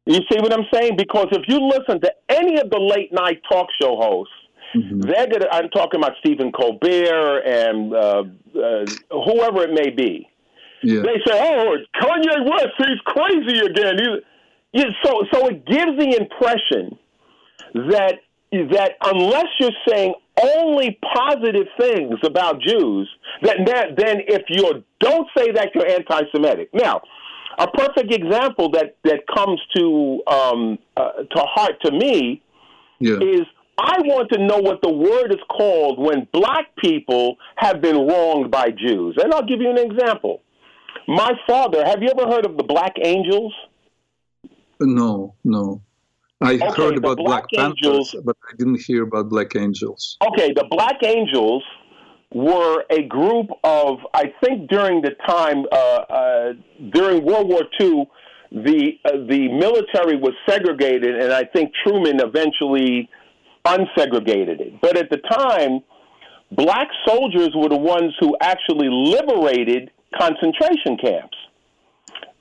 You 0.05 0.19
see 0.31 0.39
what 0.39 0.53
I'm 0.53 0.65
saying? 0.71 0.97
Because 0.97 1.27
if 1.31 1.43
you 1.47 1.59
listen 1.59 1.99
to 2.01 2.11
any 2.29 2.59
of 2.59 2.69
the 2.69 2.79
late 2.79 3.11
night 3.11 3.41
talk 3.51 3.67
show 3.81 3.95
hosts, 3.95 4.33
mm-hmm. 4.75 5.01
they're 5.01 5.27
gonna. 5.27 5.47
I'm 5.51 5.69
talking 5.69 5.99
about 5.99 6.13
Stephen 6.19 6.51
Colbert 6.51 7.39
and 7.39 7.93
uh, 7.93 8.23
uh, 8.59 8.85
whoever 9.09 9.63
it 9.63 9.73
may 9.73 9.89
be. 9.89 10.29
Yeah. 10.83 11.01
They 11.01 11.19
say, 11.25 11.33
"Oh, 11.33 11.75
Kanye 11.99 12.49
West, 12.49 12.75
he's 12.77 12.99
crazy 13.05 13.65
again." 13.65 13.97
He's, 13.97 14.83
yeah, 14.83 14.89
so 15.03 15.23
so 15.33 15.47
it 15.47 15.65
gives 15.65 15.97
the 15.97 16.17
impression 16.19 16.99
that 17.71 18.19
that 18.51 18.91
unless 19.03 19.47
you're 19.59 19.71
saying 19.87 20.13
only 20.57 20.99
positive 21.15 21.67
things 21.79 22.15
about 22.23 22.61
Jews, 22.61 23.09
that, 23.41 23.57
that 23.65 23.95
then 23.97 24.17
if 24.27 24.43
you 24.49 24.83
don't 24.99 25.27
say 25.35 25.51
that 25.51 25.69
you're 25.73 25.87
anti-Semitic. 25.87 26.69
Now, 26.73 27.01
a 27.57 27.67
perfect 27.67 28.13
example 28.13 28.69
that 28.71 28.97
that 29.03 29.21
comes 29.33 29.59
to 29.75 30.21
um, 30.27 30.79
uh, 30.97 31.23
to 31.31 31.39
heart 31.39 31.81
to 31.83 31.91
me 31.91 32.41
yeah. 32.99 33.17
is 33.17 33.41
I 33.77 33.99
want 34.01 34.31
to 34.31 34.39
know 34.39 34.57
what 34.57 34.81
the 34.81 34.91
word 34.91 35.31
is 35.31 35.41
called 35.49 35.99
when 35.99 36.27
black 36.31 36.75
people 36.77 37.37
have 37.57 37.81
been 37.81 38.07
wronged 38.07 38.51
by 38.51 38.69
Jews, 38.71 39.17
and 39.21 39.33
I'll 39.33 39.45
give 39.45 39.61
you 39.61 39.69
an 39.69 39.77
example. 39.77 40.41
My 41.07 41.33
father, 41.45 41.85
have 41.85 42.01
you 42.01 42.09
ever 42.09 42.29
heard 42.29 42.45
of 42.45 42.57
the 42.57 42.63
Black 42.63 42.93
Angels? 43.03 43.53
No, 44.79 45.35
no. 45.43 45.81
I 46.41 46.55
okay, 46.55 46.67
heard 46.75 46.97
about 46.97 47.17
Black, 47.17 47.45
Black 47.51 47.65
Angels, 47.65 48.11
Panthers, 48.11 48.23
but 48.25 48.37
I 48.49 48.55
didn't 48.57 48.81
hear 48.81 49.03
about 49.03 49.29
Black 49.29 49.55
Angels. 49.55 50.17
Okay, 50.27 50.51
the 50.53 50.65
Black 50.69 50.97
Angels 51.03 51.63
were 52.35 52.83
a 52.89 53.01
group 53.03 53.47
of, 53.63 53.99
I 54.13 54.25
think, 54.43 54.69
during 54.69 55.01
the 55.01 55.11
time 55.25 55.63
uh, 55.71 55.75
uh, 55.75 56.53
during 56.91 57.23
World 57.25 57.47
War 57.47 57.61
II, 57.79 58.09
the 58.51 58.99
uh, 59.05 59.11
the 59.29 59.47
military 59.47 60.17
was 60.17 60.33
segregated, 60.47 61.15
and 61.15 61.31
I 61.31 61.45
think 61.45 61.71
Truman 61.81 62.19
eventually 62.19 63.09
unsegregated 63.63 64.59
it. 64.59 64.81
But 64.81 64.97
at 64.97 65.09
the 65.09 65.19
time, 65.31 65.79
black 66.51 66.89
soldiers 67.07 67.51
were 67.55 67.69
the 67.69 67.77
ones 67.77 68.13
who 68.19 68.35
actually 68.41 68.89
liberated 68.89 69.91
concentration 70.19 70.97
camps. 71.01 71.37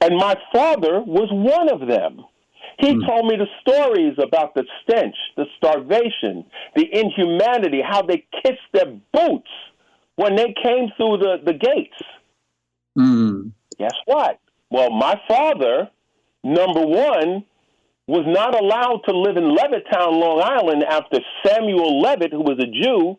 And 0.00 0.16
my 0.16 0.34
father 0.52 1.00
was 1.00 1.28
one 1.30 1.72
of 1.72 1.88
them. 1.88 2.24
He 2.80 2.96
mm. 2.96 3.06
told 3.06 3.26
me 3.26 3.36
the 3.36 3.46
stories 3.60 4.18
about 4.20 4.54
the 4.54 4.64
stench, 4.82 5.14
the 5.36 5.46
starvation, 5.56 6.44
the 6.74 6.88
inhumanity, 6.92 7.80
how 7.80 8.02
they 8.02 8.26
kissed 8.42 8.68
their 8.72 8.92
boots 9.12 9.48
when 10.16 10.36
they 10.36 10.54
came 10.62 10.90
through 10.96 11.18
the, 11.18 11.36
the 11.44 11.52
gates. 11.52 11.96
Mm. 12.98 13.52
Guess 13.78 13.94
what? 14.06 14.38
Well, 14.70 14.90
my 14.90 15.20
father, 15.28 15.90
number 16.42 16.80
one, 16.86 17.44
was 18.06 18.24
not 18.26 18.54
allowed 18.60 19.00
to 19.08 19.16
live 19.16 19.36
in 19.36 19.56
Levittown, 19.56 20.20
Long 20.20 20.42
Island 20.42 20.84
after 20.84 21.18
Samuel 21.44 22.00
Levitt, 22.00 22.32
who 22.32 22.42
was 22.42 22.58
a 22.58 22.66
Jew, 22.66 23.18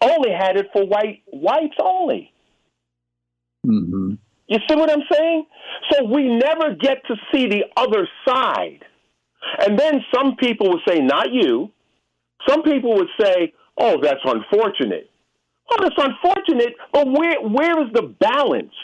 only 0.00 0.30
had 0.30 0.56
it 0.56 0.66
for 0.72 0.84
white 0.84 1.22
whites 1.26 1.76
only. 1.80 2.32
Mm-hmm. 3.66 4.14
You 4.48 4.58
see 4.68 4.76
what 4.76 4.90
I'm 4.90 5.02
saying? 5.10 5.46
So 5.90 6.04
we 6.04 6.24
never 6.28 6.74
get 6.74 6.98
to 7.06 7.16
see 7.32 7.48
the 7.48 7.64
other 7.76 8.08
side. 8.26 8.84
And 9.60 9.78
then 9.78 10.04
some 10.14 10.36
people 10.36 10.70
would 10.70 10.82
say, 10.86 11.00
not 11.00 11.32
you. 11.32 11.70
Some 12.48 12.62
people 12.62 12.94
would 12.96 13.08
say, 13.20 13.54
oh, 13.78 13.98
that's 14.00 14.20
unfortunate. 14.24 15.10
Oh, 15.70 15.76
that's 15.80 15.94
unfortunate, 15.96 16.74
but 16.92 17.06
where 17.06 17.40
where 17.40 17.82
is 17.84 17.92
the 17.92 18.02
balance? 18.20 18.74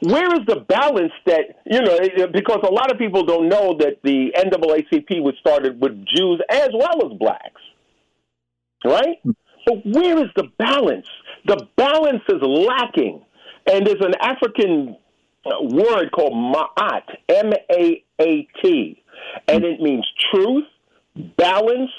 Where 0.00 0.32
is 0.34 0.46
the 0.46 0.60
balance 0.66 1.12
that, 1.26 1.60
you 1.66 1.80
know, 1.80 2.26
because 2.32 2.60
a 2.66 2.72
lot 2.72 2.90
of 2.90 2.98
people 2.98 3.24
don't 3.24 3.48
know 3.48 3.76
that 3.78 3.98
the 4.02 4.32
NAACP 4.36 5.22
was 5.22 5.34
started 5.40 5.80
with 5.80 5.92
Jews 6.06 6.40
as 6.50 6.70
well 6.72 7.04
as 7.06 7.18
blacks, 7.18 7.60
right? 8.84 9.18
But 9.66 9.84
where 9.84 10.18
is 10.24 10.30
the 10.36 10.48
balance? 10.58 11.06
The 11.46 11.68
balance 11.76 12.22
is 12.28 12.40
lacking. 12.42 13.24
And 13.70 13.86
there's 13.86 14.00
an 14.00 14.14
African 14.20 14.96
uh, 15.46 15.50
word 15.62 16.10
called 16.12 16.32
ma'at, 16.32 17.02
M 17.28 17.52
A 17.70 18.04
A 18.20 18.48
T, 18.62 19.02
and 19.48 19.64
it 19.64 19.80
means 19.80 20.06
truth, 20.32 20.64
balance, 21.36 21.90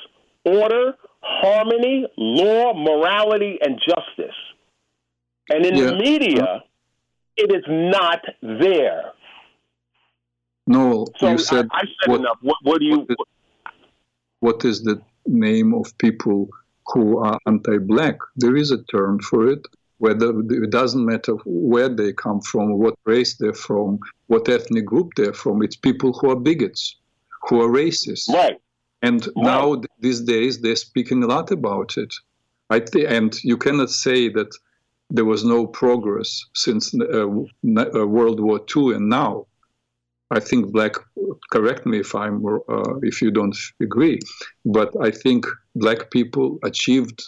order, 0.44 0.94
harmony, 1.26 2.08
law, 2.18 2.74
morality, 2.74 3.58
and 3.62 3.80
justice. 3.80 4.36
And 5.50 5.66
in 5.66 5.76
yeah. 5.76 5.86
the 5.86 5.96
media, 5.96 6.44
uh-huh. 6.44 6.60
it 7.38 7.52
is 7.54 7.64
not 7.68 8.22
there. 8.42 9.12
No, 10.68 11.06
so 11.18 11.32
you 11.32 11.38
said. 11.38 11.68
I, 11.72 11.80
I 11.80 11.82
said 11.82 12.12
what, 12.12 12.20
enough. 12.22 12.38
What, 12.42 12.58
what 12.64 12.80
do 12.80 12.86
you? 12.86 13.00
What 13.00 13.10
is, 13.10 13.18
what 14.40 14.66
is 14.66 14.84
the 14.84 15.02
name 15.28 15.74
of 15.74 15.96
people 16.00 16.50
who 16.88 17.20
are 17.20 17.38
anti-black? 17.46 18.18
There 18.36 18.56
is 18.56 18.72
a 18.72 18.84
term 18.84 19.20
for 19.20 19.48
it 19.48 19.66
whether 19.98 20.38
it 20.40 20.70
doesn't 20.72 21.06
matter 21.06 21.34
where 21.46 21.90
they 21.90 22.12
come 22.14 22.42
from, 22.42 22.78
what 22.78 22.96
race 23.06 23.36
they're 23.36 23.54
from, 23.54 24.00
what 24.28 24.50
ethnic 24.50 24.86
group 24.86 25.12
they're 25.16 25.34
from. 25.34 25.64
It's 25.64 25.76
people 25.76 26.14
who 26.14 26.32
are 26.32 26.36
bigots, 26.36 26.98
who 27.48 27.62
are 27.62 27.70
racist. 27.70 28.28
Right. 28.30 28.58
And 29.02 29.26
right. 29.26 29.36
now 29.38 29.82
these 30.00 30.22
days 30.22 30.60
they're 30.60 30.76
speaking 30.76 31.24
a 31.24 31.28
lot 31.28 31.52
about 31.52 31.98
it. 31.98 32.14
Th- 32.72 33.08
and 33.08 33.36
you 33.44 33.58
cannot 33.58 33.90
say 33.90 34.30
that 34.30 34.52
there 35.10 35.26
was 35.26 35.44
no 35.44 35.68
progress 35.68 36.44
since 36.54 36.94
uh, 36.94 37.28
uh 37.28 38.08
World 38.08 38.40
War 38.40 38.60
II 38.76 38.96
and 38.96 39.10
now. 39.10 39.46
I 40.32 40.40
think 40.40 40.72
black. 40.72 40.96
Correct 41.52 41.86
me 41.86 42.00
if 42.00 42.16
I'm 42.16 42.44
uh, 42.46 42.96
if 43.04 43.22
you 43.22 43.30
don't 43.30 43.56
agree, 43.80 44.20
but 44.66 44.90
I 45.00 45.12
think 45.12 45.46
black 45.76 46.10
people 46.10 46.58
achieved 46.64 47.24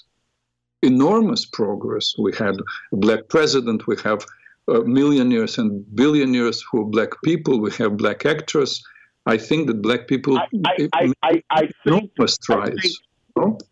enormous 0.81 1.45
progress. 1.45 2.15
We 2.17 2.33
had 2.35 2.55
a 2.91 2.95
black 2.95 3.27
president, 3.29 3.87
we 3.87 3.97
have 4.03 4.25
uh, 4.67 4.81
millionaires 4.81 5.57
and 5.57 5.83
billionaires 5.95 6.63
who 6.69 6.81
are 6.81 6.85
black 6.85 7.09
people, 7.23 7.59
we 7.59 7.71
have 7.73 7.97
black 7.97 8.25
actors. 8.25 8.83
I 9.27 9.37
think 9.37 9.67
that 9.67 9.81
black 9.81 10.07
people 10.07 10.37
I, 10.37 10.47
I, 10.65 10.87
I, 10.93 11.13
I, 11.21 11.43
I 11.51 11.69
think, 11.85 12.11
strides. 12.27 13.01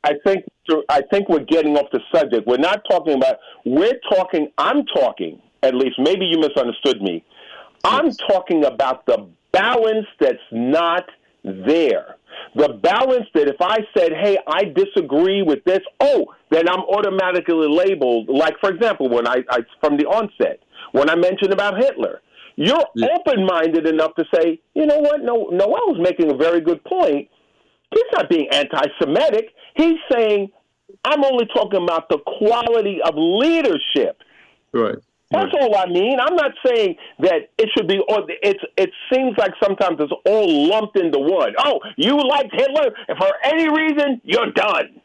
I 0.04 0.14
think 0.26 0.46
I 0.90 1.02
think 1.10 1.30
we're 1.30 1.46
getting 1.46 1.78
off 1.78 1.90
the 1.92 2.02
subject. 2.14 2.46
We're 2.46 2.58
not 2.58 2.82
talking 2.90 3.14
about. 3.14 3.38
We're 3.66 4.00
talking. 4.14 4.52
I'm 4.58 4.86
talking. 4.86 5.42
At 5.64 5.74
least, 5.74 5.96
maybe 5.98 6.26
you 6.26 6.40
misunderstood 6.40 7.02
me. 7.02 7.24
I'm 7.84 8.12
talking 8.30 8.66
about 8.66 9.06
the 9.06 9.28
balance 9.52 10.08
that's 10.20 10.38
not 10.52 11.06
there. 11.44 12.18
The 12.56 12.70
balance 12.84 13.28
that 13.34 13.48
if 13.48 13.62
I 13.62 13.80
said, 13.98 14.12
hey, 14.12 14.38
I 14.48 14.66
disagree 14.66 15.42
with 15.42 15.64
this, 15.64 15.80
oh, 16.00 16.34
then 16.52 16.68
I'm 16.68 16.82
automatically 16.82 17.68
labeled. 17.68 18.28
Like, 18.28 18.60
for 18.60 18.70
example, 18.70 19.10
when 19.10 19.26
I, 19.28 19.38
I 19.50 19.60
from 19.80 19.98
the 19.98 20.06
onset, 20.06 20.60
when 20.92 21.10
I 21.10 21.16
mentioned 21.16 21.54
about 21.54 21.78
Hitler, 21.78 22.22
you're 22.56 22.86
yeah. 22.96 23.08
open 23.16 23.46
minded 23.46 23.88
enough 23.88 24.16
to 24.16 24.26
say, 24.34 24.60
you 24.74 24.86
know 24.86 25.00
what? 25.00 25.22
No, 25.22 25.50
Noel 25.52 25.94
was 25.94 26.00
making 26.00 26.32
a 26.32 26.36
very 26.36 26.62
good 26.62 26.84
point. 26.84 27.30
He's 27.94 28.04
not 28.14 28.30
being 28.30 28.48
anti 28.52 28.84
Semitic. 29.00 29.50
He's 29.76 29.98
saying, 30.12 30.50
I'm 31.04 31.24
only 31.24 31.46
talking 31.54 31.84
about 31.84 32.10
the 32.10 32.20
quality 32.20 33.00
of 33.04 33.16
leadership. 33.16 34.22
Right. 34.74 34.96
That's 35.32 35.54
right. 35.54 35.64
all 35.64 35.76
I 35.76 35.88
mean. 35.88 36.20
I'm 36.20 36.36
not 36.36 36.52
saying 36.66 36.96
that 37.20 37.50
it 37.58 37.70
should 37.76 37.88
be. 37.88 38.00
Or 38.08 38.26
it's. 38.44 38.60
It 38.78 38.92
seems 39.12 39.38
like 39.38 39.52
sometimes 39.62 39.98
it's 40.00 40.14
all 40.26 40.70
lumped 40.70 40.98
into 40.98 41.20
one. 41.20 41.54
Oh, 41.58 41.80
you 41.98 42.16
liked 42.16 42.54
Hitler, 42.54 42.92
and 43.08 43.18
for 43.18 43.32
any 43.44 43.70
reason, 43.70 44.22
you're 44.24 44.52
done. 44.52 45.02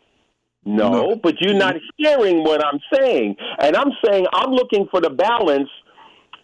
No, 0.64 0.92
no, 0.92 1.16
but 1.16 1.40
you're 1.40 1.54
not 1.54 1.76
mm-hmm. 1.76 2.04
hearing 2.04 2.44
what 2.44 2.64
I'm 2.64 2.80
saying. 2.92 3.36
And 3.60 3.74
I'm 3.74 3.92
saying 4.04 4.26
I'm 4.32 4.50
looking 4.50 4.86
for 4.90 5.00
the 5.00 5.10
balance 5.10 5.70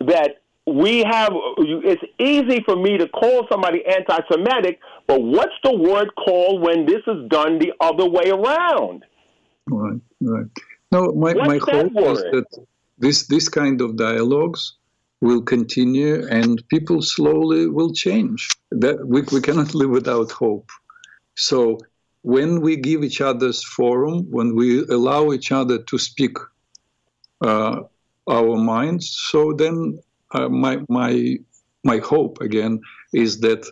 that 0.01 0.41
we 0.67 1.05
have. 1.05 1.33
It's 1.59 2.03
easy 2.19 2.63
for 2.65 2.77
me 2.77 2.99
to 2.99 3.09
call 3.09 3.47
somebody 3.51 3.85
anti 3.87 4.19
Semitic, 4.31 4.81
but 5.07 5.23
what's 5.23 5.55
the 5.63 5.75
word 5.75 6.11
called 6.17 6.63
when 6.63 6.87
this 6.87 7.03
is 7.07 7.29
done 7.29 7.59
the 7.59 7.73
other 7.81 8.09
way 8.09 8.31
around? 8.31 9.05
Right, 9.69 10.01
right. 10.21 10.47
No, 10.93 11.13
my, 11.13 11.35
my 11.35 11.59
hope 11.59 11.93
is 11.97 12.19
that 12.33 12.47
this, 12.99 13.27
this 13.27 13.49
kind 13.49 13.81
of 13.81 13.97
dialogues 13.97 14.75
will 15.21 15.43
continue 15.43 16.27
and 16.29 16.67
people 16.69 17.03
slowly 17.03 17.67
will 17.69 17.93
change. 17.93 18.49
That 18.71 19.07
we, 19.07 19.23
we 19.33 19.41
cannot 19.41 19.75
live 19.75 19.91
without 19.91 20.31
hope. 20.31 20.71
So 21.37 21.79
when 22.23 22.61
we 22.61 22.77
give 22.77 23.05
each 23.05 23.21
other's 23.21 23.65
forum, 23.65 24.27
when 24.31 24.55
we 24.55 24.85
allow 24.87 25.33
each 25.33 25.53
other 25.53 25.79
to 25.79 25.99
speak 25.99 26.37
uh, 27.41 27.83
our 28.29 28.57
minds, 28.57 29.17
so 29.31 29.53
then 29.53 30.01
uh, 30.33 30.49
my 30.49 30.79
my 30.89 31.37
my 31.85 31.99
hope 31.99 32.41
again 32.41 32.81
is 33.13 33.41
that 33.41 33.67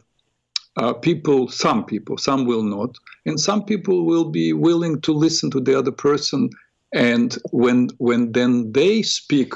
uh, 0.76 0.92
people, 0.92 1.48
some 1.48 1.84
people, 1.84 2.18
some 2.18 2.46
will 2.46 2.62
not, 2.62 2.96
and 3.26 3.38
some 3.38 3.64
people 3.64 4.04
will 4.04 4.24
be 4.24 4.52
willing 4.52 5.00
to 5.02 5.12
listen 5.12 5.50
to 5.50 5.60
the 5.60 5.78
other 5.78 5.92
person, 5.92 6.50
and 6.92 7.38
when 7.50 7.88
when 7.98 8.32
then 8.32 8.72
they 8.72 9.02
speak 9.02 9.52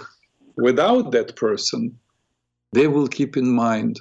without 0.56 1.12
that 1.12 1.36
person, 1.36 1.98
they 2.72 2.86
will 2.86 3.08
keep 3.08 3.36
in 3.36 3.50
mind 3.50 4.00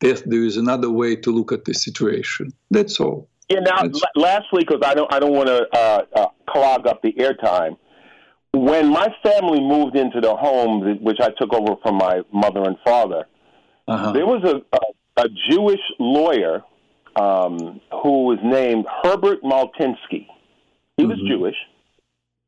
that 0.00 0.22
there 0.26 0.44
is 0.44 0.56
another 0.56 0.90
way 0.90 1.16
to 1.16 1.30
look 1.30 1.52
at 1.52 1.64
the 1.64 1.74
situation. 1.74 2.52
That's 2.70 3.00
all. 3.00 3.28
Yeah. 3.48 3.60
Now, 3.60 3.82
l- 3.82 3.92
lastly, 4.14 4.64
because 4.66 4.82
I 4.84 4.94
don't, 4.94 5.12
I 5.12 5.18
don't 5.18 5.32
want 5.32 5.48
to 5.48 5.66
uh, 5.72 6.02
uh, 6.14 6.26
clog 6.48 6.86
up 6.86 7.02
the 7.02 7.12
airtime. 7.14 7.76
When 8.56 8.88
my 8.88 9.08
family 9.22 9.60
moved 9.60 9.96
into 9.96 10.20
the 10.20 10.34
home, 10.34 10.98
which 11.02 11.18
I 11.20 11.28
took 11.38 11.52
over 11.52 11.76
from 11.82 11.96
my 11.96 12.22
mother 12.32 12.62
and 12.64 12.76
father, 12.84 13.26
uh-huh. 13.86 14.12
there 14.12 14.24
was 14.24 14.42
a, 14.44 14.76
a, 14.76 15.24
a 15.24 15.28
Jewish 15.50 15.80
lawyer 15.98 16.62
um, 17.16 17.82
who 18.02 18.24
was 18.24 18.38
named 18.42 18.86
Herbert 19.02 19.42
Maltinsky. 19.42 20.26
He 20.96 21.02
mm-hmm. 21.02 21.08
was 21.08 21.18
Jewish. 21.28 21.56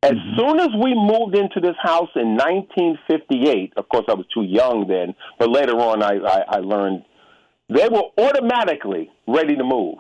As 0.03 0.13
mm-hmm. 0.13 0.39
soon 0.39 0.61
as 0.61 0.69
we 0.83 0.95
moved 0.95 1.37
into 1.37 1.61
this 1.61 1.77
house 1.83 2.09
in 2.15 2.37
1958, 2.37 3.75
of 3.77 3.89
course 3.91 4.05
I 4.09 4.15
was 4.15 4.27
too 4.33 4.45
young 4.45 4.87
then, 4.89 5.15
but 5.39 5.51
later 5.51 5.75
on 5.75 6.03
I, 6.03 6.17
I, 6.25 6.45
I 6.49 6.59
learned 6.61 7.05
they 7.69 7.89
were 7.89 8.05
automatically 8.17 9.11
ready 9.27 9.57
to 9.57 9.65
move. 9.65 9.99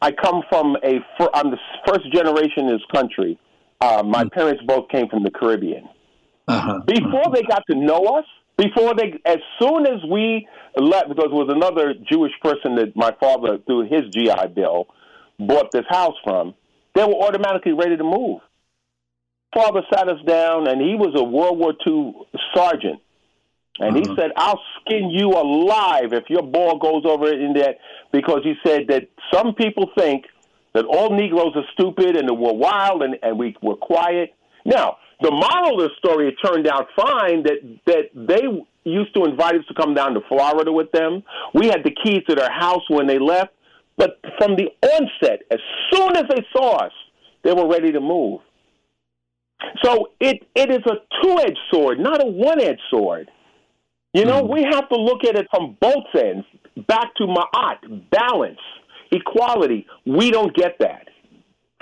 I 0.00 0.12
come 0.12 0.42
from 0.48 0.76
a, 0.84 1.00
I'm 1.34 1.50
the 1.50 1.58
first 1.88 2.12
generation 2.12 2.66
in 2.66 2.68
this 2.68 2.86
country. 2.94 3.36
Uh, 3.80 4.02
my 4.04 4.24
parents 4.32 4.62
both 4.66 4.88
came 4.88 5.08
from 5.08 5.22
the 5.22 5.30
Caribbean. 5.30 5.88
Uh-huh. 6.46 6.80
Before 6.86 7.32
they 7.32 7.42
got 7.42 7.62
to 7.70 7.76
know 7.76 8.04
us, 8.18 8.24
before 8.56 8.94
they, 8.94 9.14
as 9.24 9.38
soon 9.60 9.86
as 9.86 10.00
we 10.10 10.48
left, 10.76 11.08
because 11.08 11.26
it 11.26 11.32
was 11.32 11.48
another 11.50 11.94
Jewish 12.10 12.32
person 12.42 12.74
that 12.76 12.96
my 12.96 13.14
father, 13.20 13.58
through 13.66 13.82
his 13.82 14.02
GI 14.12 14.48
Bill, 14.54 14.86
bought 15.38 15.70
this 15.70 15.84
house 15.88 16.16
from, 16.24 16.54
they 16.94 17.04
were 17.04 17.14
automatically 17.14 17.72
ready 17.72 17.96
to 17.96 18.04
move. 18.04 18.40
Father 19.54 19.82
sat 19.92 20.08
us 20.08 20.20
down, 20.26 20.66
and 20.66 20.80
he 20.80 20.94
was 20.96 21.14
a 21.16 21.22
World 21.22 21.58
War 21.58 21.74
II 21.86 22.14
sergeant 22.54 23.00
and 23.78 23.96
uh-huh. 23.96 24.14
he 24.14 24.20
said, 24.20 24.30
I'll 24.36 24.60
skin 24.80 25.10
you 25.10 25.30
alive 25.30 26.12
if 26.12 26.24
your 26.28 26.42
ball 26.42 26.78
goes 26.78 27.04
over 27.04 27.32
in 27.32 27.54
that, 27.54 27.78
because 28.12 28.40
he 28.42 28.54
said 28.66 28.86
that 28.88 29.08
some 29.32 29.54
people 29.54 29.90
think 29.96 30.24
that 30.74 30.84
all 30.84 31.10
Negroes 31.10 31.52
are 31.56 31.64
stupid 31.72 32.16
and 32.16 32.28
that 32.28 32.34
we're 32.34 32.52
wild 32.52 33.02
and, 33.02 33.16
and 33.22 33.38
we, 33.38 33.56
we're 33.62 33.76
quiet. 33.76 34.34
Now, 34.64 34.98
the 35.20 35.30
moral 35.30 35.82
of 35.82 35.90
the 35.90 35.96
story, 35.98 36.28
it 36.28 36.36
turned 36.44 36.68
out 36.68 36.88
fine 36.94 37.42
that, 37.44 37.78
that 37.86 38.10
they 38.14 38.42
used 38.84 39.14
to 39.14 39.24
invite 39.24 39.54
us 39.54 39.64
to 39.68 39.74
come 39.74 39.94
down 39.94 40.14
to 40.14 40.20
Florida 40.28 40.72
with 40.72 40.90
them. 40.92 41.22
We 41.54 41.66
had 41.66 41.82
the 41.84 41.90
keys 41.90 42.22
to 42.28 42.34
their 42.34 42.52
house 42.52 42.82
when 42.88 43.06
they 43.06 43.18
left. 43.18 43.52
But 43.96 44.20
from 44.38 44.54
the 44.54 44.68
onset, 44.80 45.40
as 45.50 45.58
soon 45.92 46.16
as 46.16 46.24
they 46.30 46.46
saw 46.52 46.76
us, 46.76 46.92
they 47.42 47.52
were 47.52 47.68
ready 47.68 47.90
to 47.92 48.00
move. 48.00 48.40
So 49.82 50.10
it, 50.20 50.46
it 50.54 50.70
is 50.70 50.82
a 50.86 50.96
two 51.20 51.38
edged 51.40 51.58
sword, 51.72 51.98
not 51.98 52.22
a 52.22 52.26
one 52.26 52.60
edged 52.62 52.80
sword. 52.90 53.28
You 54.14 54.24
know, 54.24 54.42
mm. 54.42 54.52
we 54.52 54.62
have 54.70 54.88
to 54.88 54.96
look 54.96 55.24
at 55.24 55.36
it 55.36 55.48
from 55.50 55.76
both 55.80 56.04
ends. 56.16 56.46
Back 56.86 57.14
to 57.16 57.24
Ma'at, 57.24 58.10
balance, 58.10 58.60
equality. 59.10 59.86
We 60.06 60.30
don't 60.30 60.54
get 60.54 60.76
that. 60.80 61.08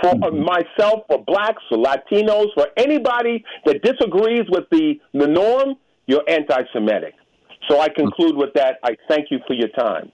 For 0.03 0.13
mm-hmm. 0.13 0.45
myself, 0.45 1.05
for 1.09 1.25
blacks, 1.25 1.63
for 1.69 1.79
Latinos, 1.79 2.49
for 2.55 2.69
anybody 2.77 3.45
that 3.65 3.83
disagrees 3.83 4.45
with 4.51 4.65
the, 4.71 5.01
the 5.15 5.27
norm, 5.27 5.77
you're 6.07 6.29
anti 6.29 6.63
Semitic. 6.73 7.15
So 7.69 7.81
I 7.81 7.89
conclude 7.89 8.37
with 8.37 8.53
that. 8.55 8.79
I 8.85 8.97
thank 9.09 9.31
you 9.31 9.41
for 9.47 9.55
your 9.55 9.69
time. 9.69 10.13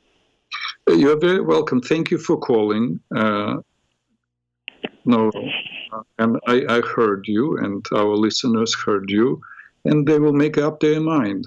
You're 0.89 1.19
very 1.19 1.41
welcome. 1.41 1.81
Thank 1.81 2.11
you 2.11 2.19
for 2.19 2.39
calling. 2.39 3.01
Uh, 3.15 3.57
no, 5.05 5.31
and 6.19 6.39
I, 6.47 6.63
I 6.69 6.81
heard 6.81 7.27
you, 7.27 7.59
and 7.59 7.85
our 7.95 8.17
listeners 8.17 8.75
heard 8.75 9.11
you, 9.11 9.41
and 9.85 10.07
they 10.07 10.19
will 10.19 10.33
make 10.33 10.59
up 10.59 10.81
their 10.81 11.01
mind 11.01 11.47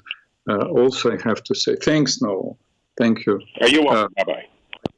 uh, 0.50 0.68
also 0.68 1.12
I 1.12 1.18
have 1.24 1.44
to 1.44 1.56
say 1.56 1.76
thanks, 1.76 2.22
Noel. 2.22 2.58
Thank 2.98 3.26
you. 3.26 3.42
Are 3.62 3.68
you 3.68 3.84
welcome. 3.84 4.14
Uh, 4.18 4.24
bye 4.26 4.46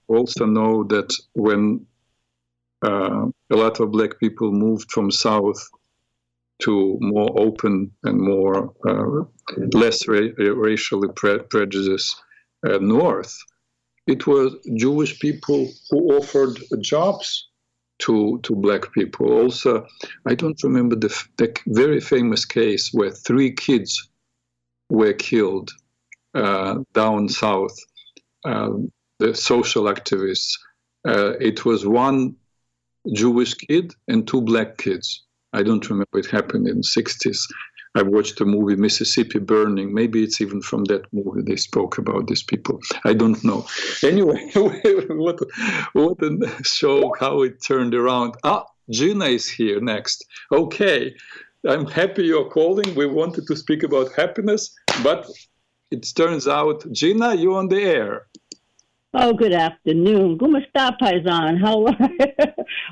Also 0.08 0.46
know 0.46 0.84
that 0.86 1.14
when 1.34 1.86
uh, 2.84 3.26
a 3.50 3.56
lot 3.56 3.80
of 3.80 3.92
black 3.92 4.20
people 4.20 4.52
moved 4.52 4.92
from 4.92 5.12
south 5.12 5.62
to 6.60 6.98
more 7.02 7.30
open 7.40 7.92
and 8.04 8.20
more 8.20 8.74
uh, 8.88 9.24
less 9.74 10.08
ra- 10.08 10.36
racially 10.38 11.10
pre- 11.16 11.40
prejudice 11.40 12.16
uh, 12.68 12.78
north, 12.80 13.36
it 14.08 14.26
was 14.26 14.56
Jewish 14.76 15.20
people 15.20 15.68
who 15.90 16.16
offered 16.18 16.58
jobs 16.80 17.50
to 18.00 18.40
to 18.44 18.56
black 18.56 18.92
people. 18.94 19.32
Also, 19.32 19.86
I 20.26 20.36
don't 20.36 20.62
remember 20.64 20.96
the, 20.96 21.14
the 21.38 21.56
very 21.68 22.00
famous 22.00 22.46
case 22.46 22.92
where 22.94 23.12
three 23.12 23.52
kids 23.52 24.10
were 24.90 25.14
killed 25.14 25.72
uh, 26.34 26.80
down 26.94 27.28
south, 27.30 27.76
uh, 28.46 28.70
the 29.20 29.34
social 29.36 29.86
activists. 29.86 30.54
Uh, 31.08 31.34
it 31.40 31.66
was 31.66 31.86
one 31.86 32.36
Jewish 33.14 33.54
kid 33.54 33.94
and 34.08 34.28
two 34.28 34.42
black 34.42 34.78
kids. 34.78 35.24
I 35.54 35.64
don't 35.64 35.88
remember. 35.90 36.20
It 36.20 36.28
happened 36.28 36.68
in 36.68 36.78
the 36.78 37.02
60s. 37.02 37.40
I 37.96 38.04
watched 38.04 38.38
the 38.38 38.46
movie 38.46 38.76
Mississippi 38.76 39.40
Burning. 39.40 39.94
Maybe 39.94 40.24
it's 40.24 40.40
even 40.40 40.62
from 40.62 40.84
that 40.86 41.12
movie 41.12 41.42
they 41.42 41.56
spoke 41.56 41.98
about 41.98 42.28
these 42.28 42.44
people. 42.44 42.80
I 43.06 43.14
don't 43.14 43.44
know. 43.44 43.66
Anyway, 44.04 44.52
what 44.54 45.40
what 45.94 46.22
a 46.22 46.64
show! 46.64 47.12
How 47.20 47.42
it 47.42 47.64
turned 47.64 47.96
around. 47.96 48.36
Ah, 48.44 48.66
Gina 48.92 49.26
is 49.26 49.50
here 49.50 49.82
next. 49.82 50.26
Okay, 50.52 51.16
I'm 51.68 51.88
happy 51.88 52.26
you're 52.26 52.50
calling. 52.50 52.94
We 52.94 53.08
wanted 53.08 53.48
to 53.48 53.56
speak 53.56 53.82
about 53.82 54.14
happiness, 54.14 54.76
but 55.04 55.28
it 55.90 56.06
turns 56.16 56.48
out, 56.48 56.86
Gina, 56.92 57.34
you're 57.36 57.58
on 57.58 57.70
the 57.70 57.82
air. 57.82 58.28
Oh, 59.14 59.34
good 59.34 59.54
afternoon. 59.54 60.38
Gumasta 60.38 60.98
Paisan. 61.00 61.60
How 61.60 61.86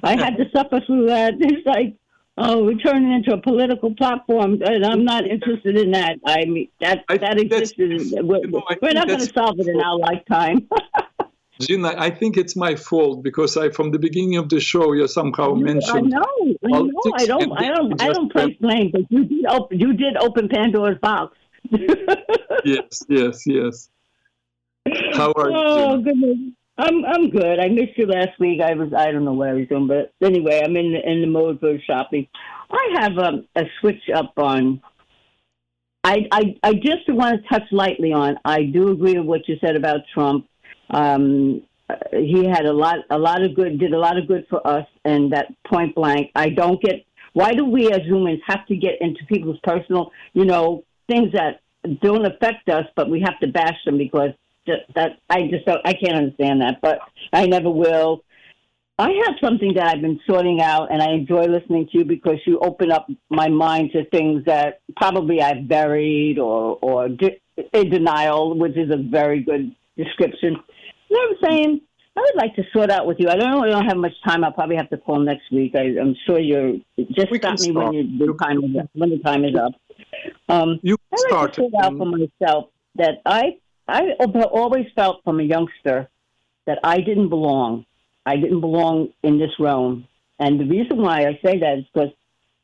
I 0.04 0.16
had 0.16 0.38
to 0.38 0.46
suffer 0.56 0.80
through 0.86 1.08
that. 1.08 1.34
It's 1.40 1.66
like, 1.66 1.96
oh, 2.38 2.64
we're 2.64 2.78
turning 2.78 3.12
into 3.12 3.34
a 3.34 3.42
political 3.42 3.94
platform, 3.94 4.62
and 4.62 4.86
I'm 4.86 5.04
not 5.04 5.28
interested 5.28 5.78
in 5.78 5.92
that. 5.92 6.18
I 6.26 6.46
mean, 6.46 6.70
that 6.80 7.04
I 7.10 7.18
that 7.18 7.40
existed. 7.40 7.90
We're, 8.24 8.38
you 8.38 8.52
know, 8.52 8.64
we're 8.82 8.94
not 8.94 9.08
going 9.08 9.20
to 9.20 9.34
solve 9.34 9.60
it 9.60 9.68
in 9.68 9.80
our 9.82 9.98
lifetime. 9.98 10.68
Gina, 11.62 11.96
I 11.98 12.10
think 12.10 12.36
it's 12.36 12.56
my 12.56 12.76
fault 12.76 13.24
because 13.24 13.56
I, 13.56 13.70
from 13.70 13.92
the 13.92 14.00
beginning 14.00 14.36
of 14.36 14.50
the 14.50 14.60
show, 14.60 14.92
you 14.92 15.08
somehow 15.08 15.54
mentioned. 15.54 16.14
I 16.14 16.20
know, 16.20 16.56
I 16.66 16.68
know. 16.70 17.02
I 17.18 17.26
don't, 17.26 17.52
I 17.58 17.68
don't, 17.68 18.02
I 18.02 18.08
don't 18.10 18.32
place 18.32 18.58
blame, 18.60 18.92
but 18.92 19.04
you 19.10 19.24
did 19.24 19.46
open, 19.46 19.80
you 19.80 19.94
did 19.94 20.18
open 20.18 20.50
Pandora's 20.50 20.98
box. 21.02 21.38
yes, 22.66 23.04
yes, 23.08 23.44
yes. 23.46 23.90
How 25.14 25.32
are 25.36 25.50
you? 25.50 25.58
Oh 25.58 25.98
goodness, 26.02 26.38
I'm 26.78 27.06
I'm 27.06 27.30
good. 27.30 27.60
I 27.60 27.70
missed 27.70 27.98
you 27.98 28.08
last 28.08 28.40
week. 28.40 28.62
I 28.62 28.74
was 28.74 28.94
I 28.94 29.12
don't 29.12 29.26
know 29.26 29.34
what 29.34 29.50
I 29.50 29.54
was 29.54 29.68
doing, 29.68 29.88
but 29.88 30.14
anyway, 30.26 30.62
I'm 30.64 30.76
in 30.76 30.94
the, 30.94 31.10
in 31.10 31.22
the 31.22 31.28
mode 31.28 31.60
for 31.60 31.78
shopping. 31.86 32.28
I 32.70 32.98
have 33.00 33.18
um, 33.18 33.48
a 33.56 33.64
switch 33.80 34.10
up 34.14 34.34
on 34.38 34.82
I, 36.06 36.28
I, 36.32 36.56
I 36.62 36.74
just 36.74 37.10
want 37.10 37.42
to 37.42 37.50
touch 37.50 37.64
lightly 37.72 38.14
on. 38.14 38.38
I 38.46 38.66
do 38.66 38.92
agree 38.92 39.18
with 39.18 39.26
what 39.26 39.50
you 39.50 39.58
said 39.60 39.76
about 39.76 40.02
Trump. 40.14 40.48
Um, 40.92 41.64
he 42.12 42.46
had 42.46 42.68
a 42.68 42.74
lot, 42.74 42.98
a 43.10 43.18
lot 43.18 43.42
of 43.44 43.56
good, 43.56 43.80
did 43.80 43.92
a 43.92 43.98
lot 43.98 44.16
of 44.16 44.28
good 44.28 44.46
for 44.48 44.66
us, 44.68 44.86
and 45.04 45.34
that 45.34 45.48
point 45.68 45.96
blank. 45.96 46.30
I 46.36 46.50
don't 46.50 46.80
get 46.80 47.06
why 47.34 47.54
do 47.54 47.66
we 47.66 47.92
as 47.92 48.02
humans 48.04 48.40
have 48.46 48.68
to 48.68 48.78
get 48.78 49.02
into 49.02 49.26
people's 49.26 49.60
personal, 49.64 50.12
you 50.34 50.46
know, 50.46 50.84
things 51.10 51.34
that 51.34 51.62
don't 52.02 52.26
affect 52.26 52.70
us, 52.70 52.86
but 52.96 53.10
we 53.10 53.22
have 53.22 53.40
to 53.40 53.48
bash 53.48 53.78
them 53.84 53.98
because 53.98 54.30
that 54.96 55.20
I 55.30 55.48
just 55.50 55.66
don't, 55.66 55.82
I 55.86 55.94
can't 55.94 56.16
understand 56.16 56.62
that, 56.62 56.82
but 56.82 57.00
I 57.34 57.46
never 57.46 57.70
will. 57.70 58.24
I 58.98 59.10
have 59.26 59.36
something 59.44 59.74
that 59.76 59.88
I've 59.88 60.02
been 60.02 60.22
sorting 60.26 60.62
out, 60.62 60.92
and 60.92 61.02
I 61.02 61.12
enjoy 61.12 61.46
listening 61.46 61.90
to 61.92 61.98
you 62.00 62.06
because 62.06 62.38
you 62.46 62.60
open 62.60 62.92
up 62.92 63.08
my 63.30 63.50
mind 63.50 63.92
to 63.92 64.06
things 64.06 64.46
that 64.46 64.80
probably 64.96 65.42
I've 65.42 65.68
buried 65.68 66.40
or 66.40 66.80
or 66.82 67.08
in 67.08 67.90
denial, 67.90 68.58
which 68.58 68.78
is 68.78 68.90
a 68.92 68.98
very 68.98 69.44
good 69.44 69.76
description. 69.98 70.56
You 71.10 71.18
know 71.18 71.36
what 71.40 71.50
I'm 71.50 71.52
saying? 71.52 71.82
I 72.18 72.22
would 72.22 72.36
like 72.42 72.56
to 72.56 72.64
sort 72.72 72.90
out 72.90 73.06
with 73.06 73.18
you. 73.20 73.28
I 73.28 73.36
don't 73.36 73.52
know. 73.52 73.64
I 73.64 73.70
don't 73.70 73.86
have 73.86 73.98
much 73.98 74.14
time. 74.26 74.46
I'll 74.46 74.54
probably 74.54 74.78
have 74.78 74.90
to 74.92 74.98
call 74.98 75.20
next 75.20 75.52
week. 75.52 75.74
I, 75.76 76.00
am 76.00 76.16
sure 76.26 76.40
you're 76.40 76.76
just 77.12 77.30
we 77.30 77.40
stop 77.40 77.60
me 77.60 77.72
start. 77.72 77.88
when 77.88 77.94
you, 77.94 78.18
the 78.18 78.34
time 78.42 78.64
is 78.64 78.78
up, 78.80 78.90
when 78.94 79.10
the 79.10 79.20
time 79.20 79.44
is 79.44 79.56
up. 79.56 79.74
Um, 80.48 80.80
you 80.82 80.96
I 81.12 81.16
like 81.16 81.28
start. 81.28 81.54
to 81.54 81.62
sort 81.62 81.74
out 81.84 81.98
for 81.98 82.06
myself 82.06 82.70
that 82.96 83.22
I 83.26 83.58
I 83.88 84.12
always 84.20 84.88
felt 84.96 85.24
from 85.24 85.40
a 85.40 85.44
youngster 85.44 86.10
that 86.66 86.80
I 86.84 86.98
didn't 86.98 87.30
belong. 87.30 87.86
I 88.26 88.38
didn't 88.38 88.62
belong 88.62 89.10
in 89.24 89.38
this 89.38 89.52
realm. 89.60 90.08
And 90.40 90.60
the 90.60 90.66
reason 90.66 91.02
why 91.02 91.26
I 91.26 91.40
say 91.46 91.60
that 91.60 91.80
is 91.80 91.86
because 91.94 92.10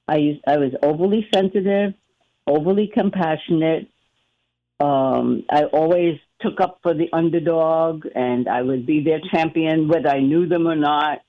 I 0.08 0.18
used, 0.18 0.42
I 0.48 0.58
was 0.58 0.74
overly 0.82 1.28
sensitive, 1.34 1.94
overly 2.48 2.92
compassionate. 2.94 3.88
Um, 4.80 5.44
I 5.50 5.66
always 5.66 6.20
took 6.42 6.60
up 6.60 6.80
for 6.82 6.96
the 6.96 7.08
underdog, 7.14 8.06
and 8.16 8.50
I 8.50 8.64
would 8.64 8.88
be 8.88 9.04
their 9.04 9.22
champion 9.32 9.88
whether 9.88 10.10
I 10.10 10.22
knew 10.22 10.48
them 10.48 10.68
or 10.68 10.76
not. 10.76 11.20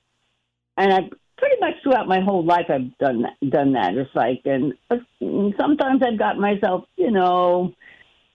And 0.78 0.92
I 0.92 1.00
pretty 1.36 1.56
much 1.60 1.74
throughout 1.82 2.08
my 2.08 2.20
whole 2.20 2.44
life 2.44 2.66
I've 2.70 2.96
done 2.98 3.22
that, 3.22 3.50
done 3.50 3.72
that. 3.72 3.94
It's 3.94 4.14
like, 4.14 4.40
and 4.46 4.72
sometimes 5.60 6.02
I've 6.02 6.18
got 6.18 6.38
myself, 6.38 6.84
you 6.96 7.10
know, 7.10 7.74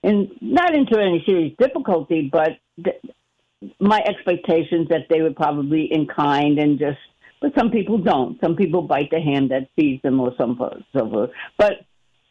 and 0.02 0.28
not 0.40 0.74
into 0.74 0.98
any 0.98 1.22
serious 1.26 1.52
difficulty, 1.58 2.28
but 2.30 2.52
th- 2.82 3.00
my 3.80 4.00
expectations 4.06 4.88
that 4.88 5.06
they 5.10 5.22
would 5.22 5.36
probably 5.36 5.92
in 5.92 6.06
kind 6.06 6.58
and 6.58 6.78
just, 6.78 6.98
but 7.40 7.52
some 7.56 7.70
people 7.70 7.98
don't. 7.98 8.40
Some 8.40 8.56
people 8.56 8.82
bite 8.82 9.10
the 9.10 9.20
hand 9.20 9.50
that 9.50 9.68
feeds 9.76 10.02
them 10.02 10.20
or 10.20 10.32
some 10.38 10.56
so 10.92 11.10
forth. 11.10 11.30
But 11.56 11.84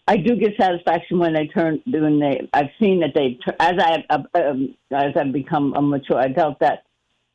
I 0.08 0.18
do 0.18 0.36
get 0.36 0.54
satisfaction 0.58 1.20
when 1.20 1.34
they 1.34 1.48
turn 1.48 1.82
when 1.86 2.20
they. 2.20 2.48
I've 2.54 2.72
seen 2.80 3.02
that 3.02 3.14
they 3.14 3.38
as 3.60 3.74
I 3.78 4.04
uh, 4.10 4.24
um, 4.36 4.76
as 4.92 5.14
I've 5.18 5.34
become 5.34 5.74
a 5.76 5.82
mature 5.82 6.20
adult 6.20 6.60
that 6.60 6.84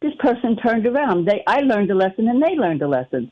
this 0.00 0.12
person 0.18 0.56
turned 0.56 0.86
around. 0.86 1.26
They 1.26 1.42
I 1.46 1.60
learned 1.60 1.90
a 1.90 1.94
lesson 1.94 2.28
and 2.28 2.42
they 2.42 2.56
learned 2.56 2.80
a 2.80 2.88
lesson. 2.88 3.30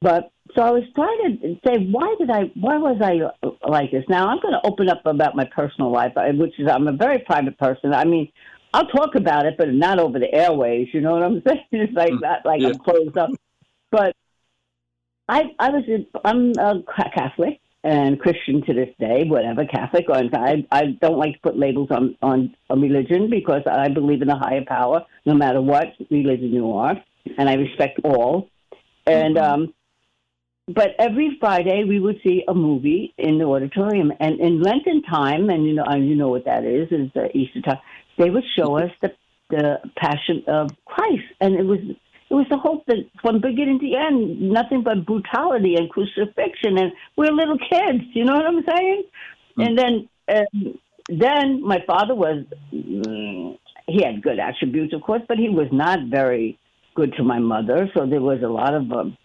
But 0.00 0.30
so 0.54 0.62
I 0.62 0.70
was 0.70 0.84
trying 0.94 1.40
to 1.40 1.56
say, 1.66 1.86
why 1.90 2.14
did 2.18 2.30
I? 2.30 2.50
Why 2.54 2.78
was 2.78 3.00
I 3.02 3.68
like 3.68 3.90
this? 3.90 4.04
Now 4.08 4.28
I'm 4.28 4.40
going 4.40 4.54
to 4.54 4.66
open 4.66 4.88
up 4.88 5.04
about 5.04 5.36
my 5.36 5.44
personal 5.44 5.90
life, 5.90 6.12
which 6.34 6.58
is 6.58 6.68
I'm 6.68 6.88
a 6.88 6.92
very 6.92 7.18
private 7.18 7.58
person. 7.58 7.92
I 7.92 8.04
mean, 8.04 8.30
I'll 8.72 8.86
talk 8.86 9.14
about 9.14 9.46
it, 9.46 9.56
but 9.58 9.72
not 9.72 9.98
over 9.98 10.18
the 10.18 10.32
airways. 10.32 10.88
You 10.92 11.00
know 11.00 11.12
what 11.12 11.22
I'm 11.22 11.42
saying? 11.48 11.64
It's 11.72 11.92
like 11.94 12.12
mm. 12.12 12.20
not 12.20 12.44
like 12.44 12.60
yeah. 12.60 12.68
I'm 12.68 12.78
closed 12.78 13.16
up. 13.18 13.30
But 13.90 14.14
I 15.28 15.44
I 15.58 15.70
was 15.70 15.84
I'm 16.24 16.52
a 16.58 16.82
Catholic 17.14 17.60
and 17.84 18.18
Christian 18.18 18.64
to 18.66 18.74
this 18.74 18.94
day, 18.98 19.24
whatever 19.24 19.64
Catholic. 19.64 20.06
Or 20.08 20.16
I 20.16 20.66
I 20.70 20.96
don't 21.00 21.18
like 21.18 21.34
to 21.34 21.40
put 21.40 21.58
labels 21.58 21.88
on 21.90 22.16
on 22.22 22.54
a 22.70 22.76
religion 22.76 23.30
because 23.30 23.62
I 23.66 23.88
believe 23.88 24.22
in 24.22 24.30
a 24.30 24.38
higher 24.38 24.64
power, 24.66 25.04
no 25.26 25.34
matter 25.34 25.60
what 25.60 25.88
religion 26.10 26.52
you 26.52 26.72
are, 26.72 26.96
and 27.36 27.48
I 27.48 27.54
respect 27.54 28.00
all. 28.04 28.48
And 29.06 29.36
mm-hmm. 29.36 29.62
um, 29.62 29.74
but 30.68 30.90
every 30.98 31.36
Friday 31.40 31.84
we 31.84 31.98
would 31.98 32.20
see 32.22 32.44
a 32.46 32.54
movie 32.54 33.14
in 33.18 33.38
the 33.38 33.44
auditorium, 33.44 34.12
and 34.20 34.38
in 34.40 34.62
Lenten 34.62 35.02
time, 35.02 35.50
and 35.50 35.64
you 35.66 35.74
know, 35.74 35.84
and 35.84 36.08
you 36.08 36.14
know 36.14 36.28
what 36.28 36.44
that 36.44 36.64
is, 36.64 36.88
is 36.90 37.10
the 37.14 37.28
Easter 37.36 37.60
time 37.62 37.78
they 38.18 38.30
would 38.30 38.44
show 38.56 38.78
us 38.78 38.90
the 39.00 39.12
the 39.50 39.78
passion 39.96 40.44
of 40.46 40.70
Christ, 40.84 41.24
and 41.40 41.54
it 41.54 41.64
was 41.64 41.78
it 41.88 42.34
was 42.34 42.46
the 42.50 42.58
hope 42.58 42.84
that 42.86 42.98
from 43.22 43.40
beginning 43.40 43.78
to 43.80 43.94
end, 43.94 44.52
nothing 44.52 44.82
but 44.82 45.06
brutality 45.06 45.76
and 45.76 45.88
crucifixion, 45.88 46.76
and 46.76 46.92
we're 47.16 47.32
little 47.32 47.56
kids. 47.58 48.04
You 48.12 48.24
know 48.24 48.34
what 48.34 48.44
I'm 48.44 48.64
saying? 48.68 49.04
Mm-hmm. 49.58 49.60
And 49.62 49.78
then 49.78 50.08
um, 50.28 50.78
then 51.08 51.62
my 51.62 51.78
father 51.86 52.14
was 52.14 52.44
mm, 52.74 53.58
he 53.86 54.04
had 54.04 54.22
good 54.22 54.38
attributes, 54.38 54.92
of 54.92 55.00
course, 55.00 55.22
but 55.26 55.38
he 55.38 55.48
was 55.48 55.68
not 55.72 56.10
very 56.10 56.58
good 56.94 57.14
to 57.16 57.22
my 57.22 57.38
mother. 57.38 57.88
So 57.96 58.04
there 58.06 58.20
was 58.20 58.42
a 58.42 58.48
lot 58.48 58.74
of 58.74 58.92
um, 58.92 59.16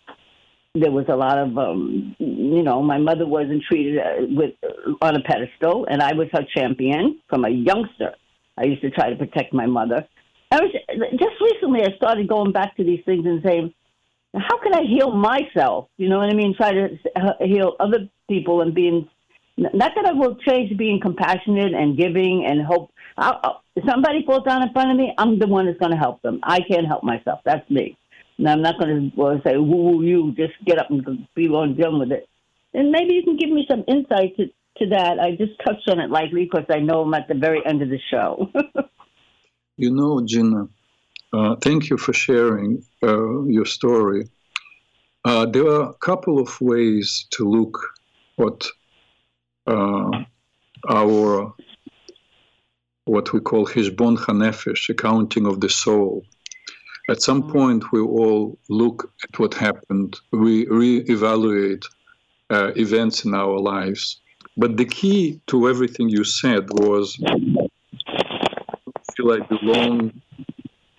there 0.76 0.92
was 0.92 1.06
a 1.08 1.16
lot 1.16 1.38
of 1.38 1.56
um, 1.56 2.16
you 2.18 2.64
know 2.64 2.82
my 2.82 2.98
mother 2.98 3.28
wasn't 3.28 3.62
treated 3.70 4.00
uh, 4.00 4.26
with 4.30 4.56
uh, 4.64 5.06
on 5.06 5.16
a 5.16 5.22
pedestal, 5.22 5.86
and 5.90 6.02
I 6.02 6.14
was 6.14 6.28
her 6.34 6.44
champion 6.56 7.20
from 7.30 7.46
a 7.46 7.50
youngster. 7.50 8.16
I 8.58 8.66
used 8.66 8.82
to 8.82 8.90
try 8.90 9.12
to 9.12 9.16
protect 9.16 9.54
my 9.54 9.68
mother. 9.68 10.08
I 10.52 10.60
was 10.62 10.72
just 11.12 11.42
recently. 11.42 11.84
I 11.84 11.96
started 11.96 12.28
going 12.28 12.52
back 12.54 12.76
to 12.78 12.84
these 12.84 13.02
things 13.06 13.24
and 13.26 13.44
saying, 13.46 13.74
"How 14.34 14.58
can 14.64 14.74
I 14.74 14.82
heal 14.82 15.12
myself?" 15.12 15.90
You 15.98 16.10
know 16.10 16.18
what 16.18 16.32
I 16.32 16.36
mean? 16.36 16.56
Try 16.56 16.72
to 16.72 16.98
heal 17.42 17.76
other 17.80 18.10
people 18.28 18.62
and 18.62 18.74
being. 18.74 19.08
Not 19.56 19.92
that 19.96 20.06
I 20.08 20.14
will 20.14 20.36
change 20.48 20.76
being 20.76 21.00
compassionate 21.00 21.76
and 21.76 21.96
giving 21.96 22.48
and 22.48 22.66
hope. 22.66 22.90
I'll, 23.16 23.40
I'll, 23.44 23.64
somebody 23.88 24.26
falls 24.26 24.44
down 24.44 24.64
in 24.64 24.74
front 24.74 24.90
of 24.90 24.98
me, 24.98 25.14
I'm 25.20 25.38
the 25.38 25.46
one 25.46 25.68
that's 25.68 25.78
going 25.78 25.92
to 25.92 25.98
help 25.98 26.24
them. 26.24 26.40
I 26.42 26.62
can't 26.62 26.88
help 26.88 27.04
myself. 27.04 27.42
That's 27.46 27.70
me. 27.70 27.96
And 28.38 28.50
I'm 28.50 28.62
not 28.62 28.80
going 28.80 29.12
to 29.12 29.42
say, 29.46 29.58
woo, 29.58 29.84
woo, 29.84 30.04
you, 30.04 30.32
just 30.36 30.54
get 30.66 30.80
up 30.80 30.90
and 30.90 31.28
be 31.36 31.48
on 31.48 31.76
done 31.76 32.00
with 32.00 32.12
it. 32.12 32.28
And 32.74 32.92
maybe 32.92 33.14
you 33.14 33.24
can 33.24 33.38
give 33.38 33.50
me 33.50 33.66
some 33.70 33.84
insight 33.88 34.36
to, 34.38 34.48
to 34.78 34.90
that. 34.90 35.20
I 35.20 35.36
just 35.36 35.54
touched 35.66 35.88
on 35.90 36.00
it 36.00 36.10
lightly 36.10 36.46
because 36.46 36.66
I 36.70 36.80
know 36.80 37.02
I'm 37.02 37.14
at 37.14 37.28
the 37.28 37.36
very 37.36 37.64
end 37.66 37.82
of 37.82 37.90
the 37.90 38.00
show. 38.10 38.50
you 39.78 39.92
know, 39.92 40.26
Gina, 40.26 40.68
uh, 41.32 41.56
thank 41.58 41.90
you 41.90 41.98
for 41.98 42.14
sharing 42.14 42.84
uh, 43.04 43.44
your 43.44 43.66
story. 43.66 44.30
Uh, 45.26 45.46
there 45.46 45.68
are 45.68 45.90
a 45.90 45.94
couple 45.94 46.40
of 46.40 46.60
ways 46.60 47.28
to 47.32 47.48
look 47.48 47.80
at 48.40 48.66
uh, 49.68 50.24
our 50.90 51.54
what 53.06 53.34
we 53.34 53.40
call 53.40 53.66
hishbon 53.66 54.18
hanefesh, 54.18 54.90
accounting 54.90 55.46
of 55.46 55.60
the 55.60 55.70
soul. 55.70 56.26
At 57.10 57.22
some 57.22 57.44
mm. 57.44 57.52
point, 57.52 57.92
we 57.92 58.00
all 58.00 58.58
look 58.70 59.12
at 59.24 59.40
what 59.40 59.54
happened. 59.54 60.16
We 60.32 60.66
re-evaluate 60.68 61.86
uh, 62.50 62.72
events 62.76 63.26
in 63.26 63.34
our 63.34 63.60
lives, 63.60 64.22
but 64.56 64.78
the 64.78 64.86
key 64.86 65.42
to 65.48 65.70
everything 65.70 66.10
you 66.10 66.24
said 66.24 66.70
was 66.70 67.18
feel 69.16 69.32
I 69.32 69.40
belong. 69.40 70.22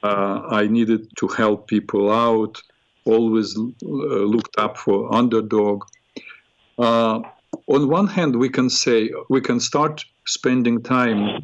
Uh, 0.03 0.43
I 0.51 0.67
needed 0.67 1.09
to 1.17 1.29
help 1.29 1.67
people 1.67 2.13
out. 2.13 2.61
Always 3.07 3.57
uh, 3.57 3.61
looked 3.83 4.59
up 4.59 4.77
for 4.77 5.15
underdog. 5.15 5.85
Uh, 6.79 7.21
on 7.67 7.89
one 7.89 8.07
hand, 8.07 8.37
we 8.37 8.49
can 8.49 8.69
say 8.69 9.11
we 9.29 9.41
can 9.41 9.61
start 9.61 10.05
spending 10.27 10.83
time 10.83 11.43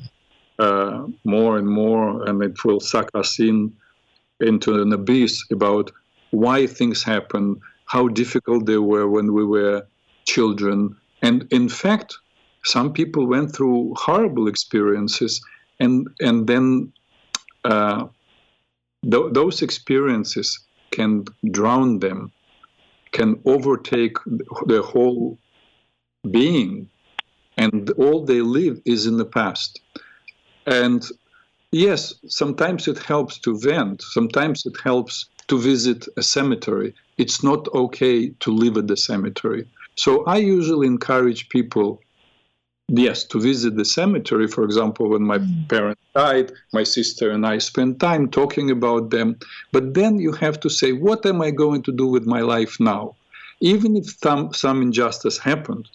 uh, 0.58 1.06
more 1.24 1.58
and 1.58 1.68
more, 1.68 2.24
and 2.26 2.42
it 2.42 2.64
will 2.64 2.80
suck 2.80 3.10
us 3.14 3.38
in 3.38 3.72
into 4.42 4.80
an 4.80 4.92
abyss 4.92 5.44
about 5.50 5.90
why 6.30 6.66
things 6.66 7.02
happen, 7.02 7.60
how 7.86 8.08
difficult 8.08 8.66
they 8.66 8.78
were 8.78 9.08
when 9.08 9.32
we 9.32 9.44
were 9.44 9.86
children, 10.26 10.96
and 11.22 11.46
in 11.50 11.68
fact, 11.68 12.16
some 12.64 12.92
people 12.92 13.26
went 13.26 13.54
through 13.54 13.94
horrible 13.96 14.48
experiences, 14.48 15.40
and 15.78 16.06
and 16.20 16.46
then 16.46 16.92
uh, 17.64 18.06
th- 19.02 19.32
those 19.32 19.62
experiences 19.62 20.58
can 20.90 21.24
drown 21.50 21.98
them, 21.98 22.32
can 23.12 23.40
overtake 23.44 24.16
their 24.66 24.82
whole 24.82 25.38
being, 26.30 26.88
and 27.56 27.90
all 27.90 28.24
they 28.24 28.40
live 28.40 28.80
is 28.84 29.06
in 29.06 29.16
the 29.16 29.24
past. 29.24 29.80
And 30.66 31.02
yes, 31.72 32.14
sometimes 32.26 32.88
it 32.88 32.98
helps 32.98 33.38
to 33.40 33.58
vent. 33.58 34.02
Sometimes 34.02 34.66
it 34.66 34.76
helps 34.82 35.26
to 35.48 35.58
visit 35.58 36.06
a 36.16 36.22
cemetery. 36.22 36.94
It's 37.18 37.42
not 37.42 37.68
okay 37.74 38.30
to 38.40 38.50
live 38.52 38.76
at 38.76 38.86
the 38.86 38.96
cemetery 38.96 39.66
so 40.00 40.24
I 40.24 40.38
usually 40.38 40.86
encourage 40.86 41.50
people, 41.50 42.00
yes, 42.88 43.22
to 43.24 43.38
visit 43.38 43.76
the 43.76 43.84
cemetery. 43.84 44.46
For 44.48 44.64
example, 44.64 45.10
when 45.10 45.22
my 45.22 45.38
mm. 45.38 45.68
parents 45.68 46.00
died, 46.14 46.52
my 46.72 46.84
sister 46.84 47.30
and 47.30 47.46
I 47.46 47.58
spent 47.58 48.00
time 48.00 48.30
talking 48.30 48.70
about 48.70 49.10
them. 49.10 49.38
But 49.72 49.92
then 49.92 50.18
you 50.18 50.32
have 50.32 50.58
to 50.60 50.70
say, 50.70 50.92
what 50.92 51.26
am 51.26 51.42
I 51.42 51.50
going 51.50 51.82
to 51.82 51.92
do 51.92 52.06
with 52.06 52.24
my 52.24 52.40
life 52.40 52.78
now? 52.80 53.14
Even 53.60 53.94
if 53.94 54.06
some, 54.24 54.54
some 54.54 54.80
injustice 54.80 55.36
happened, 55.36 55.86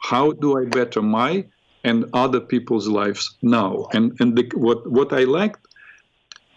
how 0.00 0.32
do 0.32 0.58
I 0.58 0.66
better 0.66 1.00
my 1.00 1.46
and 1.86 2.04
other 2.12 2.40
people's 2.40 2.88
lives 2.88 3.24
now. 3.42 3.72
And 3.96 4.04
and 4.20 4.36
the, 4.36 4.44
what 4.66 4.80
what 4.98 5.10
I 5.20 5.24
liked 5.40 5.62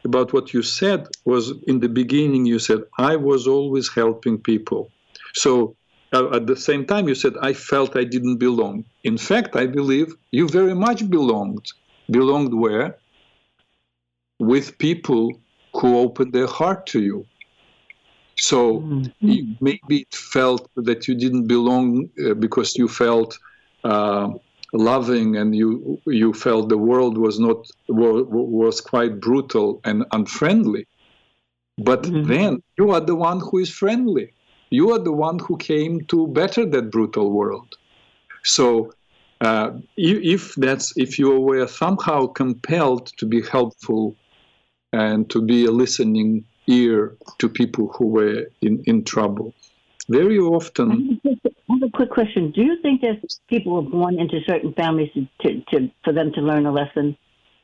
about 0.03 0.33
what 0.33 0.53
you 0.55 0.63
said 0.63 1.01
was 1.31 1.43
in 1.71 1.77
the 1.79 1.91
beginning 2.01 2.43
you 2.45 2.59
said 2.67 2.81
I 2.97 3.15
was 3.29 3.41
always 3.55 3.87
helping 4.01 4.37
people. 4.51 4.83
So 5.43 5.51
uh, 6.15 6.37
at 6.37 6.47
the 6.47 6.59
same 6.67 6.83
time 6.91 7.07
you 7.07 7.15
said 7.23 7.33
I 7.49 7.53
felt 7.53 7.95
I 8.03 8.05
didn't 8.15 8.37
belong. 8.47 8.75
In 9.03 9.17
fact, 9.29 9.55
I 9.63 9.65
believe 9.79 10.09
you 10.31 10.45
very 10.59 10.75
much 10.87 10.99
belonged. 11.17 11.65
Belonged 12.19 12.53
where? 12.63 12.97
With 14.39 14.77
people 14.87 15.23
who 15.77 15.89
opened 16.05 16.33
their 16.33 16.51
heart 16.59 16.81
to 16.93 16.99
you. 17.09 17.19
So 18.37 18.59
mm-hmm. 18.79 19.53
maybe 19.67 19.95
it 20.05 20.15
felt 20.15 20.63
that 20.87 21.07
you 21.07 21.13
didn't 21.23 21.47
belong 21.55 22.09
uh, 22.25 22.33
because 22.45 22.69
you 22.79 22.87
felt 22.87 23.37
uh, 23.83 24.29
loving 24.73 25.37
and 25.37 25.55
you 25.55 25.99
you 26.05 26.33
felt 26.33 26.69
the 26.69 26.77
world 26.77 27.17
was 27.17 27.39
not 27.39 27.69
was 27.87 28.81
quite 28.81 29.19
brutal 29.19 29.81
and 29.83 30.05
unfriendly. 30.11 30.85
But 31.77 32.03
mm-hmm. 32.03 32.27
then 32.27 32.63
you 32.77 32.91
are 32.91 32.99
the 32.99 33.15
one 33.15 33.39
who 33.39 33.59
is 33.59 33.69
friendly. 33.69 34.33
You 34.69 34.91
are 34.91 34.99
the 34.99 35.13
one 35.13 35.39
who 35.39 35.57
came 35.57 36.01
to 36.05 36.27
better 36.27 36.65
that 36.65 36.91
brutal 36.91 37.31
world. 37.31 37.77
So 38.43 38.93
uh, 39.41 39.71
if 39.97 40.55
that's 40.55 40.95
if 40.97 41.17
you 41.17 41.39
were 41.39 41.67
somehow 41.67 42.27
compelled 42.27 43.07
to 43.17 43.25
be 43.25 43.41
helpful 43.41 44.15
and 44.91 45.29
to 45.29 45.41
be 45.41 45.65
a 45.65 45.71
listening 45.71 46.43
ear 46.67 47.15
to 47.39 47.49
people 47.49 47.87
who 47.95 48.07
were 48.07 48.45
in, 48.61 48.83
in 48.85 49.03
trouble. 49.03 49.53
Very 50.09 50.37
often. 50.39 51.21
I 51.69 51.73
have 51.73 51.83
a 51.83 51.91
quick 51.91 52.09
question. 52.09 52.51
Do 52.51 52.61
you 52.63 52.81
think 52.81 53.01
that 53.01 53.21
people 53.47 53.77
are 53.77 53.89
born 53.89 54.19
into 54.19 54.39
certain 54.47 54.73
families 54.73 55.11
to, 55.13 55.61
to 55.71 55.91
for 56.03 56.13
them 56.13 56.31
to 56.33 56.41
learn 56.41 56.65
a 56.65 56.71
lesson? 56.71 57.17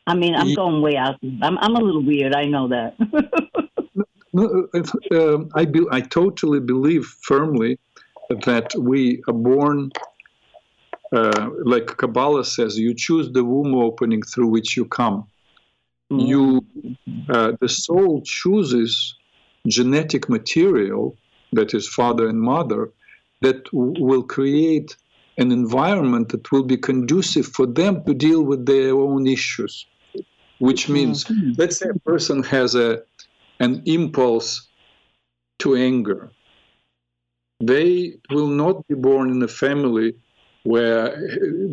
I 0.08 0.14
mean, 0.16 0.36
I'm 0.36 0.54
going 0.54 0.82
way 0.82 0.98
out. 0.98 1.18
I'm, 1.42 1.58
I'm 1.58 1.76
a 1.76 1.80
little 1.80 2.04
weird. 2.04 2.36
I 2.36 2.44
know 2.46 2.68
that. 2.68 2.96
no, 4.34 4.68
uh, 5.12 5.38
I, 5.56 5.66
be, 5.66 5.84
I 5.92 6.02
totally 6.02 6.60
believe 6.60 7.06
firmly 7.24 7.80
that 8.46 8.72
we 8.78 9.24
are 9.28 9.34
born, 9.34 9.92
uh, 11.12 11.50
like 11.64 11.88
Kabbalah 11.98 12.46
says, 12.46 12.78
you 12.78 12.94
choose 12.94 13.32
the 13.32 13.44
womb 13.44 13.74
opening 13.74 14.22
through 14.22 14.48
which 14.48 14.78
you 14.78 14.86
come 14.86 15.28
you 16.10 16.64
uh, 17.30 17.54
the 17.60 17.70
soul 17.70 18.22
chooses 18.22 19.16
genetic 19.68 20.30
material 20.30 21.16
that 21.54 21.74
is 21.74 21.88
father 21.88 22.28
and 22.28 22.40
mother 22.40 22.92
that 23.46 23.60
w- 23.66 24.04
will 24.10 24.26
create 24.38 24.90
an 25.38 25.52
environment 25.52 26.30
that 26.30 26.52
will 26.52 26.68
be 26.74 26.78
conducive 26.92 27.48
for 27.58 27.66
them 27.80 28.04
to 28.06 28.14
deal 28.28 28.42
with 28.52 28.66
their 28.66 28.94
own 29.08 29.28
issues 29.38 29.86
which 30.68 30.84
means 30.96 31.18
mm-hmm. 31.26 31.52
let's 31.58 31.78
say 31.80 31.90
a 31.90 32.00
person 32.12 32.38
has 32.44 32.76
a 32.76 32.90
an 33.60 33.74
impulse 33.98 34.50
to 35.62 35.76
anger 35.90 36.22
they 37.60 38.14
will 38.30 38.48
not 38.64 38.86
be 38.88 38.96
born 38.96 39.30
in 39.30 39.42
a 39.42 39.48
family 39.48 40.14
where 40.66 41.16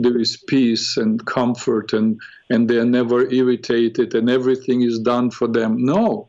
there 0.01 0.19
is 0.19 0.37
peace 0.37 0.99
and 0.99 1.25
comfort 1.27 1.93
and, 1.95 2.21
and 2.51 2.69
they're 2.69 2.85
never 2.85 3.29
irritated 3.31 4.15
and 4.15 4.29
everything 4.29 4.83
is 4.83 4.99
done 4.99 5.31
for 5.31 5.49
them. 5.49 5.83
No. 5.83 6.29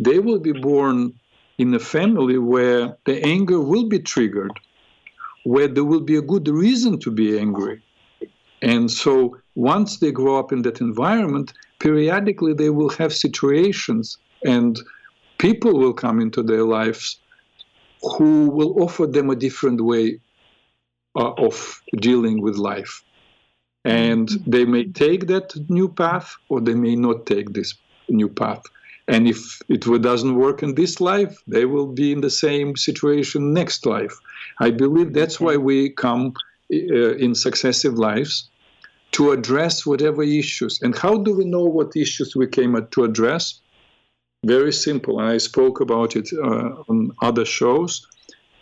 They 0.00 0.18
will 0.18 0.40
be 0.40 0.52
born 0.52 1.14
in 1.58 1.74
a 1.74 1.78
family 1.78 2.38
where 2.38 2.96
the 3.04 3.22
anger 3.24 3.60
will 3.60 3.88
be 3.88 3.98
triggered, 3.98 4.52
where 5.44 5.68
there 5.68 5.84
will 5.84 6.00
be 6.00 6.16
a 6.16 6.22
good 6.22 6.48
reason 6.48 6.98
to 7.00 7.10
be 7.10 7.38
angry. 7.38 7.82
And 8.62 8.90
so 8.90 9.36
once 9.54 9.98
they 9.98 10.10
grow 10.10 10.38
up 10.38 10.52
in 10.52 10.62
that 10.62 10.80
environment, 10.80 11.52
periodically 11.78 12.54
they 12.54 12.70
will 12.70 12.88
have 12.90 13.12
situations 13.12 14.16
and 14.44 14.80
people 15.38 15.74
will 15.74 15.92
come 15.92 16.20
into 16.20 16.42
their 16.42 16.64
lives 16.64 17.20
who 18.02 18.50
will 18.50 18.82
offer 18.82 19.06
them 19.06 19.30
a 19.30 19.36
different 19.36 19.80
way 19.80 20.20
uh, 21.16 21.32
of 21.32 21.80
dealing 21.98 22.40
with 22.40 22.56
life. 22.56 23.02
And 23.84 24.28
they 24.46 24.64
may 24.64 24.84
take 24.84 25.26
that 25.26 25.54
new 25.68 25.88
path 25.88 26.34
or 26.48 26.60
they 26.60 26.74
may 26.74 26.96
not 26.96 27.26
take 27.26 27.52
this 27.52 27.74
new 28.08 28.28
path. 28.28 28.62
And 29.06 29.28
if 29.28 29.60
it 29.68 29.82
doesn't 30.02 30.34
work 30.34 30.62
in 30.62 30.74
this 30.74 31.00
life, 31.00 31.42
they 31.46 31.66
will 31.66 31.88
be 31.88 32.12
in 32.12 32.20
the 32.22 32.30
same 32.30 32.76
situation 32.76 33.52
next 33.52 33.84
life. 33.84 34.18
I 34.60 34.70
believe 34.70 35.12
that's 35.12 35.38
why 35.38 35.56
we 35.56 35.90
come 35.90 36.32
uh, 36.72 37.14
in 37.16 37.34
successive 37.34 37.94
lives 37.94 38.48
to 39.12 39.30
address 39.32 39.84
whatever 39.84 40.22
issues. 40.22 40.80
And 40.82 40.96
how 40.96 41.18
do 41.18 41.36
we 41.36 41.44
know 41.44 41.64
what 41.64 41.96
issues 41.96 42.34
we 42.34 42.46
came 42.46 42.74
to 42.90 43.04
address? 43.04 43.60
Very 44.44 44.72
simple. 44.72 45.20
And 45.20 45.28
I 45.28 45.38
spoke 45.38 45.80
about 45.80 46.16
it 46.16 46.30
uh, 46.32 46.82
on 46.88 47.12
other 47.22 47.44
shows 47.44 48.06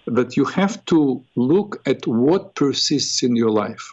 that 0.07 0.37
you 0.37 0.45
have 0.45 0.85
to 0.87 1.25
look 1.37 1.81
at 1.87 2.07
what 2.07 2.55
persists 2.57 3.23
in 3.23 3.37
your 3.37 3.51
life, 3.51 3.93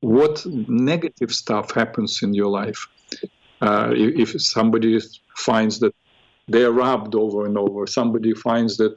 what 0.00 0.44
negative 0.46 1.32
stuff 1.32 1.72
happens 1.72 2.22
in 2.22 2.34
your 2.34 2.48
life. 2.48 2.86
Uh, 3.64 3.90
if 3.96 4.30
somebody 4.42 5.00
finds 5.36 5.78
that 5.78 5.94
they 6.48 6.62
are 6.64 6.76
robbed 6.84 7.14
over 7.14 7.46
and 7.46 7.56
over, 7.56 7.86
somebody 7.86 8.32
finds 8.34 8.76
that 8.76 8.94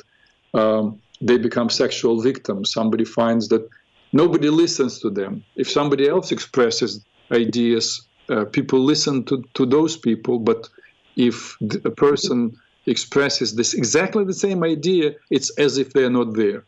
um, 0.53 0.85
they 1.21 1.37
become 1.37 1.69
sexual 1.69 2.21
victims, 2.21 2.73
somebody 2.73 3.05
finds 3.05 3.47
that 3.47 3.63
nobody 4.11 4.49
listens 4.49 4.99
to 4.99 5.09
them. 5.09 5.41
If 5.55 5.71
somebody 5.71 6.09
else 6.09 6.33
expresses 6.33 7.05
ideas, 7.31 7.85
uh, 8.29 8.43
people 8.57 8.79
listen 8.79 9.23
to, 9.29 9.41
to 9.53 9.65
those 9.65 9.95
people, 9.95 10.37
but 10.39 10.67
if 11.15 11.55
a 11.85 11.91
person 12.07 12.39
expresses 12.87 13.55
this 13.55 13.73
exactly 13.73 14.25
the 14.25 14.33
same 14.33 14.65
idea, 14.65 15.13
it's 15.31 15.49
as 15.57 15.77
if 15.77 15.93
they're 15.93 16.17
not 16.19 16.33
there. 16.35 16.65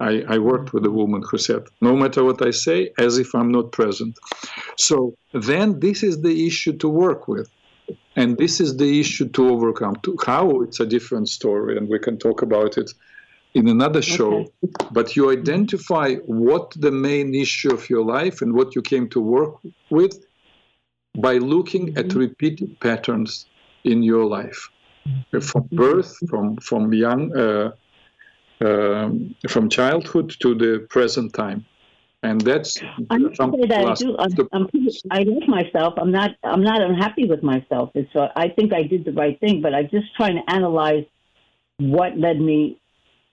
I, 0.00 0.22
I, 0.28 0.38
worked 0.38 0.72
with 0.72 0.84
a 0.86 0.90
woman 0.90 1.22
who 1.28 1.38
said, 1.38 1.64
no 1.80 1.94
matter 1.94 2.24
what 2.24 2.40
I 2.40 2.50
say, 2.50 2.90
as 2.98 3.18
if 3.18 3.34
I'm 3.34 3.50
not 3.52 3.72
present. 3.72 4.18
So 4.76 5.14
then 5.32 5.80
this 5.80 6.02
is 6.02 6.22
the 6.22 6.46
issue 6.46 6.76
to 6.78 6.88
work 6.88 7.28
with. 7.28 7.50
And 8.16 8.38
this 8.38 8.60
is 8.60 8.76
the 8.76 9.00
issue 9.00 9.28
to 9.30 9.48
overcome. 9.50 9.96
To 10.02 10.16
how 10.24 10.60
it's 10.62 10.80
a 10.80 10.86
different 10.86 11.28
story, 11.28 11.76
and 11.76 11.88
we 11.88 11.98
can 11.98 12.18
talk 12.18 12.42
about 12.42 12.78
it 12.78 12.90
in 13.54 13.68
another 13.68 14.02
show. 14.02 14.46
Okay. 14.64 14.86
But 14.90 15.16
you 15.16 15.30
identify 15.30 16.14
what 16.26 16.72
the 16.76 16.90
main 16.90 17.34
issue 17.34 17.72
of 17.72 17.90
your 17.90 18.04
life 18.04 18.42
and 18.42 18.54
what 18.54 18.74
you 18.74 18.82
came 18.82 19.08
to 19.10 19.20
work 19.20 19.54
with 19.90 20.24
by 21.18 21.34
looking 21.38 21.88
mm-hmm. 21.88 21.98
at 21.98 22.14
repeated 22.14 22.78
patterns 22.80 23.46
in 23.84 24.02
your 24.02 24.24
life 24.24 24.68
from 25.40 25.68
birth, 25.72 26.16
from 26.28 26.56
from 26.56 26.92
young, 26.92 27.36
uh, 27.36 27.72
from 28.60 29.68
childhood 29.68 30.36
to 30.40 30.54
the 30.54 30.86
present 30.90 31.32
time, 31.34 31.64
and 32.22 32.40
that's. 32.40 32.78
I'm 33.08 33.22
that 33.22 33.72
I 33.72 33.94
do. 33.94 34.16
I'm, 34.18 34.32
I'm, 34.52 34.66
i 35.10 35.22
love 35.22 35.48
myself. 35.48 35.94
I'm 35.96 36.12
not. 36.12 36.32
I'm 36.44 36.62
not 36.62 36.82
unhappy 36.82 37.26
with 37.26 37.42
myself. 37.42 37.90
It's. 37.94 38.14
Uh, 38.14 38.28
I 38.36 38.48
think 38.48 38.72
I 38.72 38.82
did 38.82 39.04
the 39.04 39.12
right 39.12 39.38
thing, 39.40 39.62
but 39.62 39.74
I'm 39.74 39.88
just 39.90 40.14
trying 40.16 40.36
to 40.36 40.52
analyze 40.52 41.04
what 41.78 42.18
led 42.18 42.40
me, 42.40 42.78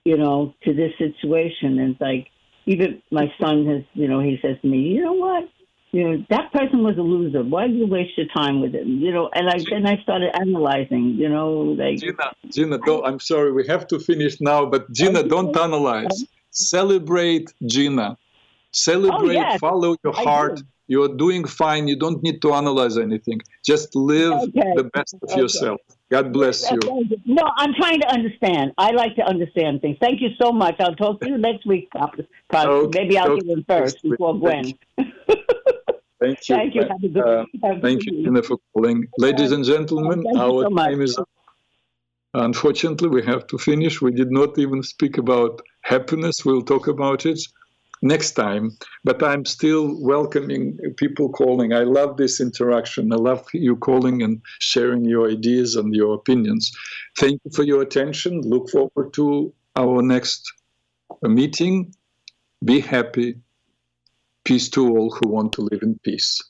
you 0.04 0.16
know, 0.16 0.54
to 0.64 0.72
this 0.72 0.92
situation. 0.96 1.78
And 1.78 1.92
it's 1.92 2.00
like 2.00 2.28
even 2.66 3.02
my 3.10 3.32
son 3.40 3.66
has, 3.66 3.82
you 3.94 4.08
know, 4.08 4.20
he 4.20 4.38
says 4.42 4.56
to 4.62 4.68
me, 4.68 4.78
you 4.78 5.04
know 5.04 5.12
what? 5.12 5.48
You 5.90 6.04
know, 6.04 6.24
that 6.28 6.52
person 6.52 6.82
was 6.82 6.96
a 6.98 7.02
loser. 7.02 7.42
Why 7.42 7.66
did 7.66 7.76
you 7.76 7.86
waste 7.86 8.16
your 8.18 8.26
time 8.36 8.60
with 8.60 8.74
him? 8.74 8.98
You 8.98 9.12
know, 9.12 9.30
and 9.32 9.48
I 9.48 9.58
then 9.70 9.86
I 9.86 10.00
started 10.02 10.30
analyzing, 10.38 11.14
you 11.16 11.28
know, 11.28 11.50
like 11.50 11.98
Gina, 11.98 12.32
Gina, 12.50 12.78
don't, 12.84 13.06
I'm 13.06 13.20
sorry, 13.20 13.52
we 13.52 13.66
have 13.68 13.86
to 13.88 13.98
finish 13.98 14.40
now, 14.40 14.66
but 14.66 14.90
Gina, 14.92 15.22
don't 15.22 15.56
analyze. 15.56 16.24
Celebrate 16.50 17.52
Gina. 17.66 18.18
Celebrate, 18.72 19.38
oh, 19.38 19.40
yes, 19.40 19.58
follow 19.58 19.96
your 20.04 20.12
heart. 20.12 20.60
You're 20.88 21.14
doing 21.16 21.46
fine. 21.46 21.86
You 21.86 21.96
don't 21.96 22.22
need 22.22 22.40
to 22.42 22.54
analyze 22.54 22.96
anything. 22.96 23.40
Just 23.64 23.94
live 23.94 24.32
okay. 24.32 24.72
the 24.74 24.84
best 24.94 25.14
of 25.14 25.30
okay. 25.30 25.40
yourself. 25.40 25.80
God 26.10 26.32
bless 26.32 26.70
you. 26.70 26.78
No, 27.26 27.42
I'm 27.58 27.74
trying 27.74 28.00
to 28.00 28.08
understand. 28.08 28.72
I 28.78 28.92
like 28.92 29.14
to 29.16 29.22
understand 29.22 29.82
things. 29.82 29.98
Thank 30.00 30.22
you 30.22 30.30
so 30.40 30.50
much. 30.50 30.76
I'll 30.80 30.96
talk 30.96 31.20
to 31.20 31.28
you 31.28 31.36
next 31.36 31.66
week, 31.66 31.90
Okay. 31.94 32.98
Maybe 33.02 33.18
I'll 33.18 33.32
okay. 33.32 33.46
get 33.46 33.58
in 33.58 33.64
first 33.64 34.02
before 34.02 34.38
Gwen. 34.38 34.72
Thank 36.20 36.48
you. 36.48 36.56
Thank 36.56 36.74
you. 36.74 36.82
Have 36.82 37.02
a 37.02 37.08
good, 37.08 37.24
uh, 37.24 37.46
have 37.62 37.82
thank 37.82 38.04
you, 38.04 38.24
Tina, 38.24 38.42
for 38.42 38.58
calling. 38.72 39.06
Ladies 39.18 39.52
and 39.52 39.64
gentlemen, 39.64 40.24
our 40.36 40.64
so 40.64 40.70
time 40.70 41.00
is 41.00 41.16
up. 41.16 41.28
Unfortunately, 42.34 43.08
we 43.08 43.22
have 43.24 43.46
to 43.46 43.58
finish. 43.58 44.02
We 44.02 44.12
did 44.12 44.30
not 44.30 44.58
even 44.58 44.82
speak 44.82 45.16
about 45.18 45.62
happiness. 45.82 46.44
We'll 46.44 46.62
talk 46.62 46.88
about 46.88 47.24
it 47.24 47.40
next 48.02 48.32
time. 48.32 48.76
But 49.04 49.22
I'm 49.22 49.44
still 49.44 49.96
welcoming 50.00 50.78
people 50.96 51.30
calling. 51.30 51.72
I 51.72 51.84
love 51.84 52.16
this 52.16 52.40
interaction. 52.40 53.12
I 53.12 53.16
love 53.16 53.46
you 53.52 53.76
calling 53.76 54.22
and 54.22 54.42
sharing 54.58 55.04
your 55.04 55.30
ideas 55.30 55.76
and 55.76 55.94
your 55.94 56.14
opinions. 56.14 56.70
Thank 57.18 57.40
you 57.44 57.50
for 57.52 57.62
your 57.62 57.82
attention. 57.82 58.42
Look 58.42 58.70
forward 58.70 59.12
to 59.14 59.52
our 59.76 60.02
next 60.02 60.52
meeting. 61.22 61.94
Be 62.64 62.80
happy 62.80 63.36
Peace 64.48 64.70
to 64.70 64.88
all 64.88 65.10
who 65.10 65.28
want 65.28 65.52
to 65.52 65.60
live 65.60 65.82
in 65.82 65.98
peace. 66.02 66.40